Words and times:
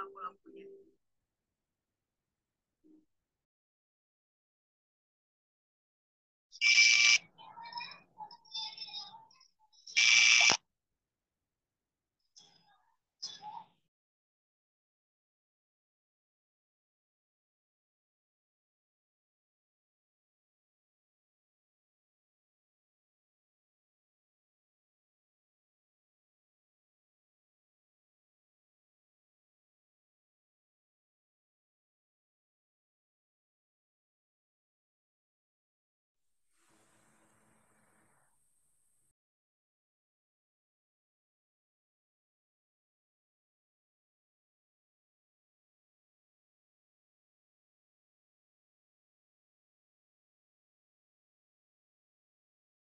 lawan 0.00 0.32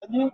ini 0.10 0.32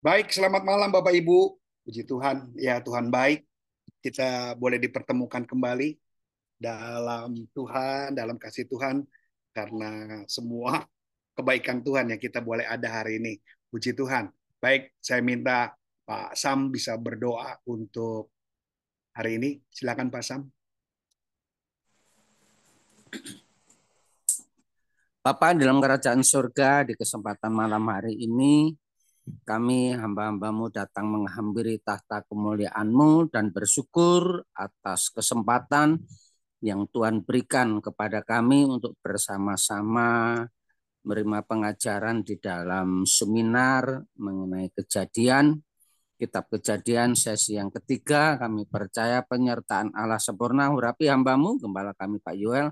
Baik, 0.00 0.32
selamat 0.32 0.64
malam 0.64 0.88
Bapak 0.88 1.12
Ibu. 1.12 1.60
Puji 1.84 2.08
Tuhan, 2.08 2.56
ya 2.56 2.80
Tuhan 2.80 3.12
baik. 3.12 3.44
Kita 4.00 4.56
boleh 4.56 4.80
dipertemukan 4.80 5.44
kembali 5.44 5.92
dalam 6.56 7.44
Tuhan, 7.52 8.16
dalam 8.16 8.40
kasih 8.40 8.64
Tuhan, 8.64 9.04
karena 9.52 10.24
semua 10.24 10.88
kebaikan 11.36 11.84
Tuhan 11.84 12.08
yang 12.08 12.16
kita 12.16 12.40
boleh 12.40 12.64
ada 12.64 12.88
hari 12.88 13.20
ini. 13.20 13.36
Puji 13.68 13.92
Tuhan. 13.92 14.32
Baik, 14.56 14.96
saya 15.04 15.20
minta 15.20 15.76
Pak 16.08 16.32
Sam 16.32 16.72
bisa 16.72 16.96
berdoa 16.96 17.60
untuk 17.68 18.32
hari 19.12 19.36
ini. 19.36 19.60
Silakan 19.68 20.08
Pak 20.08 20.24
Sam. 20.24 20.48
Bapak 25.20 25.60
dalam 25.60 25.76
kerajaan 25.76 26.24
surga 26.24 26.88
di 26.88 26.96
kesempatan 26.96 27.52
malam 27.52 27.84
hari 27.84 28.16
ini 28.16 28.72
kami 29.44 29.94
hamba-hambamu 29.94 30.72
datang 30.72 31.08
menghampiri 31.10 31.80
tahta 31.80 32.24
kemuliaanmu 32.26 33.30
dan 33.30 33.54
bersyukur 33.54 34.44
atas 34.54 35.12
kesempatan 35.12 36.00
yang 36.60 36.84
Tuhan 36.92 37.24
berikan 37.24 37.80
kepada 37.80 38.20
kami 38.20 38.68
untuk 38.68 38.96
bersama-sama 39.00 40.44
menerima 41.00 41.40
pengajaran 41.48 42.20
di 42.20 42.36
dalam 42.36 43.08
seminar 43.08 44.04
mengenai 44.20 44.68
kejadian. 44.76 45.64
Kitab 46.20 46.52
kejadian 46.52 47.16
sesi 47.16 47.56
yang 47.56 47.72
ketiga, 47.72 48.36
kami 48.36 48.68
percaya 48.68 49.24
penyertaan 49.24 49.96
Allah 49.96 50.20
sempurna, 50.20 50.68
hurapi 50.68 51.08
hambamu, 51.08 51.56
gembala 51.56 51.96
kami 51.96 52.20
Pak 52.20 52.36
Yuel, 52.36 52.68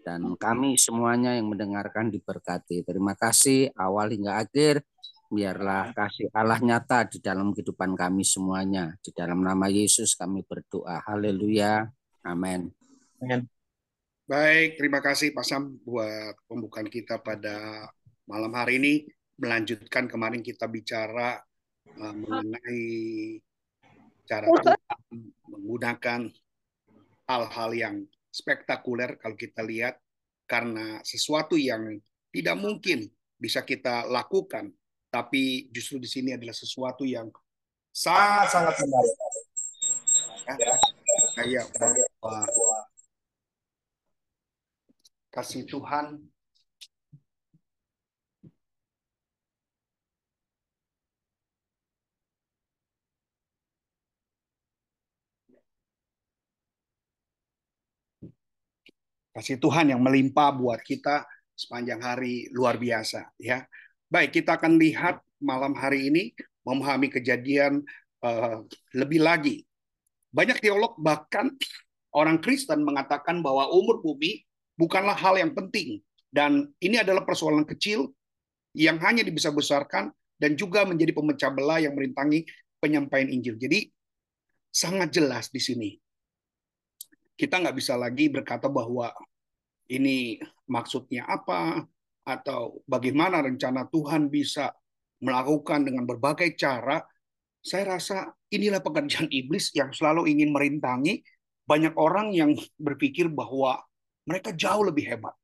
dan 0.00 0.32
kami 0.40 0.80
semuanya 0.80 1.36
yang 1.36 1.52
mendengarkan 1.52 2.08
diberkati. 2.08 2.88
Terima 2.88 3.12
kasih 3.12 3.68
awal 3.76 4.16
hingga 4.16 4.40
akhir 4.40 4.80
biarlah 5.30 5.92
kasih 5.92 6.30
Allah 6.30 6.58
nyata 6.62 7.06
di 7.10 7.18
dalam 7.18 7.50
kehidupan 7.52 7.94
kami 7.94 8.22
semuanya. 8.22 8.94
Di 9.02 9.10
dalam 9.10 9.42
nama 9.42 9.66
Yesus 9.66 10.14
kami 10.14 10.46
berdoa. 10.46 11.02
Haleluya. 11.04 11.86
Amin. 12.26 12.70
Baik, 14.26 14.74
terima 14.74 14.98
kasih 14.98 15.30
Pak 15.30 15.46
Sam 15.46 15.78
buat 15.86 16.34
pembukaan 16.50 16.90
kita 16.90 17.22
pada 17.22 17.86
malam 18.26 18.50
hari 18.54 18.82
ini. 18.82 18.94
Melanjutkan 19.38 20.10
kemarin 20.10 20.42
kita 20.42 20.66
bicara 20.66 21.38
uh, 21.94 22.14
mengenai 22.16 22.84
cara 24.26 24.50
Tuhan 24.50 24.80
menggunakan 25.46 26.20
hal-hal 27.30 27.70
yang 27.76 27.96
spektakuler 28.34 29.14
kalau 29.22 29.38
kita 29.38 29.62
lihat 29.62 30.02
karena 30.50 30.98
sesuatu 31.06 31.54
yang 31.54 31.98
tidak 32.34 32.56
mungkin 32.58 33.06
bisa 33.36 33.62
kita 33.62 34.08
lakukan 34.08 34.72
tapi 35.16 35.72
justru 35.72 35.96
di 35.96 36.04
sini 36.04 36.36
adalah 36.36 36.52
sesuatu 36.52 37.08
yang 37.08 37.32
sangat 37.88 38.52
sangat 38.52 38.74
menarik. 38.84 39.16
Ya, 40.44 41.64
kayak 41.72 42.06
bahwa 42.20 42.44
kasih 45.32 45.64
Tuhan 45.64 46.20
kasih 59.32 59.56
Tuhan 59.60 59.96
yang 59.96 60.00
melimpah 60.04 60.52
buat 60.52 60.80
kita 60.84 61.24
sepanjang 61.56 62.04
hari 62.04 62.52
luar 62.52 62.76
biasa 62.76 63.32
ya. 63.40 63.64
Baik, 64.06 64.38
kita 64.38 64.54
akan 64.54 64.78
lihat 64.78 65.18
malam 65.42 65.74
hari 65.74 66.06
ini 66.06 66.30
memahami 66.62 67.10
kejadian 67.10 67.82
uh, 68.22 68.62
lebih 68.94 69.18
lagi. 69.18 69.66
Banyak 70.30 70.62
teolog 70.62 70.94
bahkan 71.02 71.50
orang 72.14 72.38
Kristen 72.38 72.86
mengatakan 72.86 73.42
bahwa 73.42 73.66
umur 73.74 73.98
bumi 73.98 74.46
bukanlah 74.78 75.18
hal 75.18 75.42
yang 75.42 75.50
penting 75.58 75.98
dan 76.30 76.70
ini 76.78 77.02
adalah 77.02 77.26
persoalan 77.26 77.66
kecil 77.66 78.14
yang 78.78 79.00
hanya 79.02 79.26
dibesar-besarkan 79.26 80.14
dan 80.36 80.52
juga 80.54 80.86
menjadi 80.86 81.10
pemecah 81.16 81.50
belah 81.50 81.82
yang 81.82 81.96
merintangi 81.96 82.46
penyampaian 82.78 83.26
Injil. 83.26 83.58
Jadi 83.58 83.90
sangat 84.70 85.10
jelas 85.10 85.50
di 85.50 85.58
sini. 85.58 85.90
Kita 87.34 87.58
nggak 87.58 87.74
bisa 87.74 87.98
lagi 87.98 88.30
berkata 88.30 88.70
bahwa 88.70 89.10
ini 89.90 90.38
maksudnya 90.68 91.24
apa, 91.26 91.84
atau 92.26 92.82
bagaimana 92.90 93.38
rencana 93.38 93.86
Tuhan 93.86 94.26
bisa 94.26 94.74
melakukan 95.22 95.86
dengan 95.86 96.02
berbagai 96.04 96.58
cara, 96.58 96.98
saya 97.62 97.96
rasa 97.96 98.34
inilah 98.50 98.82
pekerjaan 98.82 99.30
iblis 99.30 99.70
yang 99.78 99.94
selalu 99.94 100.26
ingin 100.26 100.50
merintangi 100.50 101.22
banyak 101.66 101.94
orang 101.94 102.34
yang 102.34 102.54
berpikir 102.78 103.30
bahwa 103.30 103.78
mereka 104.26 104.50
jauh 104.54 104.82
lebih 104.86 105.06
hebat. 105.06 105.34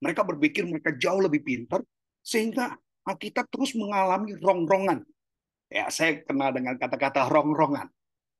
Mereka 0.00 0.24
berpikir 0.24 0.64
mereka 0.64 0.96
jauh 0.96 1.20
lebih 1.20 1.44
pintar, 1.44 1.84
sehingga 2.24 2.72
kita 3.04 3.44
terus 3.48 3.76
mengalami 3.76 4.32
rongrongan. 4.40 5.04
Ya, 5.68 5.92
saya 5.92 6.24
kenal 6.24 6.56
dengan 6.56 6.80
kata-kata 6.80 7.28
rongrongan. 7.28 7.88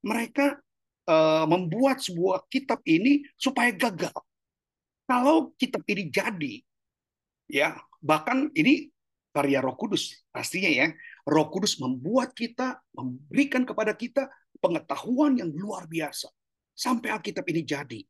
Mereka 0.00 0.56
uh, 1.04 1.44
membuat 1.44 2.00
sebuah 2.00 2.48
kitab 2.48 2.80
ini 2.88 3.24
supaya 3.36 3.72
gagal. 3.76 4.16
Kalau 5.04 5.52
kitab 5.60 5.84
ini 5.84 6.08
jadi, 6.08 6.54
ya 7.50 7.76
Bahkan 8.00 8.56
ini 8.56 8.88
karya 9.30 9.62
Roh 9.62 9.76
Kudus 9.78 10.26
pastinya 10.32 10.68
ya. 10.68 10.90
Roh 11.24 11.48
Kudus 11.52 11.78
membuat 11.78 12.34
kita, 12.34 12.80
memberikan 12.96 13.62
kepada 13.62 13.94
kita 13.94 14.26
pengetahuan 14.58 15.38
yang 15.38 15.52
luar 15.54 15.86
biasa 15.86 16.28
sampai 16.74 17.12
Alkitab 17.12 17.44
ini 17.48 17.62
jadi. 17.62 18.00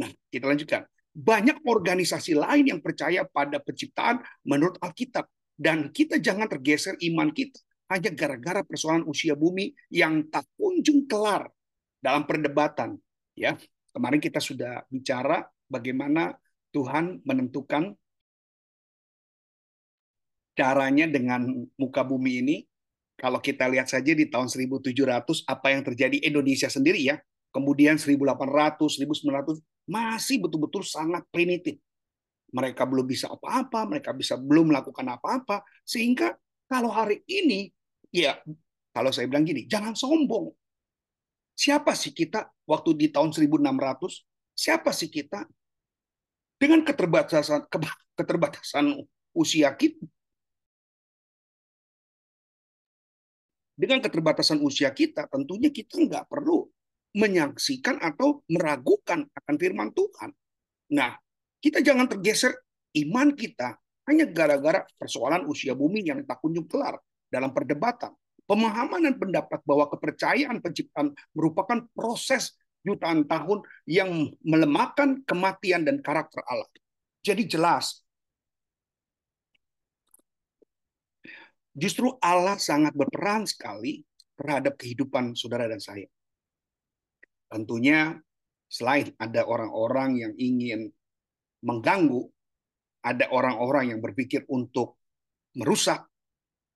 Nah, 0.00 0.10
kita 0.30 0.46
lanjutkan. 0.50 0.82
Banyak 1.14 1.62
organisasi 1.62 2.34
lain 2.34 2.74
yang 2.74 2.80
percaya 2.82 3.22
pada 3.22 3.62
penciptaan 3.62 4.18
menurut 4.42 4.82
Alkitab 4.82 5.30
dan 5.54 5.94
kita 5.94 6.18
jangan 6.18 6.50
tergeser 6.50 6.98
iman 6.98 7.30
kita 7.30 7.62
hanya 7.86 8.10
gara-gara 8.10 8.66
persoalan 8.66 9.06
usia 9.06 9.38
bumi 9.38 9.70
yang 9.94 10.26
tak 10.26 10.42
kunjung 10.58 11.06
kelar 11.06 11.46
dalam 12.02 12.26
perdebatan. 12.26 12.98
Ya, 13.38 13.54
kemarin 13.94 14.18
kita 14.18 14.42
sudah 14.42 14.82
bicara 14.90 15.46
bagaimana 15.70 16.34
Tuhan 16.74 17.22
menentukan 17.22 17.94
caranya 20.54 21.10
dengan 21.10 21.66
muka 21.78 22.06
bumi 22.06 22.40
ini, 22.40 22.56
kalau 23.14 23.38
kita 23.38 23.70
lihat 23.70 23.86
saja 23.86 24.10
di 24.10 24.26
tahun 24.26 24.50
1700 24.50 25.46
apa 25.46 25.66
yang 25.70 25.82
terjadi 25.86 26.18
Indonesia 26.26 26.66
sendiri 26.66 26.98
ya, 27.02 27.18
kemudian 27.54 27.98
1800, 27.98 28.78
1900 28.78 29.62
masih 29.86 30.42
betul-betul 30.42 30.82
sangat 30.82 31.22
primitif. 31.30 31.78
Mereka 32.54 32.86
belum 32.86 33.06
bisa 33.06 33.30
apa-apa, 33.30 33.86
mereka 33.86 34.10
bisa 34.14 34.38
belum 34.38 34.70
melakukan 34.70 35.06
apa-apa, 35.10 35.62
sehingga 35.82 36.34
kalau 36.70 36.90
hari 36.90 37.22
ini, 37.26 37.70
ya 38.10 38.38
kalau 38.94 39.10
saya 39.10 39.26
bilang 39.26 39.46
gini, 39.46 39.66
jangan 39.66 39.94
sombong. 39.98 40.54
Siapa 41.54 41.94
sih 41.94 42.10
kita 42.10 42.50
waktu 42.66 42.90
di 42.98 43.06
tahun 43.10 43.30
1600? 43.30 44.26
Siapa 44.54 44.90
sih 44.94 45.10
kita 45.10 45.46
dengan 46.58 46.82
keterbatasan 46.86 47.66
keterbatasan 48.14 49.02
usia 49.34 49.70
kita, 49.74 50.06
dengan 53.74 53.98
keterbatasan 53.98 54.62
usia 54.62 54.94
kita, 54.94 55.26
tentunya 55.26 55.70
kita 55.70 55.98
nggak 55.98 56.30
perlu 56.30 56.66
menyaksikan 57.14 57.98
atau 58.02 58.42
meragukan 58.50 59.26
akan 59.26 59.54
firman 59.58 59.90
Tuhan. 59.94 60.30
Nah, 60.94 61.14
kita 61.62 61.82
jangan 61.82 62.10
tergeser 62.10 62.54
iman 63.06 63.34
kita 63.34 63.78
hanya 64.10 64.28
gara-gara 64.28 64.84
persoalan 64.98 65.48
usia 65.48 65.72
bumi 65.72 66.04
yang 66.04 66.22
tak 66.26 66.42
kunjung 66.42 66.68
kelar 66.68 66.98
dalam 67.30 67.50
perdebatan. 67.50 68.12
Pemahaman 68.44 69.08
dan 69.08 69.16
pendapat 69.16 69.64
bahwa 69.64 69.88
kepercayaan 69.88 70.60
penciptaan 70.60 71.16
merupakan 71.32 71.80
proses 71.96 72.52
jutaan 72.84 73.24
tahun 73.24 73.64
yang 73.88 74.28
melemahkan 74.44 75.24
kematian 75.24 75.88
dan 75.88 76.04
karakter 76.04 76.44
Allah. 76.44 76.68
Jadi 77.24 77.48
jelas 77.48 78.03
Justru 81.74 82.14
Allah 82.22 82.54
sangat 82.56 82.94
berperan 82.94 83.44
sekali 83.50 84.06
terhadap 84.38 84.78
kehidupan 84.78 85.34
saudara 85.34 85.66
dan 85.66 85.82
saya. 85.82 86.06
Tentunya 87.50 88.14
selain 88.70 89.10
ada 89.18 89.46
orang-orang 89.46 90.22
yang 90.22 90.32
ingin 90.38 90.90
mengganggu, 91.62 92.30
ada 93.02 93.26
orang-orang 93.30 93.94
yang 93.94 94.00
berpikir 94.02 94.46
untuk 94.50 94.98
merusak, 95.54 96.06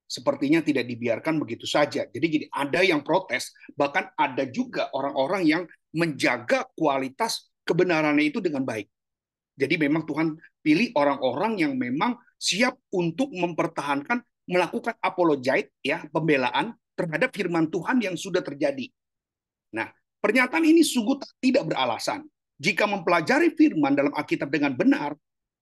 sepertinya 0.07 0.63
tidak 0.63 0.87
dibiarkan 0.87 1.39
begitu 1.43 1.67
saja. 1.67 2.07
Jadi 2.07 2.27
jadi 2.27 2.47
ada 2.51 2.81
yang 2.83 3.03
protes, 3.03 3.55
bahkan 3.75 4.09
ada 4.15 4.47
juga 4.51 4.89
orang-orang 4.95 5.43
yang 5.47 5.63
menjaga 5.95 6.67
kualitas 6.75 7.51
kebenarannya 7.67 8.33
itu 8.33 8.41
dengan 8.41 8.65
baik. 8.65 8.89
Jadi 9.59 9.75
memang 9.77 10.07
Tuhan 10.07 10.39
pilih 10.63 10.95
orang-orang 10.95 11.59
yang 11.59 11.75
memang 11.75 12.17
siap 12.39 12.79
untuk 12.95 13.35
mempertahankan 13.35 14.23
melakukan 14.49 14.97
apologet 15.05 15.69
ya 15.85 16.03
pembelaan 16.09 16.73
terhadap 16.97 17.31
firman 17.31 17.69
Tuhan 17.69 18.01
yang 18.01 18.17
sudah 18.17 18.41
terjadi. 18.41 18.89
Nah, 19.77 19.93
pernyataan 20.25 20.65
ini 20.65 20.81
sungguh 20.83 21.21
tidak 21.39 21.69
beralasan. 21.69 22.25
Jika 22.59 22.89
mempelajari 22.91 23.55
firman 23.55 23.95
dalam 23.95 24.11
Alkitab 24.11 24.51
dengan 24.51 24.75
benar, 24.75 25.15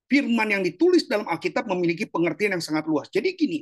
firman 0.09 0.49
yang 0.49 0.63
ditulis 0.65 1.05
dalam 1.05 1.29
Alkitab 1.29 1.69
memiliki 1.69 2.09
pengertian 2.09 2.57
yang 2.57 2.65
sangat 2.65 2.89
luas. 2.89 3.13
Jadi 3.13 3.37
gini, 3.37 3.61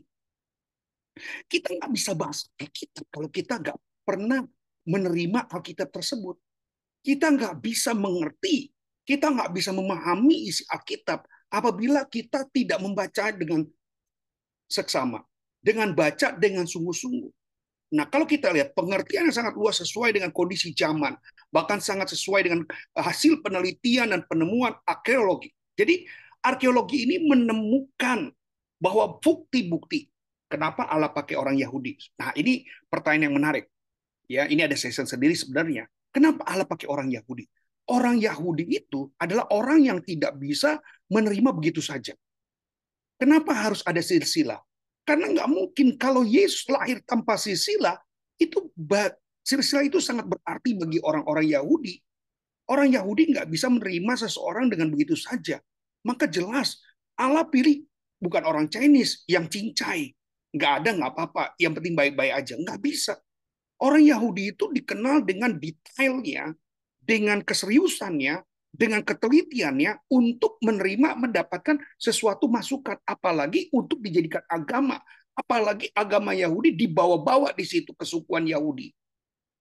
kita 1.50 1.75
nggak 1.75 1.91
bisa 1.91 2.15
bahas 2.15 2.47
Alkitab 2.54 3.04
kalau 3.11 3.26
kita 3.33 3.59
nggak 3.59 3.78
pernah 4.07 4.45
menerima 4.87 5.50
Alkitab 5.50 5.90
tersebut. 5.90 6.38
Kita 7.04 7.33
nggak 7.33 7.59
bisa 7.59 7.90
mengerti, 7.97 8.71
kita 9.02 9.35
nggak 9.35 9.50
bisa 9.50 9.75
memahami 9.75 10.49
isi 10.49 10.62
Alkitab 10.71 11.26
apabila 11.50 12.07
kita 12.07 12.47
tidak 12.54 12.78
membaca 12.78 13.35
dengan 13.35 13.66
seksama. 14.75 15.23
Dengan 15.62 15.95
baca 15.97 16.35
dengan 16.37 16.66
sungguh-sungguh. 16.69 17.31
Nah, 17.95 18.11
kalau 18.11 18.26
kita 18.26 18.50
lihat 18.50 18.75
pengertian 18.75 19.31
yang 19.31 19.37
sangat 19.37 19.54
luas 19.54 19.78
sesuai 19.78 20.11
dengan 20.12 20.35
kondisi 20.35 20.75
zaman, 20.75 21.14
bahkan 21.49 21.78
sangat 21.78 22.11
sesuai 22.11 22.40
dengan 22.43 22.61
hasil 22.93 23.38
penelitian 23.40 24.11
dan 24.11 24.21
penemuan 24.26 24.75
arkeologi. 24.83 25.54
Jadi, 25.78 26.04
arkeologi 26.43 27.07
ini 27.07 27.23
menemukan 27.23 28.35
bahwa 28.83 29.16
bukti-bukti 29.23 30.11
kenapa 30.50 30.85
Allah 30.90 31.14
pakai 31.14 31.38
orang 31.38 31.57
Yahudi. 31.57 31.97
Nah, 32.21 32.35
ini 32.35 32.66
pertanyaan 32.90 33.31
yang 33.31 33.37
menarik. 33.38 33.64
Ya, 34.26 34.45
ini 34.50 34.66
ada 34.66 34.75
season 34.75 35.07
sendiri 35.07 35.33
sebenarnya. 35.33 35.87
Kenapa 36.11 36.45
Allah 36.50 36.66
pakai 36.66 36.90
orang 36.90 37.09
Yahudi? 37.09 37.47
Orang 37.85 38.16
Yahudi 38.16 38.64
itu 38.69 39.12
adalah 39.21 39.45
orang 39.52 39.85
yang 39.85 39.99
tidak 40.00 40.35
bisa 40.40 40.81
menerima 41.12 41.52
begitu 41.52 41.85
saja. 41.85 42.16
Kenapa 43.18 43.54
harus 43.54 43.80
ada 43.87 44.02
silsilah? 44.02 44.59
Karena 45.04 45.30
nggak 45.30 45.49
mungkin 45.52 46.00
kalau 46.00 46.25
Yesus 46.25 46.64
lahir 46.73 47.04
tanpa 47.04 47.37
silsilah, 47.37 48.00
itu 48.40 48.73
silsilah 49.44 49.85
itu 49.85 50.00
sangat 50.00 50.25
berarti 50.26 50.75
bagi 50.75 50.99
orang-orang 51.04 51.47
Yahudi. 51.47 52.00
Orang 52.64 52.97
Yahudi 52.97 53.37
nggak 53.37 53.52
bisa 53.52 53.68
menerima 53.68 54.25
seseorang 54.25 54.73
dengan 54.73 54.88
begitu 54.88 55.12
saja. 55.12 55.61
Maka 56.04 56.25
jelas 56.25 56.80
Allah 57.14 57.44
pilih 57.44 57.85
bukan 58.16 58.42
orang 58.49 58.66
Chinese 58.73 59.23
yang 59.28 59.47
cincai. 59.47 60.16
Nggak 60.56 60.73
ada, 60.80 60.90
nggak 60.97 61.11
apa-apa. 61.12 61.44
Yang 61.61 61.73
penting 61.80 61.94
baik-baik 61.94 62.33
aja. 62.33 62.54
Nggak 62.56 62.80
bisa. 62.80 63.14
Orang 63.76 64.00
Yahudi 64.00 64.56
itu 64.56 64.71
dikenal 64.73 65.26
dengan 65.26 65.61
detailnya, 65.61 66.56
dengan 67.02 67.44
keseriusannya, 67.44 68.40
dengan 68.75 69.07
ketelitiannya 69.07 70.11
untuk 70.11 70.59
menerima 70.59 71.14
mendapatkan 71.14 71.78
sesuatu 71.95 72.50
masukan 72.50 72.99
apalagi 73.07 73.71
untuk 73.71 74.02
dijadikan 74.02 74.43
agama. 74.50 74.99
Apalagi 75.35 75.90
agama 75.95 76.35
Yahudi 76.35 76.75
dibawa-bawa 76.75 77.54
di 77.54 77.66
situ 77.66 77.95
kesukuan 77.95 78.47
Yahudi. 78.47 78.90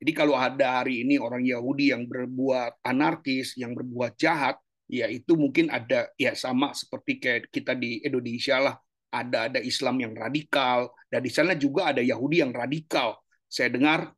Jadi 0.01 0.12
kalau 0.13 0.38
ada 0.38 0.82
hari 0.82 1.05
ini 1.05 1.17
orang 1.22 1.46
Yahudi 1.46 1.93
yang 1.93 2.10
berbuat 2.10 2.82
anarkis 2.86 3.58
yang 3.58 3.74
berbuat 3.74 4.17
jahat 4.17 4.58
ya 4.86 5.10
itu 5.10 5.34
mungkin 5.34 5.72
ada 5.74 6.12
ya 6.20 6.38
sama 6.38 6.75
seperti 6.77 7.17
kayak 7.22 7.50
kita 7.53 7.77
di 7.77 8.01
Indonesia 8.01 8.58
lah. 8.60 8.75
Ada 9.13 9.53
ada 9.53 9.60
Islam 9.62 10.01
yang 10.01 10.13
radikal 10.17 10.89
dan 11.05 11.22
di 11.22 11.29
sana 11.29 11.53
juga 11.53 11.93
ada 11.93 12.01
Yahudi 12.01 12.41
yang 12.41 12.50
radikal. 12.50 13.17
Saya 13.46 13.70
dengar 13.70 14.10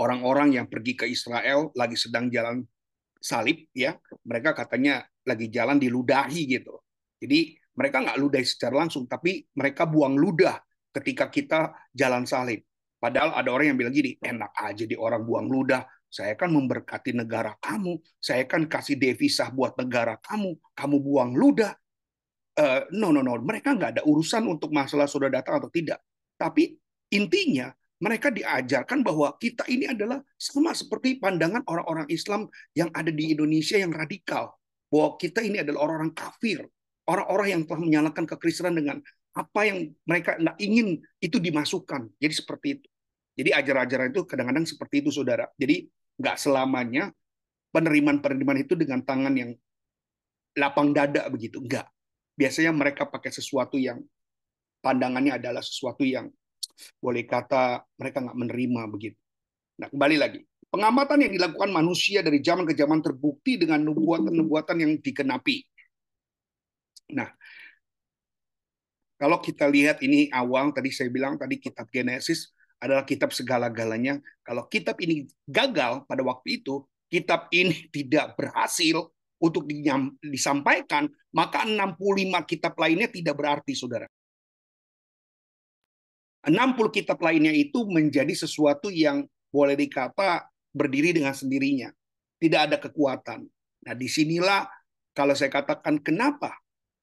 orang-orang 0.00 0.56
yang 0.56 0.66
pergi 0.68 0.96
ke 0.96 1.04
Israel 1.08 1.72
lagi 1.76 1.96
sedang 1.96 2.32
jalan 2.32 2.64
salib 3.20 3.66
ya 3.74 3.96
mereka 4.22 4.54
katanya 4.54 5.04
lagi 5.26 5.50
jalan 5.50 5.76
diludahi 5.76 6.42
gitu. 6.46 6.78
Jadi 7.18 7.58
mereka 7.76 8.00
nggak 8.00 8.18
ludahi 8.18 8.46
secara 8.46 8.86
langsung, 8.86 9.04
tapi 9.04 9.44
mereka 9.52 9.84
buang 9.84 10.16
ludah 10.16 10.56
ketika 10.96 11.28
kita 11.28 11.76
jalan 11.92 12.24
salib. 12.24 12.64
Padahal 12.96 13.36
ada 13.36 13.52
orang 13.52 13.74
yang 13.74 13.78
bilang 13.78 13.92
gini, 13.92 14.16
enak 14.16 14.56
aja 14.56 14.88
di 14.88 14.96
orang 14.96 15.20
buang 15.20 15.52
ludah, 15.52 15.84
saya 16.08 16.32
kan 16.32 16.48
memberkati 16.48 17.12
negara 17.12 17.52
kamu, 17.60 18.00
saya 18.16 18.48
kan 18.48 18.64
kasih 18.64 18.96
devisa 18.96 19.52
buat 19.52 19.76
negara 19.76 20.16
kamu, 20.24 20.56
kamu 20.72 20.96
buang 21.04 21.36
ludah. 21.36 21.76
Uh, 22.56 22.88
no, 22.96 23.12
no, 23.12 23.20
no, 23.20 23.36
mereka 23.44 23.76
nggak 23.76 24.00
ada 24.00 24.02
urusan 24.08 24.48
untuk 24.48 24.72
masalah 24.72 25.04
sudah 25.04 25.28
datang 25.28 25.60
atau 25.60 25.68
tidak. 25.68 26.00
Tapi 26.40 26.72
intinya 27.12 27.68
mereka 27.96 28.28
diajarkan 28.28 29.00
bahwa 29.00 29.32
kita 29.40 29.64
ini 29.72 29.88
adalah 29.88 30.20
sama 30.36 30.76
seperti 30.76 31.16
pandangan 31.16 31.64
orang-orang 31.64 32.04
Islam 32.12 32.44
yang 32.76 32.92
ada 32.92 33.08
di 33.08 33.32
Indonesia 33.32 33.80
yang 33.80 33.92
radikal. 33.92 34.52
Bahwa 34.92 35.16
kita 35.16 35.40
ini 35.40 35.64
adalah 35.64 35.88
orang-orang 35.88 36.12
kafir. 36.12 36.60
Orang-orang 37.08 37.48
yang 37.56 37.62
telah 37.64 37.80
menyalakan 37.80 38.24
kekristenan 38.28 38.74
dengan 38.76 38.96
apa 39.36 39.60
yang 39.64 39.92
mereka 40.04 40.36
nggak 40.36 40.58
ingin 40.60 41.00
itu 41.22 41.40
dimasukkan. 41.40 42.12
Jadi 42.20 42.34
seperti 42.34 42.66
itu. 42.80 42.88
Jadi 43.36 43.50
ajaran-ajaran 43.52 44.08
itu 44.12 44.22
kadang-kadang 44.24 44.64
seperti 44.64 45.04
itu, 45.04 45.10
saudara. 45.12 45.48
Jadi 45.56 45.88
nggak 46.16 46.36
selamanya 46.40 47.12
penerimaan-penerimaan 47.72 48.64
itu 48.64 48.72
dengan 48.76 49.04
tangan 49.04 49.32
yang 49.36 49.50
lapang 50.56 50.92
dada 50.92 51.28
begitu. 51.28 51.60
Enggak. 51.60 51.88
Biasanya 52.36 52.72
mereka 52.72 53.08
pakai 53.08 53.32
sesuatu 53.32 53.80
yang 53.80 54.00
pandangannya 54.84 55.36
adalah 55.36 55.64
sesuatu 55.64 56.04
yang 56.04 56.28
boleh 57.00 57.24
kata 57.24 57.84
mereka 57.96 58.22
nggak 58.24 58.38
menerima 58.38 58.82
begitu. 58.92 59.18
Nah, 59.80 59.88
kembali 59.92 60.16
lagi. 60.16 60.40
Pengamatan 60.66 61.24
yang 61.24 61.32
dilakukan 61.32 61.70
manusia 61.72 62.20
dari 62.20 62.42
zaman 62.42 62.66
ke 62.68 62.74
zaman 62.74 63.00
terbukti 63.00 63.56
dengan 63.56 63.80
nubuatan-nubuatan 63.86 64.76
yang 64.82 64.92
dikenapi. 64.98 65.62
Nah, 67.14 67.30
kalau 69.16 69.40
kita 69.40 69.64
lihat 69.70 70.02
ini 70.04 70.28
awal, 70.28 70.74
tadi 70.76 70.92
saya 70.92 71.08
bilang 71.08 71.40
tadi 71.40 71.56
kitab 71.56 71.88
Genesis 71.88 72.52
adalah 72.76 73.08
kitab 73.08 73.32
segala-galanya. 73.32 74.20
Kalau 74.44 74.68
kitab 74.68 75.00
ini 75.00 75.24
gagal 75.48 76.04
pada 76.04 76.20
waktu 76.20 76.60
itu, 76.60 76.84
kitab 77.08 77.48
ini 77.54 77.88
tidak 77.96 78.36
berhasil 78.36 79.08
untuk 79.36 79.68
disampaikan, 80.20 81.08
maka 81.32 81.64
65 81.64 81.96
kitab 82.48 82.72
lainnya 82.80 83.08
tidak 83.08 83.36
berarti, 83.36 83.76
saudara. 83.76 84.08
60 86.46 86.94
kitab 86.94 87.18
lainnya 87.18 87.50
itu 87.50 87.86
menjadi 87.90 88.30
sesuatu 88.32 88.86
yang 88.88 89.26
boleh 89.50 89.74
dikata 89.74 90.46
berdiri 90.70 91.16
dengan 91.16 91.34
sendirinya. 91.34 91.90
Tidak 92.36 92.60
ada 92.70 92.76
kekuatan. 92.78 93.48
Nah, 93.86 93.94
di 93.96 94.06
sinilah 94.06 94.68
kalau 95.16 95.32
saya 95.32 95.48
katakan 95.48 95.98
kenapa 96.02 96.54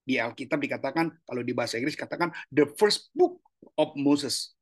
di 0.04 0.20
Alkitab 0.20 0.60
dikatakan 0.60 1.10
kalau 1.24 1.42
di 1.42 1.52
bahasa 1.56 1.80
Inggris 1.80 1.98
katakan 1.98 2.30
the 2.52 2.68
first 2.78 3.10
book 3.12 3.40
of 3.76 3.92
Moses. 3.98 4.54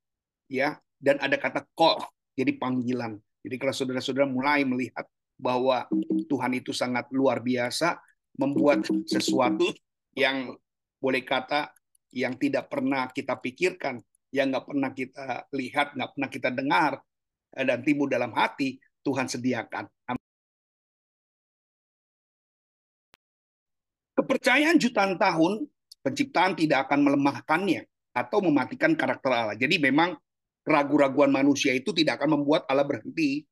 Ya, 0.53 0.77
dan 1.01 1.17
ada 1.19 1.41
kata 1.41 1.65
call, 1.73 2.05
jadi 2.37 2.55
panggilan. 2.61 3.17
Jadi 3.43 3.57
kalau 3.59 3.75
saudara-saudara 3.75 4.29
mulai 4.29 4.63
melihat 4.63 5.09
bahwa 5.41 5.89
Tuhan 6.31 6.53
itu 6.55 6.71
sangat 6.71 7.11
luar 7.11 7.43
biasa 7.43 7.99
membuat 8.39 8.87
sesuatu 9.09 9.67
yang 10.15 10.55
boleh 11.03 11.25
kata 11.27 11.75
yang 12.15 12.37
tidak 12.37 12.69
pernah 12.71 13.09
kita 13.11 13.35
pikirkan 13.41 13.99
yang 14.33 14.49
nggak 14.49 14.65
pernah 14.65 14.91
kita 14.91 15.47
lihat, 15.53 15.93
nggak 15.93 16.11
pernah 16.17 16.31
kita 16.33 16.49
dengar, 16.49 16.93
eh, 17.53 17.65
dan 17.69 17.85
timbul 17.85 18.09
dalam 18.09 18.33
hati, 18.33 18.81
Tuhan 19.05 19.29
sediakan. 19.29 19.85
Kepercayaan 24.17 24.81
jutaan 24.81 25.21
tahun, 25.21 25.69
penciptaan 26.01 26.57
tidak 26.57 26.89
akan 26.89 27.01
melemahkannya 27.05 27.85
atau 28.17 28.41
mematikan 28.41 28.97
karakter 28.97 29.33
Allah. 29.33 29.57
Jadi 29.57 29.77
memang 29.77 30.17
keraguan-raguan 30.65 31.33
manusia 31.33 31.77
itu 31.77 31.93
tidak 31.93 32.21
akan 32.21 32.41
membuat 32.41 32.65
Allah 32.69 32.89
berhenti. 32.89 33.45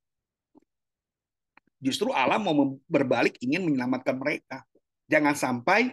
Justru 1.80 2.12
Allah 2.12 2.36
mau 2.36 2.76
berbalik 2.88 3.40
ingin 3.40 3.64
menyelamatkan 3.64 4.16
mereka. 4.20 4.64
Jangan 5.08 5.32
sampai 5.32 5.90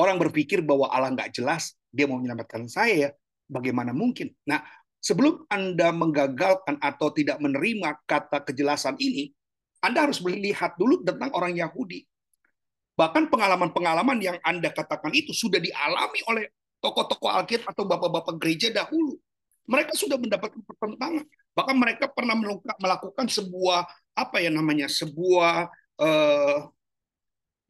orang 0.00 0.16
berpikir 0.16 0.64
bahwa 0.64 0.88
Allah 0.88 1.12
nggak 1.12 1.36
jelas, 1.36 1.76
dia 1.92 2.08
mau 2.08 2.16
menyelamatkan 2.16 2.66
saya 2.72 2.94
ya 2.96 3.10
bagaimana 3.52 3.92
mungkin? 3.92 4.32
Nah, 4.48 4.64
sebelum 4.96 5.44
Anda 5.52 5.92
menggagalkan 5.92 6.80
atau 6.80 7.12
tidak 7.12 7.36
menerima 7.38 8.00
kata 8.08 8.40
kejelasan 8.48 8.96
ini, 8.96 9.28
Anda 9.84 10.08
harus 10.08 10.24
melihat 10.24 10.72
dulu 10.80 11.04
tentang 11.04 11.28
orang 11.36 11.52
Yahudi. 11.52 12.08
Bahkan 12.96 13.28
pengalaman-pengalaman 13.28 14.18
yang 14.24 14.36
Anda 14.40 14.72
katakan 14.72 15.12
itu 15.12 15.36
sudah 15.36 15.60
dialami 15.60 16.20
oleh 16.28 16.48
tokoh-tokoh 16.80 17.30
Alkitab 17.30 17.72
atau 17.72 17.84
bapak-bapak 17.84 18.36
gereja 18.40 18.72
dahulu. 18.72 19.16
Mereka 19.68 19.94
sudah 19.94 20.18
mendapatkan 20.18 20.60
pertentangan. 20.66 21.24
Bahkan 21.52 21.76
mereka 21.76 22.10
pernah 22.10 22.34
melakukan 22.80 23.28
sebuah 23.28 23.86
apa 24.12 24.36
ya 24.42 24.50
namanya 24.50 24.90
sebuah 24.90 25.70
eh, 26.00 26.58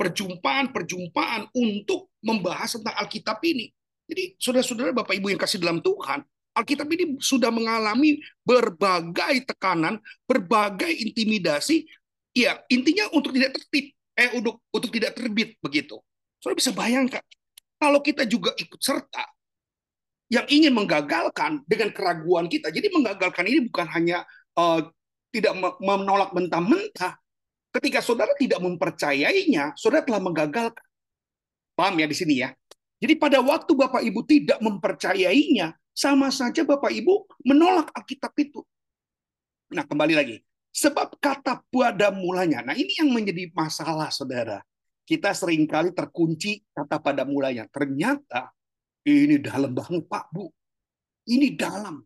perjumpaan-perjumpaan 0.01 1.53
untuk 1.55 2.11
membahas 2.25 2.75
tentang 2.75 2.97
Alkitab 2.99 3.39
ini. 3.47 3.71
Jadi 4.13 4.37
saudara-saudara 4.37 4.93
Bapak 4.93 5.17
Ibu 5.17 5.33
yang 5.33 5.41
kasih 5.41 5.57
dalam 5.57 5.81
Tuhan, 5.81 6.21
Alkitab 6.53 6.85
ini 6.93 7.17
sudah 7.17 7.49
mengalami 7.49 8.21
berbagai 8.45 9.49
tekanan, 9.49 9.97
berbagai 10.29 10.93
intimidasi. 10.93 11.89
Ya, 12.37 12.61
intinya 12.69 13.09
untuk 13.17 13.33
tidak 13.33 13.57
tertib, 13.57 13.97
eh 14.13 14.29
untuk 14.37 14.61
untuk 14.69 14.93
tidak 14.93 15.17
terbit 15.17 15.57
begitu. 15.65 15.97
Saudara 16.45 16.61
bisa 16.61 16.77
bayangkan 16.77 17.25
kalau 17.81 18.05
kita 18.05 18.29
juga 18.29 18.53
ikut 18.61 18.77
serta 18.85 19.25
yang 20.29 20.45
ingin 20.53 20.77
menggagalkan 20.77 21.65
dengan 21.65 21.89
keraguan 21.97 22.53
kita. 22.53 22.69
Jadi 22.69 22.93
menggagalkan 22.93 23.49
ini 23.49 23.69
bukan 23.73 23.89
hanya 23.89 24.29
uh, 24.61 24.85
tidak 25.33 25.57
menolak 25.81 26.37
mentah-mentah. 26.37 27.17
Ketika 27.73 28.05
saudara 28.05 28.37
tidak 28.37 28.61
mempercayainya, 28.61 29.73
saudara 29.81 30.05
telah 30.05 30.21
menggagalkan. 30.21 30.85
Paham 31.73 31.97
ya 31.97 32.05
di 32.05 32.17
sini 32.17 32.45
ya? 32.45 32.53
Jadi 33.03 33.19
pada 33.19 33.43
waktu 33.43 33.75
Bapak 33.75 33.99
Ibu 34.07 34.23
tidak 34.23 34.63
mempercayainya, 34.63 35.75
sama 35.91 36.31
saja 36.31 36.63
Bapak 36.63 36.95
Ibu 36.95 37.43
menolak 37.43 37.91
Alkitab 37.91 38.31
itu. 38.39 38.63
Nah, 39.75 39.83
kembali 39.83 40.15
lagi. 40.15 40.39
Sebab 40.71 41.19
kata 41.19 41.67
pada 41.67 42.15
mulanya. 42.15 42.63
Nah, 42.63 42.79
ini 42.79 42.95
yang 42.97 43.11
menjadi 43.11 43.51
masalah, 43.53 44.09
saudara. 44.09 44.63
Kita 45.03 45.35
sering 45.35 45.67
kali 45.67 45.91
terkunci 45.91 46.63
kata 46.71 47.03
pada 47.03 47.27
mulanya. 47.27 47.67
Ternyata 47.69 48.55
ini 49.03 49.37
dalam 49.43 49.75
banget, 49.75 50.07
Pak, 50.07 50.31
Bu. 50.31 50.47
Ini 51.27 51.59
dalam. 51.59 52.01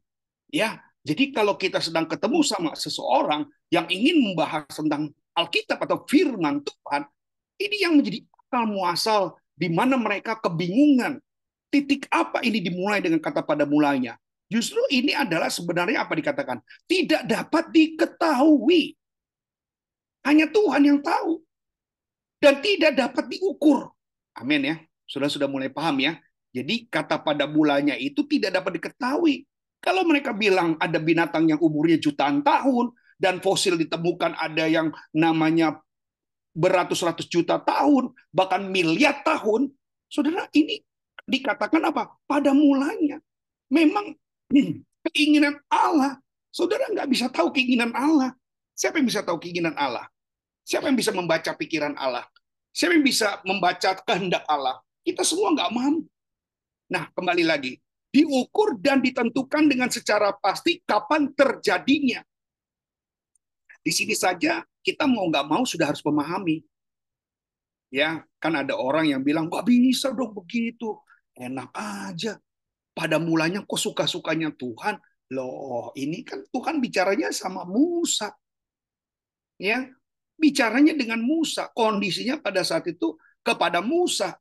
Ya, 0.49 0.81
jadi 1.07 1.31
kalau 1.31 1.55
kita 1.55 1.79
sedang 1.79 2.11
ketemu 2.11 2.41
sama 2.43 2.73
seseorang 2.75 3.47
yang 3.71 3.87
ingin 3.87 4.33
membahas 4.33 4.67
tentang 4.73 5.13
Alkitab 5.37 5.79
atau 5.79 6.03
firman 6.09 6.65
Tuhan, 6.65 7.05
ini 7.61 7.77
yang 7.85 7.95
menjadi 8.01 8.25
akal 8.25 8.65
muasal 8.67 9.23
di 9.57 9.73
mana 9.73 9.97
mereka 9.97 10.37
kebingungan. 10.39 11.19
Titik 11.67 12.07
apa 12.13 12.45
ini 12.47 12.63
dimulai 12.63 13.03
dengan 13.03 13.19
kata 13.19 13.43
pada 13.43 13.67
mulanya? 13.67 14.15
Justru 14.47 14.79
ini 14.95 15.11
adalah 15.11 15.51
sebenarnya 15.51 16.07
apa 16.07 16.15
dikatakan? 16.15 16.63
Tidak 16.87 17.27
dapat 17.27 17.75
diketahui. 17.75 18.95
Hanya 20.23 20.47
Tuhan 20.47 20.83
yang 20.87 21.01
tahu. 21.03 21.43
Dan 22.39 22.63
tidak 22.63 22.95
dapat 22.95 23.27
diukur. 23.27 23.91
Amin 24.39 24.63
ya. 24.63 24.77
Sudah 25.09 25.27
sudah 25.27 25.51
mulai 25.51 25.73
paham 25.73 25.99
ya. 25.99 26.15
Jadi 26.55 26.87
kata 26.87 27.19
pada 27.19 27.51
mulanya 27.51 27.99
itu 27.99 28.23
tidak 28.29 28.55
dapat 28.63 28.79
diketahui. 28.79 29.43
Kalau 29.83 30.07
mereka 30.07 30.31
bilang 30.31 30.79
ada 30.79 30.97
binatang 31.03 31.51
yang 31.51 31.59
umurnya 31.59 31.99
jutaan 31.99 32.41
tahun 32.47 32.95
dan 33.19 33.43
fosil 33.43 33.77
ditemukan 33.77 34.37
ada 34.37 34.65
yang 34.69 34.93
namanya 35.13 35.81
beratus-ratus 36.57 37.29
juta 37.29 37.61
tahun, 37.61 38.17
bahkan 38.33 38.65
miliar 38.65 39.21
tahun, 39.21 39.69
saudara 40.09 40.49
ini 40.57 40.81
dikatakan 41.29 41.85
apa? 41.93 42.17
Pada 42.25 42.57
mulanya. 42.57 43.21
Memang 43.69 44.17
keinginan 45.13 45.61
Allah. 45.69 46.17
Saudara 46.49 46.89
nggak 46.89 47.09
bisa 47.13 47.29
tahu 47.29 47.53
keinginan 47.53 47.93
Allah. 47.93 48.33
Siapa 48.73 48.97
yang 48.97 49.07
bisa 49.13 49.21
tahu 49.21 49.37
keinginan 49.37 49.77
Allah? 49.77 50.09
Siapa 50.65 50.89
yang 50.89 50.97
bisa 50.97 51.13
membaca 51.13 51.53
pikiran 51.53 51.95
Allah? 52.01 52.25
Siapa 52.73 52.97
yang 52.97 53.05
bisa 53.05 53.39
membaca 53.45 53.93
kehendak 54.03 54.43
Allah? 54.49 54.81
Kita 55.05 55.23
semua 55.23 55.53
nggak 55.53 55.71
mampu. 55.71 56.09
Nah, 56.91 57.07
kembali 57.13 57.45
lagi. 57.45 57.77
Diukur 58.11 58.81
dan 58.81 59.05
ditentukan 59.05 59.69
dengan 59.69 59.93
secara 59.93 60.33
pasti 60.33 60.81
kapan 60.83 61.29
terjadinya. 61.37 62.25
Di 63.85 63.93
sini 63.95 64.17
saja 64.17 64.65
kita 64.87 65.11
mau 65.11 65.27
nggak 65.27 65.51
mau 65.51 65.67
sudah 65.67 65.91
harus 65.91 66.07
memahami. 66.07 66.63
Ya, 67.91 68.23
kan 68.39 68.55
ada 68.55 68.79
orang 68.79 69.11
yang 69.11 69.27
bilang, 69.27 69.51
nggak 69.51 69.67
bisa 69.67 70.15
dong 70.15 70.31
begitu. 70.31 70.95
Enak 71.35 71.75
aja. 71.75 72.39
Pada 72.95 73.19
mulanya 73.19 73.67
kok 73.67 73.83
suka-sukanya 73.83 74.55
Tuhan. 74.55 74.95
Loh, 75.35 75.91
ini 75.99 76.23
kan 76.23 76.47
Tuhan 76.55 76.79
bicaranya 76.79 77.35
sama 77.35 77.67
Musa. 77.67 78.31
Ya, 79.59 79.91
bicaranya 80.39 80.95
dengan 80.95 81.19
Musa. 81.19 81.67
Kondisinya 81.75 82.39
pada 82.39 82.63
saat 82.63 82.87
itu 82.87 83.19
kepada 83.43 83.83
Musa. 83.83 84.39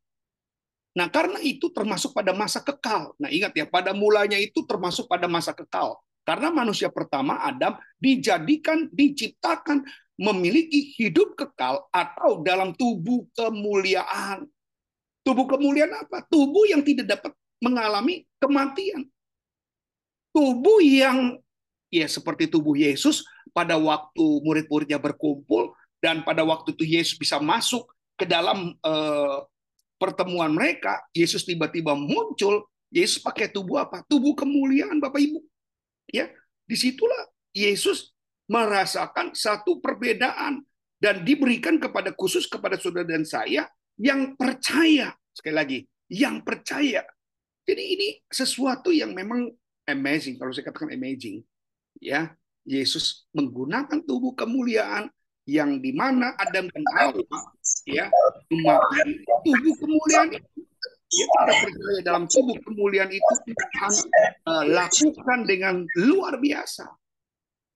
Nah, 0.95 1.11
karena 1.11 1.41
itu 1.43 1.73
termasuk 1.73 2.15
pada 2.15 2.31
masa 2.31 2.63
kekal. 2.63 3.17
Nah, 3.19 3.27
ingat 3.27 3.51
ya, 3.51 3.65
pada 3.67 3.91
mulanya 3.91 4.39
itu 4.39 4.63
termasuk 4.63 5.11
pada 5.11 5.27
masa 5.27 5.51
kekal. 5.51 5.99
Karena 6.25 6.49
manusia 6.49 6.89
pertama 6.89 7.37
Adam 7.43 7.77
dijadikan, 7.99 8.89
diciptakan 8.89 9.85
memiliki 10.15 10.95
hidup 10.95 11.35
kekal 11.35 11.87
atau 11.91 12.39
dalam 12.43 12.71
tubuh 12.75 13.27
kemuliaan. 13.35 14.47
Tubuh 15.25 15.45
kemuliaan 15.49 15.91
apa? 15.91 16.23
Tubuh 16.27 16.69
yang 16.69 16.85
tidak 16.85 17.19
dapat 17.19 17.31
mengalami 17.59 18.23
kematian. 18.39 19.09
Tubuh 20.31 20.79
yang 20.83 21.39
ya 21.91 22.07
seperti 22.07 22.47
tubuh 22.47 22.75
Yesus 22.75 23.23
pada 23.55 23.79
waktu 23.79 24.25
murid-muridnya 24.43 24.99
berkumpul 24.99 25.71
dan 26.03 26.23
pada 26.23 26.43
waktu 26.43 26.75
itu 26.75 26.83
Yesus 26.83 27.15
bisa 27.15 27.39
masuk 27.39 27.87
ke 28.15 28.23
dalam 28.27 28.75
uh, 28.83 29.39
pertemuan 29.99 30.51
mereka, 30.51 31.03
Yesus 31.11 31.43
tiba-tiba 31.43 31.95
muncul, 31.95 32.67
Yesus 32.91 33.19
pakai 33.19 33.51
tubuh 33.51 33.83
apa? 33.83 34.03
Tubuh 34.07 34.35
kemuliaan 34.35 34.99
Bapak 34.99 35.19
Ibu. 35.19 35.39
Ya, 36.11 36.31
di 36.63 36.75
situlah 36.79 37.27
Yesus 37.51 38.14
merasakan 38.49 39.33
satu 39.33 39.81
perbedaan 39.81 40.61
dan 41.01 41.21
diberikan 41.25 41.77
kepada 41.77 42.13
khusus 42.13 42.45
kepada 42.45 42.79
saudara 42.79 43.05
dan 43.05 43.25
saya 43.25 43.67
yang 43.99 44.33
percaya. 44.37 45.13
Sekali 45.35 45.55
lagi, 45.55 45.79
yang 46.07 46.41
percaya. 46.45 47.03
Jadi 47.65 47.83
ini 47.97 48.07
sesuatu 48.29 48.93
yang 48.93 49.11
memang 49.11 49.49
amazing 49.89 50.37
kalau 50.37 50.53
saya 50.53 50.69
katakan 50.69 50.93
amazing 50.93 51.41
ya 52.01 52.33
Yesus 52.65 53.29
menggunakan 53.33 54.01
tubuh 54.05 54.33
kemuliaan 54.33 55.09
yang 55.45 55.77
di 55.77 55.93
mana 55.93 56.33
Adam 56.41 56.65
dan 56.73 56.83
Hawa 56.97 57.21
ya 57.85 58.09
memakai 58.49 59.21
tubuh 59.45 59.73
kemuliaan 59.77 60.29
itu 60.33 60.61
ya, 61.13 61.25
kita 61.25 61.53
percaya 61.61 61.99
dalam 62.01 62.25
tubuh 62.25 62.57
kemuliaan 62.65 63.13
itu 63.13 63.33
Tuhan 63.45 63.93
uh, 64.49 64.65
lakukan 64.65 65.39
dengan 65.45 65.85
luar 66.01 66.41
biasa 66.41 66.89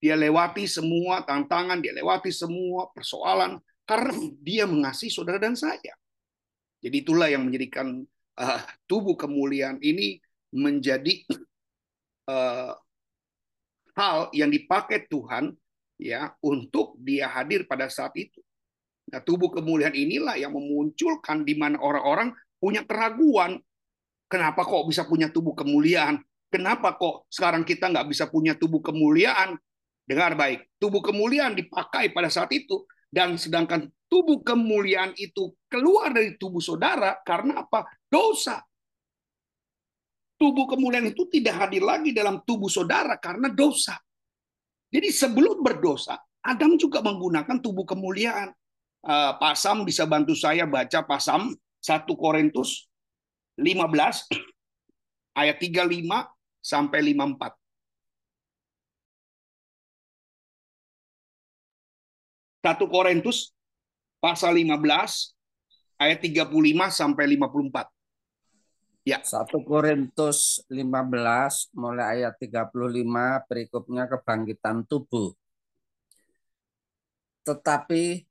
dia 0.00 0.16
lewati 0.16 0.64
semua 0.64 1.22
tantangan 1.22 1.78
dia 1.78 1.92
lewati 1.92 2.32
semua 2.32 2.88
persoalan 2.90 3.60
karena 3.84 4.12
dia 4.40 4.64
mengasihi 4.64 5.12
saudara 5.12 5.36
dan 5.36 5.54
saya 5.54 5.94
jadi 6.80 6.96
itulah 7.04 7.28
yang 7.28 7.44
menjadikan 7.44 8.00
uh, 8.40 8.60
tubuh 8.88 9.14
kemuliaan 9.14 9.76
ini 9.84 10.16
menjadi 10.56 11.28
uh, 12.32 12.72
hal 13.94 14.32
yang 14.32 14.48
dipakai 14.48 15.04
Tuhan 15.06 15.52
ya 16.00 16.32
untuk 16.40 16.96
dia 16.96 17.28
hadir 17.28 17.68
pada 17.68 17.92
saat 17.92 18.16
itu. 18.16 18.40
Nah, 19.12 19.20
tubuh 19.20 19.52
kemuliaan 19.52 19.92
inilah 19.92 20.40
yang 20.40 20.56
memunculkan 20.56 21.44
di 21.44 21.52
mana 21.58 21.76
orang-orang 21.76 22.32
punya 22.56 22.86
keraguan. 22.88 23.60
Kenapa 24.30 24.62
kok 24.62 24.86
bisa 24.86 25.04
punya 25.04 25.28
tubuh 25.28 25.52
kemuliaan? 25.52 26.22
Kenapa 26.48 26.94
kok 26.96 27.26
sekarang 27.28 27.66
kita 27.66 27.90
nggak 27.90 28.08
bisa 28.08 28.30
punya 28.30 28.54
tubuh 28.54 28.78
kemuliaan? 28.80 29.58
Dengar 30.10 30.34
baik, 30.34 30.74
tubuh 30.82 30.98
kemuliaan 30.98 31.54
dipakai 31.54 32.10
pada 32.10 32.26
saat 32.26 32.50
itu. 32.50 32.82
Dan 33.06 33.38
sedangkan 33.38 33.86
tubuh 34.10 34.42
kemuliaan 34.42 35.14
itu 35.14 35.54
keluar 35.70 36.10
dari 36.10 36.34
tubuh 36.34 36.62
saudara 36.62 37.22
karena 37.22 37.62
apa? 37.62 37.86
Dosa 38.10 38.58
tubuh 40.40 40.64
kemuliaan 40.64 41.12
itu 41.12 41.28
tidak 41.28 41.68
hadir 41.68 41.84
lagi 41.84 42.16
dalam 42.16 42.40
tubuh 42.48 42.72
saudara 42.72 43.20
karena 43.20 43.52
dosa. 43.52 44.00
Jadi 44.88 45.12
sebelum 45.12 45.60
berdosa, 45.60 46.16
Adam 46.40 46.80
juga 46.80 47.04
menggunakan 47.04 47.60
tubuh 47.60 47.84
kemuliaan. 47.84 48.48
Uh, 49.00 49.36
Pasam 49.36 49.84
bisa 49.84 50.08
bantu 50.08 50.32
saya 50.32 50.64
baca 50.64 51.04
Pasam 51.04 51.52
1 51.80 52.04
Korintus 52.16 52.88
15 53.56 53.80
ayat 55.40 55.56
35 55.60 56.08
sampai 56.64 56.98
54. 57.12 57.59
Satu 62.60 62.92
Korintus 62.92 63.56
pasal 64.20 64.60
15 64.60 65.32
ayat 65.96 66.20
35 66.20 66.52
sampai 66.92 67.24
54. 67.36 67.88
Ya. 69.08 69.24
1 69.24 69.48
Korintus 69.64 70.60
15 70.68 71.72
mulai 71.72 72.20
ayat 72.20 72.36
35 72.36 73.48
berikutnya 73.48 74.04
kebangkitan 74.12 74.84
tubuh. 74.84 75.32
Tetapi 77.48 78.28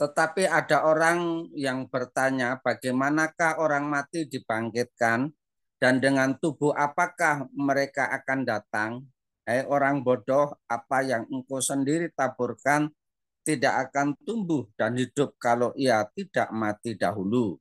Tetapi 0.00 0.48
ada 0.48 0.88
orang 0.88 1.52
yang 1.52 1.84
bertanya, 1.84 2.56
bagaimanakah 2.64 3.60
orang 3.60 3.84
mati 3.84 4.24
dibangkitkan 4.24 5.28
dan 5.80 5.96
dengan 5.98 6.36
tubuh 6.36 6.76
apakah 6.76 7.48
mereka 7.56 8.12
akan 8.12 8.44
datang? 8.44 8.90
Hai 9.48 9.64
orang 9.64 10.04
bodoh, 10.04 10.52
apa 10.68 11.00
yang 11.02 11.24
engkau 11.32 11.58
sendiri 11.58 12.12
taburkan 12.12 12.92
tidak 13.40 13.88
akan 13.88 14.12
tumbuh 14.22 14.68
dan 14.76 14.94
hidup 14.94 15.34
kalau 15.40 15.72
ia 15.74 16.04
tidak 16.12 16.52
mati 16.52 16.94
dahulu. 16.94 17.56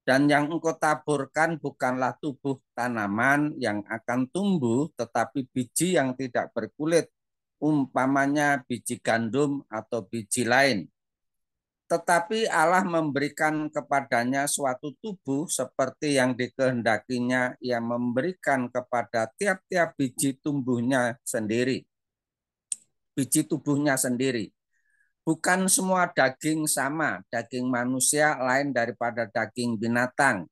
Dan 0.00 0.26
yang 0.26 0.48
engkau 0.48 0.74
taburkan 0.74 1.60
bukanlah 1.60 2.16
tubuh 2.18 2.58
tanaman 2.72 3.54
yang 3.60 3.84
akan 3.86 4.26
tumbuh, 4.32 4.88
tetapi 4.96 5.46
biji 5.52 6.00
yang 6.00 6.16
tidak 6.16 6.50
berkulit, 6.56 7.12
umpamanya 7.60 8.64
biji 8.64 8.98
gandum 8.98 9.62
atau 9.68 10.02
biji 10.02 10.48
lain. 10.48 10.88
Tetapi 11.90 12.46
Allah 12.46 12.86
memberikan 12.86 13.66
kepadanya 13.66 14.46
suatu 14.46 14.94
tubuh 15.02 15.50
seperti 15.50 16.22
yang 16.22 16.38
dikehendakinya, 16.38 17.58
ia 17.58 17.82
memberikan 17.82 18.70
kepada 18.70 19.26
tiap-tiap 19.34 19.98
biji 19.98 20.38
tumbuhnya 20.38 21.18
sendiri. 21.26 21.82
Biji 23.18 23.42
tubuhnya 23.42 23.98
sendiri 23.98 24.54
Bukan 25.20 25.68
semua 25.68 26.08
daging 26.08 26.64
sama, 26.64 27.20
daging 27.28 27.68
manusia 27.68 28.40
lain 28.40 28.72
daripada 28.72 29.28
daging 29.28 29.76
binatang, 29.76 30.48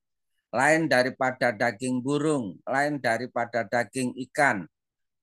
lain 0.53 0.87
daripada 0.87 1.57
daging 1.57 2.05
burung, 2.05 2.61
lain 2.69 3.01
daripada 3.01 3.65
daging 3.65 4.13
ikan. 4.29 4.69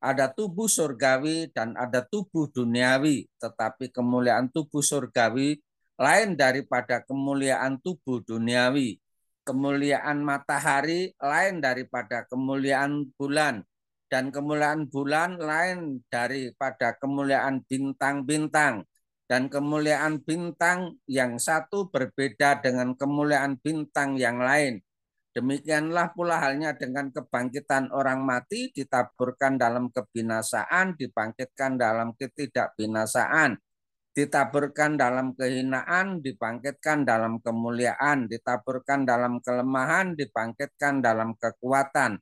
Ada 0.01 0.33
tubuh 0.33 0.65
surgawi 0.65 1.53
dan 1.53 1.77
ada 1.77 2.01
tubuh 2.01 2.49
duniawi, 2.49 3.29
tetapi 3.37 3.93
kemuliaan 3.93 4.49
tubuh 4.49 4.81
surgawi 4.81 5.61
lain 5.99 6.35
daripada 6.35 7.03
kemuliaan 7.03 7.79
tubuh 7.79 8.23
duniawi. 8.23 8.99
Kemuliaan 9.45 10.25
matahari 10.25 11.13
lain 11.21 11.61
daripada 11.61 12.25
kemuliaan 12.25 13.13
bulan, 13.13 13.61
dan 14.09 14.33
kemuliaan 14.33 14.89
bulan 14.89 15.37
lain 15.37 16.01
daripada 16.09 16.97
kemuliaan 16.97 17.61
bintang-bintang 17.65 18.85
dan 19.25 19.49
kemuliaan 19.49 20.21
bintang 20.21 21.01
yang 21.09 21.41
satu 21.41 21.89
berbeda 21.89 22.61
dengan 22.61 22.93
kemuliaan 22.93 23.57
bintang 23.57 24.17
yang 24.21 24.37
lain. 24.37 24.81
Demikianlah 25.35 26.15
pula 26.15 26.39
halnya 26.39 26.71
dengan 26.77 27.11
kebangkitan 27.11 27.91
orang 27.91 28.23
mati 28.23 28.71
ditaburkan 28.71 29.59
dalam 29.59 29.91
kebinasaan, 29.91 30.95
dibangkitkan 30.95 31.75
dalam 31.75 32.15
ketidakbinasaan, 32.15 33.59
ditaburkan 34.15 34.95
dalam 34.95 35.35
kehinaan, 35.35 36.23
dibangkitkan 36.23 37.03
dalam 37.03 37.43
kemuliaan, 37.43 38.31
ditaburkan 38.31 39.03
dalam 39.03 39.43
kelemahan, 39.43 40.15
dibangkitkan 40.15 41.03
dalam 41.03 41.35
kekuatan. 41.35 42.15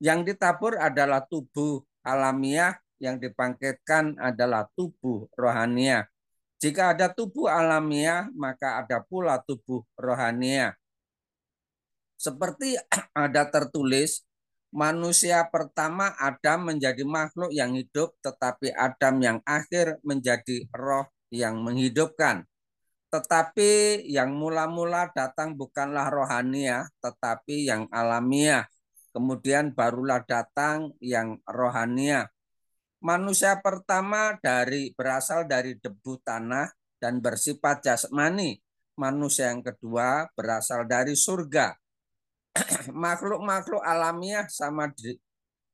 Yang 0.00 0.32
ditabur 0.32 0.80
adalah 0.80 1.28
tubuh 1.28 1.84
alamiah, 2.00 2.80
yang 2.96 3.20
dibangkitkan 3.20 4.16
adalah 4.16 4.64
tubuh 4.72 5.28
rohaniah. 5.36 6.08
Jika 6.56 6.96
ada 6.96 7.12
tubuh 7.12 7.52
alamiah, 7.52 8.32
maka 8.32 8.80
ada 8.80 9.04
pula 9.04 9.36
tubuh 9.44 9.84
rohania. 10.00 10.72
Seperti 12.16 12.80
ada 13.12 13.44
tertulis, 13.52 14.24
manusia 14.72 15.44
pertama 15.52 16.16
Adam 16.16 16.72
menjadi 16.72 17.04
makhluk 17.04 17.52
yang 17.52 17.76
hidup, 17.76 18.16
tetapi 18.24 18.72
Adam 18.72 19.20
yang 19.20 19.38
akhir 19.44 20.00
menjadi 20.00 20.64
roh 20.72 21.04
yang 21.30 21.62
menghidupkan. 21.62 22.46
Tetapi 23.10 24.04
yang 24.10 24.34
mula-mula 24.34 25.08
datang 25.14 25.54
bukanlah 25.54 26.10
rohania, 26.10 26.90
tetapi 27.00 27.70
yang 27.70 27.86
alamiah. 27.94 28.66
Kemudian 29.14 29.72
barulah 29.72 30.20
datang 30.26 30.92
yang 31.00 31.40
rohania 31.48 32.28
manusia 33.06 33.54
pertama 33.62 34.34
dari 34.40 34.90
berasal 34.90 35.44
dari 35.46 35.76
debu 35.76 36.18
tanah 36.26 36.66
dan 36.98 37.20
bersifat 37.20 37.84
jasmani. 37.84 38.58
Manusia 38.98 39.52
yang 39.52 39.60
kedua 39.60 40.26
berasal 40.32 40.88
dari 40.88 41.12
surga. 41.12 41.76
Makhluk-makhluk 43.04 43.84
alamiah 43.84 44.48
sama 44.48 44.88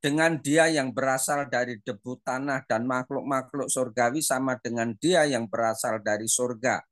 dengan 0.03 0.35
dia 0.43 0.67
yang 0.67 0.91
berasal 0.91 1.47
dari 1.47 1.79
debu 1.79 2.19
tanah 2.27 2.67
dan 2.67 2.91
makhluk-makhluk 2.91 3.71
surgawi 3.71 4.19
sama 4.19 4.59
dengan 4.59 4.91
dia 4.99 5.23
yang 5.31 5.47
berasal 5.47 6.03
dari 6.03 6.27
surga. 6.27 6.83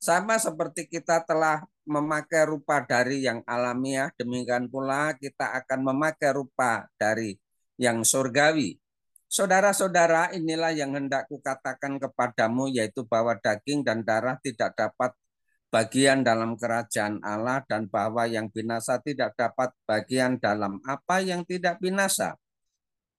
Sama 0.00 0.40
seperti 0.40 0.88
kita 0.88 1.28
telah 1.28 1.60
memakai 1.84 2.48
rupa 2.48 2.80
dari 2.80 3.20
yang 3.20 3.44
alamiah, 3.44 4.08
demikian 4.16 4.72
pula 4.72 5.12
kita 5.20 5.52
akan 5.60 5.92
memakai 5.92 6.32
rupa 6.32 6.88
dari 6.96 7.36
yang 7.76 8.00
surgawi. 8.00 8.80
Saudara-saudara, 9.28 10.32
inilah 10.32 10.72
yang 10.72 10.96
hendak 10.96 11.28
kukatakan 11.28 12.00
kepadamu, 12.00 12.72
yaitu 12.72 13.04
bahwa 13.04 13.36
daging 13.36 13.84
dan 13.84 14.00
darah 14.06 14.40
tidak 14.40 14.72
dapat 14.72 15.12
bagian 15.68 16.22
dalam 16.22 16.54
kerajaan 16.54 17.18
Allah 17.26 17.66
dan 17.66 17.90
bahwa 17.90 18.30
yang 18.30 18.46
binasa 18.46 19.02
tidak 19.02 19.34
dapat 19.34 19.74
bagian 19.84 20.38
dalam 20.38 20.78
apa 20.86 21.18
yang 21.18 21.42
tidak 21.42 21.82
binasa. 21.82 22.38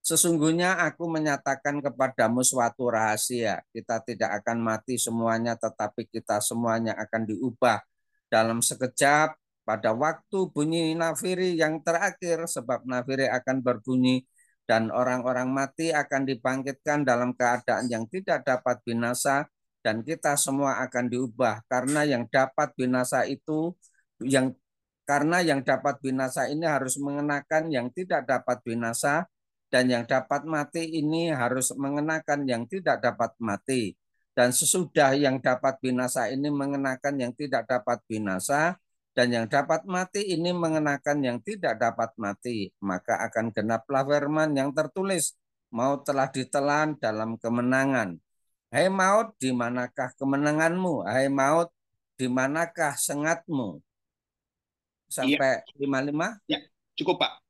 Sesungguhnya 0.06 0.78
aku 0.86 1.10
menyatakan 1.10 1.82
kepadamu 1.82 2.46
suatu 2.46 2.86
rahasia. 2.86 3.58
Kita 3.74 3.98
tidak 4.06 4.38
akan 4.38 4.62
mati 4.62 5.02
semuanya, 5.02 5.58
tetapi 5.58 6.06
kita 6.06 6.38
semuanya 6.38 6.94
akan 6.94 7.26
diubah 7.26 7.82
dalam 8.30 8.62
sekejap 8.62 9.34
pada 9.66 9.90
waktu 9.90 10.38
bunyi 10.54 10.94
nafiri 10.94 11.58
yang 11.58 11.82
terakhir, 11.82 12.46
sebab 12.46 12.86
nafiri 12.86 13.26
akan 13.26 13.66
berbunyi 13.66 14.22
dan 14.70 14.94
orang-orang 14.94 15.50
mati 15.50 15.90
akan 15.90 16.22
dibangkitkan 16.22 17.02
dalam 17.02 17.34
keadaan 17.34 17.90
yang 17.90 18.06
tidak 18.06 18.46
dapat 18.46 18.78
binasa 18.86 19.50
dan 19.82 20.02
kita 20.06 20.34
semua 20.34 20.82
akan 20.82 21.06
diubah 21.06 21.62
karena 21.70 22.02
yang 22.02 22.26
dapat 22.26 22.74
binasa 22.74 23.22
itu 23.26 23.74
yang 24.18 24.50
karena 25.06 25.38
yang 25.42 25.62
dapat 25.62 26.02
binasa 26.02 26.50
ini 26.50 26.66
harus 26.66 26.98
mengenakan 26.98 27.70
yang 27.70 27.86
tidak 27.94 28.26
dapat 28.26 28.58
binasa 28.66 29.30
dan 29.72 29.90
yang 29.90 30.04
dapat 30.06 30.46
mati 30.46 30.86
ini 30.86 31.34
harus 31.34 31.74
mengenakan 31.74 32.46
yang 32.46 32.64
tidak 32.70 33.02
dapat 33.02 33.34
mati. 33.42 33.94
Dan 34.36 34.52
sesudah 34.52 35.16
yang 35.16 35.40
dapat 35.40 35.80
binasa 35.80 36.28
ini 36.28 36.52
mengenakan 36.52 37.16
yang 37.16 37.32
tidak 37.32 37.64
dapat 37.64 38.04
binasa, 38.04 38.76
dan 39.16 39.32
yang 39.32 39.46
dapat 39.48 39.88
mati 39.88 40.28
ini 40.28 40.52
mengenakan 40.52 41.24
yang 41.24 41.38
tidak 41.40 41.80
dapat 41.80 42.12
mati, 42.20 42.68
maka 42.84 43.16
akan 43.24 43.48
genaplah 43.48 44.04
firman 44.04 44.52
yang 44.52 44.76
tertulis, 44.76 45.32
maut 45.72 46.04
telah 46.04 46.28
ditelan 46.28 47.00
dalam 47.00 47.40
kemenangan. 47.40 48.20
Hai 48.68 48.92
maut, 48.92 49.32
di 49.40 49.56
manakah 49.56 50.12
kemenanganmu? 50.20 51.08
Hai 51.08 51.32
maut, 51.32 51.72
di 52.20 52.28
manakah 52.28 52.92
sengatmu? 52.92 53.80
Sampai 55.08 55.64
iya. 55.80 55.80
55? 55.80 56.44
Ya, 56.44 56.58
cukup 57.00 57.16
Pak. 57.24 57.45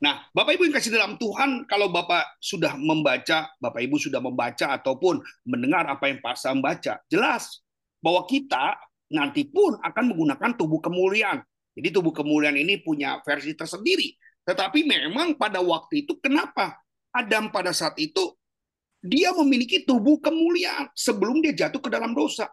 Nah, 0.00 0.24
Bapak 0.32 0.56
Ibu 0.56 0.72
yang 0.72 0.76
kasih 0.80 0.96
dalam 0.96 1.20
Tuhan, 1.20 1.68
kalau 1.68 1.92
Bapak 1.92 2.40
sudah 2.40 2.72
membaca, 2.80 3.52
Bapak 3.60 3.84
Ibu 3.84 4.00
sudah 4.00 4.16
membaca 4.24 4.72
ataupun 4.80 5.20
mendengar 5.44 5.84
apa 5.84 6.08
yang 6.08 6.24
Pak 6.24 6.40
Sam 6.40 6.64
baca, 6.64 6.96
jelas 7.12 7.60
bahwa 8.00 8.24
kita 8.24 8.80
nanti 9.12 9.44
pun 9.44 9.76
akan 9.76 10.04
menggunakan 10.08 10.56
tubuh 10.56 10.80
kemuliaan. 10.80 11.44
Jadi 11.76 11.88
tubuh 11.92 12.16
kemuliaan 12.16 12.56
ini 12.56 12.80
punya 12.80 13.20
versi 13.20 13.52
tersendiri. 13.52 14.16
Tetapi 14.48 14.88
memang 14.88 15.36
pada 15.36 15.60
waktu 15.60 16.08
itu 16.08 16.16
kenapa 16.16 16.80
Adam 17.12 17.52
pada 17.52 17.76
saat 17.76 17.94
itu 18.00 18.32
dia 19.04 19.36
memiliki 19.36 19.84
tubuh 19.84 20.16
kemuliaan 20.16 20.88
sebelum 20.96 21.44
dia 21.44 21.52
jatuh 21.52 21.80
ke 21.80 21.92
dalam 21.92 22.16
dosa. 22.16 22.48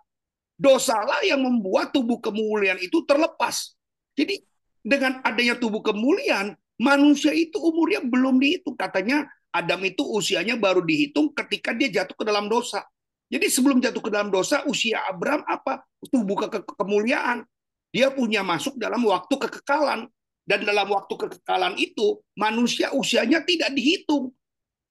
Dosalah 0.60 1.24
yang 1.24 1.40
membuat 1.48 1.96
tubuh 1.96 2.20
kemuliaan 2.20 2.82
itu 2.84 3.08
terlepas. 3.08 3.72
Jadi 4.20 4.42
dengan 4.84 5.24
adanya 5.24 5.56
tubuh 5.56 5.80
kemuliaan, 5.80 6.58
Manusia 6.78 7.34
itu 7.34 7.58
umurnya 7.58 8.06
belum 8.06 8.38
dihitung. 8.38 8.78
Katanya 8.78 9.26
Adam 9.50 9.82
itu 9.82 10.06
usianya 10.06 10.54
baru 10.54 10.86
dihitung 10.86 11.34
ketika 11.34 11.74
dia 11.74 11.90
jatuh 12.02 12.14
ke 12.14 12.24
dalam 12.26 12.46
dosa. 12.46 12.86
Jadi 13.28 13.50
sebelum 13.52 13.84
jatuh 13.84 14.00
ke 14.00 14.12
dalam 14.14 14.32
dosa, 14.32 14.64
usia 14.70 15.04
Abraham 15.10 15.44
apa? 15.50 15.84
Tubuh 16.08 16.48
ke, 16.48 16.64
ke 16.64 16.74
kemuliaan. 16.80 17.44
Dia 17.92 18.14
punya 18.14 18.46
masuk 18.46 18.78
dalam 18.80 19.04
waktu 19.04 19.36
kekekalan. 19.36 20.08
Dan 20.48 20.64
dalam 20.64 20.88
waktu 20.88 21.12
kekekalan 21.12 21.76
itu, 21.76 22.24
manusia 22.40 22.96
usianya 22.96 23.44
tidak 23.44 23.74
dihitung. 23.76 24.32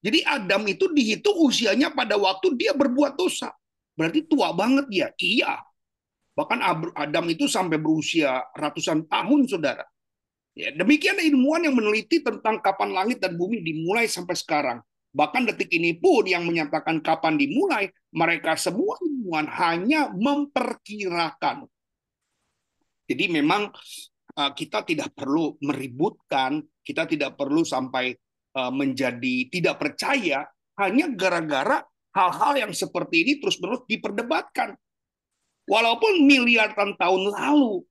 Jadi 0.05 0.21
Adam 0.27 0.69
itu 0.69 0.93
dihitung 0.93 1.33
usianya 1.49 1.89
pada 1.97 2.21
waktu 2.21 2.53
dia 2.61 2.77
berbuat 2.77 3.17
dosa. 3.17 3.57
Berarti 3.97 4.29
tua 4.29 4.53
banget 4.53 4.85
dia. 4.93 5.09
Iya. 5.17 5.65
Bahkan 6.37 6.61
Adam 6.93 7.25
itu 7.33 7.49
sampai 7.49 7.81
berusia 7.81 8.45
ratusan 8.53 9.09
tahun, 9.09 9.49
saudara. 9.49 9.89
Ya, 10.57 10.73
demikian 10.73 11.21
ilmuwan 11.21 11.69
yang 11.69 11.77
meneliti 11.77 12.25
tentang 12.25 12.65
kapan 12.65 12.97
langit 12.97 13.21
dan 13.21 13.37
bumi 13.37 13.61
dimulai 13.61 14.09
sampai 14.09 14.33
sekarang. 14.33 14.81
Bahkan 15.13 15.53
detik 15.53 15.69
ini 15.77 15.93
pun 15.93 16.25
yang 16.25 16.49
menyatakan 16.49 17.05
kapan 17.05 17.37
dimulai, 17.37 17.93
mereka 18.17 18.57
semua 18.57 18.97
ilmuwan 19.05 19.45
hanya 19.53 20.09
memperkirakan. 20.17 21.69
Jadi 23.05 23.25
memang 23.29 23.69
uh, 24.33 24.51
kita 24.57 24.81
tidak 24.89 25.13
perlu 25.13 25.61
meributkan, 25.61 26.65
kita 26.81 27.05
tidak 27.05 27.37
perlu 27.37 27.61
sampai 27.61 28.17
uh, 28.57 28.73
menjadi 28.73 29.53
tidak 29.53 29.77
percaya 29.77 30.49
hanya 30.81 31.13
gara-gara 31.13 31.85
hal-hal 32.17 32.53
yang 32.57 32.73
seperti 32.73 33.29
ini 33.29 33.33
terus-menerus 33.45 33.85
diperdebatkan. 33.85 34.73
Walaupun 35.69 36.25
miliaran 36.25 36.97
tahun 36.97 37.23
lalu 37.29 37.85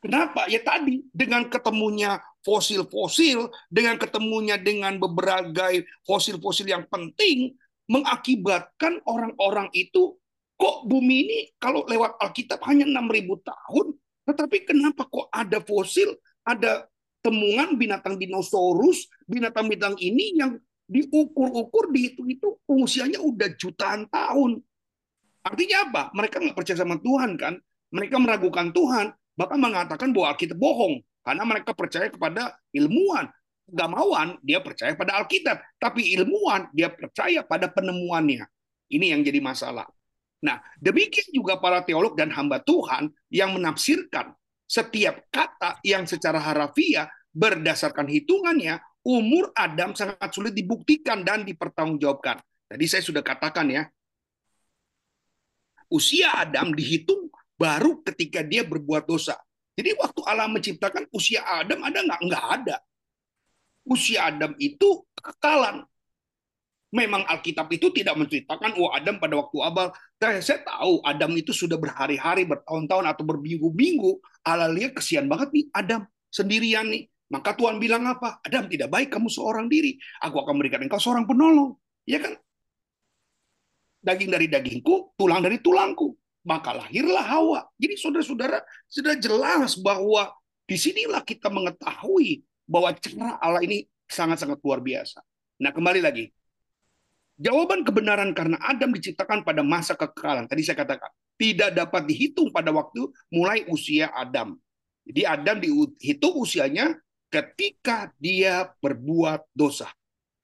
Kenapa? 0.00 0.48
Ya 0.48 0.64
tadi 0.64 1.04
dengan 1.12 1.44
ketemunya 1.52 2.16
fosil-fosil, 2.40 3.52
dengan 3.68 4.00
ketemunya 4.00 4.56
dengan 4.56 4.96
beberapa 4.96 5.68
fosil-fosil 6.08 6.72
yang 6.72 6.88
penting 6.88 7.52
mengakibatkan 7.84 9.04
orang-orang 9.04 9.68
itu 9.76 10.16
kok 10.56 10.88
bumi 10.88 11.16
ini 11.28 11.38
kalau 11.60 11.84
lewat 11.84 12.16
Alkitab 12.16 12.64
hanya 12.64 12.88
6000 12.88 13.44
tahun, 13.44 13.86
tetapi 14.24 14.56
kenapa 14.64 15.04
kok 15.04 15.28
ada 15.28 15.60
fosil, 15.60 16.16
ada 16.48 16.88
temuan 17.20 17.76
binatang 17.76 18.16
dinosaurus, 18.16 19.04
binatang-binatang 19.28 20.00
ini 20.00 20.40
yang 20.40 20.56
diukur-ukur 20.88 21.92
dihitung 21.92 22.28
itu 22.32 22.56
usianya 22.64 23.20
udah 23.20 23.52
jutaan 23.60 24.08
tahun. 24.08 24.64
Artinya 25.44 25.76
apa? 25.88 26.02
Mereka 26.16 26.40
nggak 26.40 26.56
percaya 26.56 26.80
sama 26.80 26.96
Tuhan 27.00 27.36
kan? 27.36 27.60
Mereka 27.92 28.16
meragukan 28.16 28.72
Tuhan 28.72 29.12
bahkan 29.40 29.56
mengatakan 29.56 30.12
bahwa 30.12 30.36
Alkitab 30.36 30.60
bohong 30.60 31.00
karena 31.24 31.44
mereka 31.48 31.72
percaya 31.72 32.12
kepada 32.12 32.52
ilmuwan. 32.76 33.32
Gamawan 33.70 34.36
dia 34.42 34.58
percaya 34.58 34.98
pada 34.98 35.16
Alkitab, 35.16 35.62
tapi 35.78 36.12
ilmuwan 36.18 36.68
dia 36.74 36.90
percaya 36.90 37.46
pada 37.46 37.70
penemuannya. 37.70 38.44
Ini 38.90 39.14
yang 39.14 39.22
jadi 39.22 39.38
masalah. 39.38 39.86
Nah, 40.42 40.58
demikian 40.82 41.30
juga 41.30 41.56
para 41.62 41.80
teolog 41.86 42.18
dan 42.18 42.34
hamba 42.34 42.58
Tuhan 42.58 43.14
yang 43.30 43.54
menafsirkan 43.54 44.34
setiap 44.66 45.22
kata 45.30 45.78
yang 45.86 46.02
secara 46.02 46.42
harafiah 46.42 47.06
berdasarkan 47.30 48.10
hitungannya 48.10 48.82
umur 49.06 49.54
Adam 49.54 49.94
sangat 49.94 50.34
sulit 50.34 50.50
dibuktikan 50.50 51.22
dan 51.22 51.46
dipertanggungjawabkan. 51.46 52.42
Tadi 52.66 52.84
saya 52.90 53.02
sudah 53.06 53.22
katakan 53.22 53.70
ya, 53.70 53.86
usia 55.94 56.34
Adam 56.42 56.74
dihitung 56.74 57.30
baru 57.60 58.00
ketika 58.00 58.40
dia 58.40 58.64
berbuat 58.64 59.04
dosa. 59.04 59.36
Jadi 59.76 59.92
waktu 60.00 60.20
Allah 60.24 60.48
menciptakan 60.48 61.04
usia 61.12 61.44
Adam 61.44 61.84
ada 61.84 62.00
nggak? 62.00 62.20
Nggak 62.24 62.44
ada. 62.56 62.76
Usia 63.84 64.32
Adam 64.32 64.56
itu 64.56 65.04
kekekalan. 65.20 65.84
Memang 66.90 67.22
Alkitab 67.22 67.70
itu 67.70 67.94
tidak 67.94 68.18
menceritakan, 68.18 68.74
oh 68.74 68.90
Adam 68.90 69.22
pada 69.22 69.38
waktu 69.38 69.56
abal. 69.62 69.94
Saya 70.18 70.58
tahu 70.66 70.98
Adam 71.06 71.30
itu 71.38 71.54
sudah 71.54 71.78
berhari-hari, 71.78 72.42
bertahun-tahun, 72.42 73.06
atau 73.06 73.22
berminggu-minggu. 73.22 74.18
Allah 74.42 74.66
lihat 74.66 74.98
kesian 74.98 75.30
banget 75.30 75.54
nih 75.54 75.64
Adam 75.70 76.02
sendirian 76.34 76.90
nih. 76.90 77.06
Maka 77.30 77.54
Tuhan 77.54 77.78
bilang 77.78 78.10
apa? 78.10 78.42
Adam 78.42 78.66
tidak 78.66 78.90
baik 78.90 79.14
kamu 79.14 79.30
seorang 79.30 79.70
diri. 79.70 80.02
Aku 80.18 80.42
akan 80.42 80.58
memberikan 80.58 80.82
engkau 80.82 80.98
seorang 80.98 81.30
penolong. 81.30 81.78
Ya 82.10 82.18
kan? 82.18 82.34
Daging 84.02 84.34
dari 84.34 84.50
dagingku, 84.50 85.14
tulang 85.14 85.46
dari 85.46 85.62
tulangku 85.62 86.19
maka 86.44 86.76
lahirlah 86.76 87.24
Hawa. 87.24 87.60
Jadi 87.76 87.94
saudara-saudara 88.00 88.64
sudah 88.88 89.14
jelas 89.16 89.76
bahwa 89.76 90.32
di 90.64 90.76
sinilah 90.78 91.20
kita 91.26 91.50
mengetahui 91.50 92.44
bahwa 92.64 92.94
cara 92.96 93.36
Allah 93.42 93.62
ini 93.66 93.84
sangat-sangat 94.06 94.62
luar 94.62 94.80
biasa. 94.80 95.20
Nah 95.60 95.74
kembali 95.74 96.00
lagi, 96.00 96.30
jawaban 97.36 97.82
kebenaran 97.82 98.30
karena 98.32 98.56
Adam 98.62 98.94
diciptakan 98.94 99.42
pada 99.42 99.60
masa 99.60 99.98
kekekalan. 99.98 100.46
Tadi 100.46 100.62
saya 100.64 100.78
katakan 100.78 101.10
tidak 101.40 101.72
dapat 101.72 102.04
dihitung 102.04 102.52
pada 102.52 102.68
waktu 102.70 103.08
mulai 103.32 103.64
usia 103.72 104.12
Adam. 104.12 104.60
Jadi 105.08 105.22
Adam 105.24 105.56
dihitung 105.58 106.36
usianya 106.38 106.94
ketika 107.32 108.12
dia 108.20 108.68
berbuat 108.78 109.48
dosa. 109.56 109.88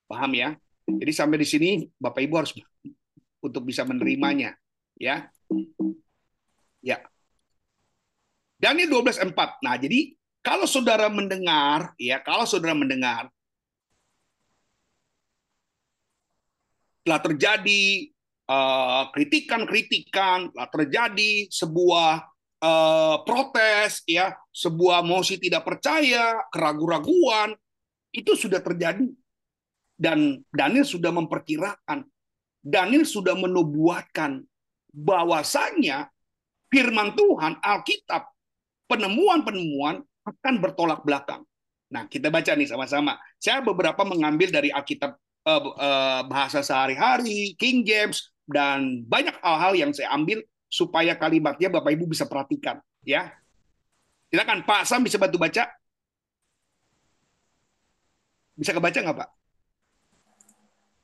Paham 0.09 0.32
ya? 0.32 0.56
Jadi 0.87 1.12
sampai 1.12 1.38
di 1.42 1.46
sini 1.46 1.70
Bapak 1.98 2.22
Ibu 2.24 2.35
harus 2.38 2.54
untuk 3.46 3.62
bisa 3.66 3.85
menerimanya, 3.87 4.56
ya. 4.96 5.28
Ya. 6.82 7.02
Daniel 8.56 9.02
12:4. 9.02 9.61
Nah, 9.61 9.76
jadi 9.76 10.16
kalau 10.40 10.64
saudara 10.64 11.11
mendengar, 11.11 11.92
ya, 11.98 12.22
kalau 12.22 12.46
saudara 12.46 12.72
mendengar 12.72 13.26
telah 17.02 17.20
terjadi 17.22 18.11
eh, 18.46 19.04
kritikan-kritikan, 19.11 20.54
telah 20.54 20.68
terjadi 20.70 21.32
sebuah 21.50 22.22
eh, 22.62 23.16
protes, 23.26 24.06
ya, 24.06 24.35
sebuah 24.54 25.02
mosi 25.02 25.37
tidak 25.37 25.66
percaya, 25.66 26.46
keraguan-raguan, 26.54 27.52
itu 28.14 28.32
sudah 28.38 28.62
terjadi. 28.64 29.11
Dan 29.96 30.44
Daniel 30.52 30.85
sudah 30.85 31.09
memperkirakan, 31.09 32.04
Daniel 32.61 33.04
sudah 33.09 33.32
menubuatkan 33.32 34.44
bahwasanya 34.96 36.09
firman 36.72 37.12
Tuhan, 37.12 37.61
Alkitab, 37.61 38.32
penemuan-penemuan 38.88 40.00
akan 40.24 40.54
bertolak 40.56 41.04
belakang. 41.04 41.44
Nah, 41.92 42.09
kita 42.09 42.32
baca 42.32 42.56
nih 42.56 42.66
sama-sama. 42.66 43.20
Saya 43.37 43.61
beberapa 43.61 44.02
mengambil 44.02 44.48
dari 44.50 44.72
Alkitab 44.72 45.12
eh, 45.46 45.62
eh, 45.62 46.20
bahasa 46.26 46.64
sehari-hari, 46.64 47.54
King 47.61 47.85
James, 47.85 48.32
dan 48.48 49.04
banyak 49.04 49.37
hal-hal 49.44 49.76
yang 49.76 49.92
saya 49.92 50.11
ambil 50.16 50.40
supaya 50.66 51.14
kalimatnya 51.14 51.70
Bapak 51.70 51.92
Ibu 51.94 52.11
bisa 52.11 52.26
perhatikan. 52.26 52.80
Ya, 53.06 53.30
silakan 54.32 54.66
Pak 54.66 54.82
Sam 54.88 55.06
bisa 55.06 55.20
bantu 55.20 55.38
baca. 55.38 55.70
Bisa 58.56 58.72
kebaca 58.72 58.98
nggak 58.98 59.18
Pak? 59.20 59.30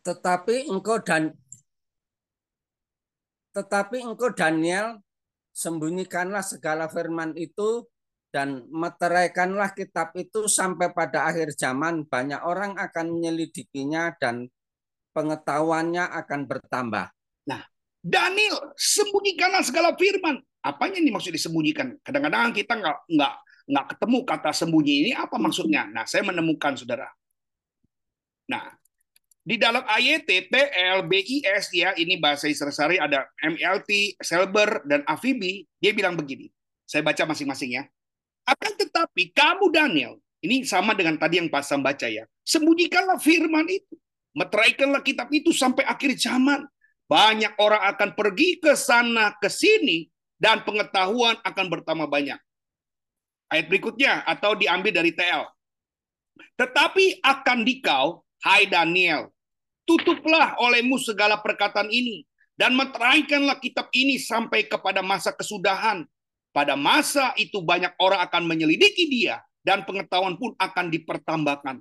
Tetapi 0.02 0.66
engkau 0.66 0.98
dan 0.98 1.36
tetapi 3.52 4.00
engkau 4.00 4.32
Daniel 4.32 5.00
sembunyikanlah 5.52 6.40
segala 6.40 6.88
firman 6.88 7.36
itu 7.36 7.84
dan 8.32 8.64
meteraikanlah 8.72 9.76
kitab 9.76 10.16
itu 10.16 10.48
sampai 10.48 10.88
pada 10.96 11.28
akhir 11.28 11.52
zaman 11.52 12.08
banyak 12.08 12.40
orang 12.40 12.80
akan 12.80 13.12
menyelidikinya 13.12 14.16
dan 14.16 14.48
pengetahuannya 15.12 16.08
akan 16.08 16.40
bertambah. 16.48 17.12
Nah, 17.44 17.60
Daniel 18.00 18.72
sembunyikanlah 18.72 19.60
segala 19.60 19.92
firman. 19.92 20.40
Apanya 20.64 20.96
ini 20.96 21.12
maksud 21.12 21.36
disembunyikan? 21.36 22.00
Kadang-kadang 22.00 22.56
kita 22.56 22.72
nggak 22.80 22.98
nggak 23.12 23.34
nggak 23.68 23.86
ketemu 23.94 24.18
kata 24.24 24.50
sembunyi 24.56 24.94
ini 25.04 25.12
apa 25.12 25.36
maksudnya. 25.36 25.84
Nah, 25.92 26.08
saya 26.08 26.24
menemukan 26.24 26.72
saudara. 26.72 27.12
Nah, 28.48 28.72
di 29.42 29.58
dalam 29.58 29.82
AYT, 29.82 30.46
TL, 30.46 31.02
BIS 31.10 31.74
ya, 31.74 31.90
ini 31.98 32.14
bahasa 32.14 32.46
Israel 32.46 32.94
ada 33.02 33.26
MLT, 33.42 34.22
Selber, 34.22 34.86
dan 34.86 35.02
Afibi, 35.02 35.66
dia 35.82 35.90
bilang 35.90 36.14
begini. 36.14 36.46
Saya 36.86 37.02
baca 37.02 37.26
masing-masing 37.26 37.74
ya. 37.74 37.84
Akan 38.46 38.78
tetapi 38.78 39.34
kamu 39.34 39.66
Daniel, 39.74 40.14
ini 40.46 40.62
sama 40.62 40.94
dengan 40.94 41.18
tadi 41.18 41.42
yang 41.42 41.50
Pak 41.50 41.62
Sam 41.66 41.82
baca 41.82 42.06
ya. 42.06 42.22
Sembunyikanlah 42.46 43.18
firman 43.18 43.66
itu. 43.66 43.98
Meteraikanlah 44.38 45.02
kitab 45.02 45.26
itu 45.34 45.50
sampai 45.50 45.86
akhir 45.90 46.14
zaman. 46.18 46.62
Banyak 47.10 47.58
orang 47.58 47.82
akan 47.92 48.10
pergi 48.14 48.62
ke 48.62 48.78
sana 48.78 49.34
ke 49.42 49.50
sini 49.50 50.06
dan 50.38 50.62
pengetahuan 50.62 51.34
akan 51.42 51.66
bertambah 51.66 52.06
banyak. 52.06 52.38
Ayat 53.52 53.66
berikutnya 53.68 54.22
atau 54.24 54.54
diambil 54.54 55.02
dari 55.02 55.12
TL. 55.12 55.44
Tetapi 56.56 57.20
akan 57.20 57.58
dikau, 57.68 58.21
hai 58.42 58.66
Daniel, 58.66 59.30
tutuplah 59.86 60.58
olehmu 60.58 60.98
segala 60.98 61.38
perkataan 61.38 61.88
ini 61.88 62.26
dan 62.58 62.74
meteraikanlah 62.74 63.58
kitab 63.62 63.88
ini 63.94 64.18
sampai 64.20 64.66
kepada 64.66 65.00
masa 65.00 65.32
kesudahan 65.32 66.04
pada 66.52 66.76
masa 66.76 67.32
itu 67.40 67.64
banyak 67.64 67.96
orang 67.96 68.20
akan 68.28 68.44
menyelidiki 68.44 69.08
dia 69.08 69.40
dan 69.64 69.88
pengetahuan 69.88 70.36
pun 70.36 70.52
akan 70.60 70.92
dipertambahkan. 70.92 71.80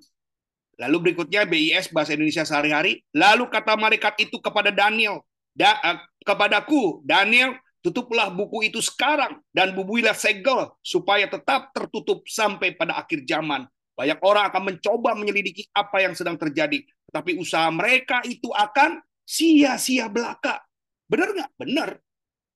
Lalu 0.80 0.98
berikutnya 1.12 1.44
BIS 1.44 1.92
bahasa 1.92 2.16
Indonesia 2.16 2.48
sehari-hari. 2.48 3.04
Lalu 3.12 3.52
kata 3.52 3.76
malaikat 3.76 4.18
itu 4.24 4.40
kepada 4.40 4.72
Daniel, 4.72 5.22
da, 5.52 5.78
uh, 5.84 6.00
kepadaku 6.24 7.04
Daniel, 7.04 7.60
tutuplah 7.84 8.32
buku 8.32 8.72
itu 8.72 8.80
sekarang 8.80 9.44
dan 9.52 9.76
bubuilah 9.76 10.16
segel 10.16 10.72
supaya 10.80 11.28
tetap 11.28 11.76
tertutup 11.76 12.24
sampai 12.26 12.74
pada 12.74 12.98
akhir 12.98 13.28
zaman. 13.28 13.68
Banyak 14.02 14.18
orang 14.26 14.50
akan 14.50 14.64
mencoba 14.74 15.14
menyelidiki 15.14 15.70
apa 15.78 16.02
yang 16.02 16.18
sedang 16.18 16.42
terjadi, 16.42 16.82
tapi 17.14 17.38
usaha 17.38 17.70
mereka 17.70 18.26
itu 18.26 18.50
akan 18.50 18.98
sia-sia 19.22 20.10
belaka. 20.10 20.58
Benar 21.06 21.38
nggak? 21.38 21.52
Benar. 21.54 21.90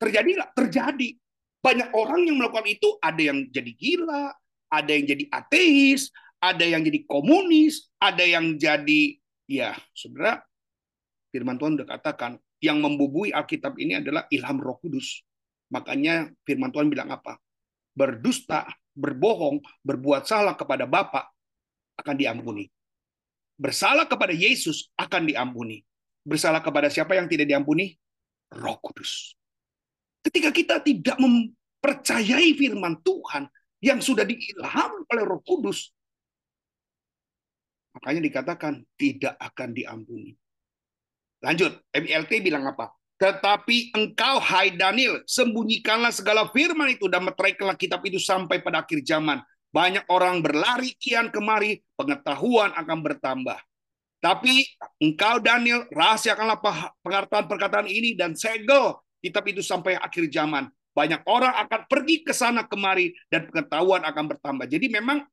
Terjadi 0.02 0.30
nggak? 0.42 0.52
Terjadi 0.58 1.10
banyak 1.66 1.90
orang 1.98 2.30
yang 2.30 2.38
melakukan 2.42 2.70
itu 2.70 2.98
ada 3.02 3.22
yang 3.22 3.46
jadi 3.50 3.72
gila, 3.74 4.34
ada 4.70 4.90
yang 4.90 5.06
jadi 5.10 5.26
ateis, 5.34 6.14
ada 6.38 6.62
yang 6.62 6.86
jadi 6.86 7.06
komunis, 7.10 7.90
ada 7.98 8.22
yang 8.22 8.54
jadi 8.58 9.18
ya 9.46 9.74
sebenarnya 9.94 10.46
firman 11.34 11.58
Tuhan 11.58 11.78
sudah 11.78 11.90
katakan 11.90 12.32
yang 12.62 12.82
membubui 12.82 13.34
Alkitab 13.34 13.78
ini 13.82 13.98
adalah 13.98 14.30
ilham 14.30 14.62
Roh 14.62 14.78
Kudus. 14.78 15.26
Makanya 15.70 16.30
firman 16.46 16.70
Tuhan 16.70 16.90
bilang 16.90 17.10
apa? 17.10 17.42
Berdusta, 17.98 18.70
berbohong, 18.94 19.62
berbuat 19.82 20.30
salah 20.30 20.54
kepada 20.54 20.86
Bapa 20.86 21.35
akan 22.00 22.16
diampuni. 22.16 22.68
Bersalah 23.56 24.04
kepada 24.08 24.36
Yesus 24.36 24.92
akan 25.00 25.28
diampuni. 25.28 25.84
Bersalah 26.26 26.60
kepada 26.60 26.92
siapa 26.92 27.16
yang 27.16 27.30
tidak 27.32 27.48
diampuni? 27.48 27.96
Roh 28.52 28.78
Kudus. 28.82 29.36
Ketika 30.26 30.50
kita 30.50 30.82
tidak 30.82 31.16
mempercayai 31.22 32.52
firman 32.58 33.00
Tuhan 33.06 33.46
yang 33.80 34.02
sudah 34.02 34.26
diilham 34.26 35.06
oleh 35.06 35.24
Roh 35.24 35.42
Kudus, 35.46 35.94
makanya 37.96 38.22
dikatakan 38.26 38.84
tidak 38.98 39.38
akan 39.38 39.70
diampuni. 39.72 40.34
Lanjut, 41.46 41.78
MLT 41.94 42.42
bilang 42.42 42.66
apa? 42.66 42.90
Tetapi 43.16 43.96
engkau, 43.96 44.44
hai 44.44 44.76
Daniel, 44.76 45.24
sembunyikanlah 45.24 46.12
segala 46.12 46.52
firman 46.52 46.92
itu 46.92 47.08
dan 47.08 47.24
meteraikanlah 47.24 47.80
kitab 47.80 48.04
itu 48.04 48.20
sampai 48.20 48.60
pada 48.60 48.84
akhir 48.84 49.00
zaman. 49.08 49.40
Banyak 49.76 50.08
orang 50.08 50.40
berlari 50.40 50.96
kian 50.96 51.28
kemari, 51.28 51.84
pengetahuan 52.00 52.72
akan 52.80 53.04
bertambah. 53.04 53.60
Tapi 54.24 54.64
engkau 55.04 55.44
Daniel, 55.44 55.84
rahasiakanlah 55.92 56.64
pengertian 57.04 57.46
perkataan 57.52 57.92
ini 57.92 58.16
dan 58.16 58.40
segel 58.40 58.96
kitab 59.20 59.44
itu 59.52 59.60
sampai 59.60 60.00
akhir 60.00 60.32
zaman. 60.32 60.72
Banyak 60.96 61.28
orang 61.28 61.52
akan 61.68 61.92
pergi 61.92 62.24
ke 62.24 62.32
sana 62.32 62.64
kemari 62.64 63.12
dan 63.28 63.52
pengetahuan 63.52 64.08
akan 64.08 64.26
bertambah. 64.32 64.64
Jadi 64.72 64.88
memang 64.88 65.28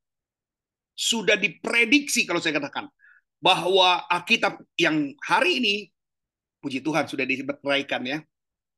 sudah 0.99 1.39
diprediksi 1.39 2.27
kalau 2.27 2.43
saya 2.43 2.59
katakan 2.59 2.91
bahwa 3.39 4.03
Alkitab 4.11 4.59
yang 4.75 5.15
hari 5.23 5.63
ini 5.63 5.75
puji 6.59 6.83
Tuhan 6.83 7.07
sudah 7.07 7.23
diberaikan 7.23 8.03
ya. 8.03 8.19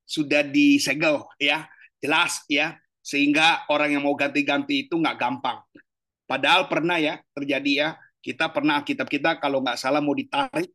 Sudah 0.05 0.45
disegel 0.45 1.25
ya, 1.41 1.65
jelas 2.05 2.45
ya 2.53 2.77
sehingga 3.05 3.69
orang 3.69 4.01
yang 4.01 4.03
mau 4.09 4.17
ganti-ganti 4.17 4.89
itu 4.89 4.97
nggak 4.97 5.21
gampang. 5.21 5.61
Padahal 6.25 6.73
pernah 6.73 6.97
ya 6.97 7.21
terjadi 7.37 7.73
ya, 7.77 7.89
kita 8.25 8.49
pernah 8.49 8.81
Alkitab 8.81 9.13
kita 9.13 9.37
kalau 9.37 9.61
nggak 9.61 9.77
salah 9.77 10.01
mau 10.01 10.17
ditarik 10.17 10.73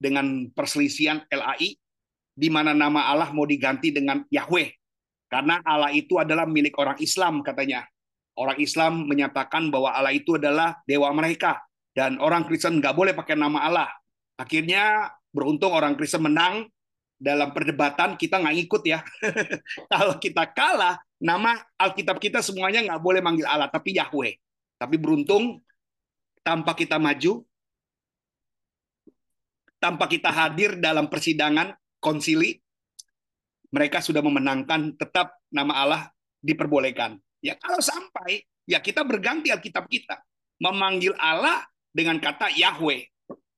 dengan 0.00 0.48
perselisihan 0.56 1.20
LAI 1.28 1.76
di 2.32 2.48
mana 2.48 2.72
nama 2.72 3.12
Allah 3.12 3.28
mau 3.36 3.44
diganti 3.44 3.92
dengan 3.92 4.24
Yahweh. 4.32 4.72
Karena 5.28 5.60
Allah 5.64 5.92
itu 5.92 6.16
adalah 6.16 6.48
milik 6.48 6.76
orang 6.80 6.96
Islam 6.96 7.44
katanya. 7.44 7.84
Orang 8.32 8.56
Islam 8.56 9.04
menyatakan 9.04 9.68
bahwa 9.68 9.92
Allah 9.92 10.16
itu 10.16 10.40
adalah 10.40 10.80
dewa 10.88 11.12
mereka. 11.12 11.60
Dan 11.92 12.16
orang 12.16 12.48
Kristen 12.48 12.80
nggak 12.80 12.96
boleh 12.96 13.12
pakai 13.12 13.36
nama 13.36 13.68
Allah. 13.68 13.88
Akhirnya 14.40 15.12
beruntung 15.28 15.72
orang 15.76 15.92
Kristen 16.00 16.24
menang 16.24 16.68
dalam 17.22 17.54
perdebatan 17.54 18.18
kita 18.18 18.42
nggak 18.42 18.56
ikut 18.66 18.82
ya. 18.82 18.98
Kalau 19.92 20.18
kita 20.18 20.50
kalah, 20.50 20.98
nama 21.22 21.54
Alkitab 21.78 22.18
kita 22.18 22.42
semuanya 22.42 22.82
nggak 22.82 22.98
boleh 22.98 23.22
manggil 23.22 23.46
Allah, 23.46 23.70
tapi 23.70 23.94
Yahweh. 23.94 24.34
Tapi 24.82 24.98
beruntung 24.98 25.62
tanpa 26.42 26.74
kita 26.74 26.98
maju, 26.98 27.46
tanpa 29.78 30.10
kita 30.10 30.34
hadir 30.34 30.74
dalam 30.82 31.06
persidangan, 31.06 31.78
konsili, 32.02 32.58
mereka 33.70 34.02
sudah 34.02 34.18
memenangkan 34.18 34.98
tetap 34.98 35.38
nama 35.54 35.72
Allah 35.78 36.02
diperbolehkan. 36.42 37.22
Ya 37.38 37.54
kalau 37.54 37.78
sampai 37.78 38.42
ya 38.66 38.82
kita 38.82 39.06
berganti 39.06 39.54
Alkitab 39.54 39.86
kita 39.86 40.18
memanggil 40.58 41.14
Allah 41.22 41.62
dengan 41.94 42.18
kata 42.18 42.50
Yahweh. 42.50 43.06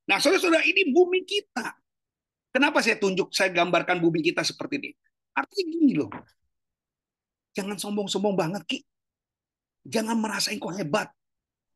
Nah, 0.05 0.21
saudara-saudara 0.21 0.61
ini 0.69 0.93
bumi 0.93 1.25
kita. 1.25 1.73
Kenapa 2.55 2.79
saya 2.79 2.95
tunjuk, 2.95 3.35
saya 3.35 3.51
gambarkan 3.51 3.99
bumi 3.99 4.23
kita 4.23 4.39
seperti 4.39 4.79
ini? 4.79 4.89
Artinya 5.35 5.75
gini 5.75 5.91
loh. 5.99 6.07
Jangan 7.51 7.75
sombong-sombong 7.75 8.31
banget, 8.31 8.63
Ki. 8.63 8.79
Jangan 9.83 10.15
merasa 10.15 10.55
engkau 10.55 10.71
hebat. 10.71 11.11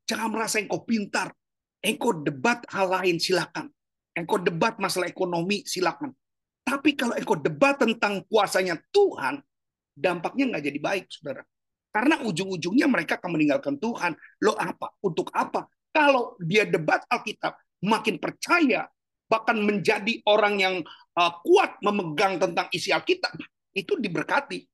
Jangan 0.07 0.31
merasa 0.31 0.55
engkau 0.63 0.87
pintar. 0.87 1.35
Engkau 1.83 2.15
debat 2.23 2.63
hal 2.71 2.95
lain, 2.95 3.19
silakan. 3.19 3.67
Engkau 4.15 4.39
debat 4.39 4.79
masalah 4.79 5.11
ekonomi, 5.11 5.67
silakan. 5.67 6.15
Tapi 6.63 6.95
kalau 6.95 7.11
engkau 7.19 7.35
debat 7.35 7.75
tentang 7.75 8.23
kuasanya 8.31 8.79
Tuhan, 8.95 9.43
dampaknya 9.91 10.55
nggak 10.55 10.63
jadi 10.63 10.79
baik, 10.79 11.05
saudara. 11.11 11.43
Karena 11.91 12.23
ujung-ujungnya 12.23 12.87
mereka 12.87 13.19
akan 13.19 13.35
meninggalkan 13.35 13.75
Tuhan. 13.83 14.15
Lo 14.39 14.55
apa? 14.55 14.95
Untuk 15.03 15.27
apa? 15.35 15.67
Kalau 15.91 16.39
dia 16.39 16.63
debat 16.63 17.03
Alkitab, 17.11 17.59
makin 17.83 18.15
percaya 18.15 18.87
bahkan 19.29 19.61
menjadi 19.61 20.19
orang 20.25 20.57
yang 20.57 20.75
uh, 21.15 21.31
kuat 21.45 21.77
memegang 21.85 22.41
tentang 22.41 22.67
isi 22.73 22.89
Alkitab, 22.89 23.37
itu 23.77 23.93
diberkati. 23.95 24.65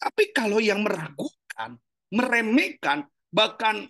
Tapi 0.00 0.32
kalau 0.32 0.58
yang 0.58 0.80
meragukan, 0.80 1.76
meremehkan, 2.08 3.04
bahkan 3.28 3.84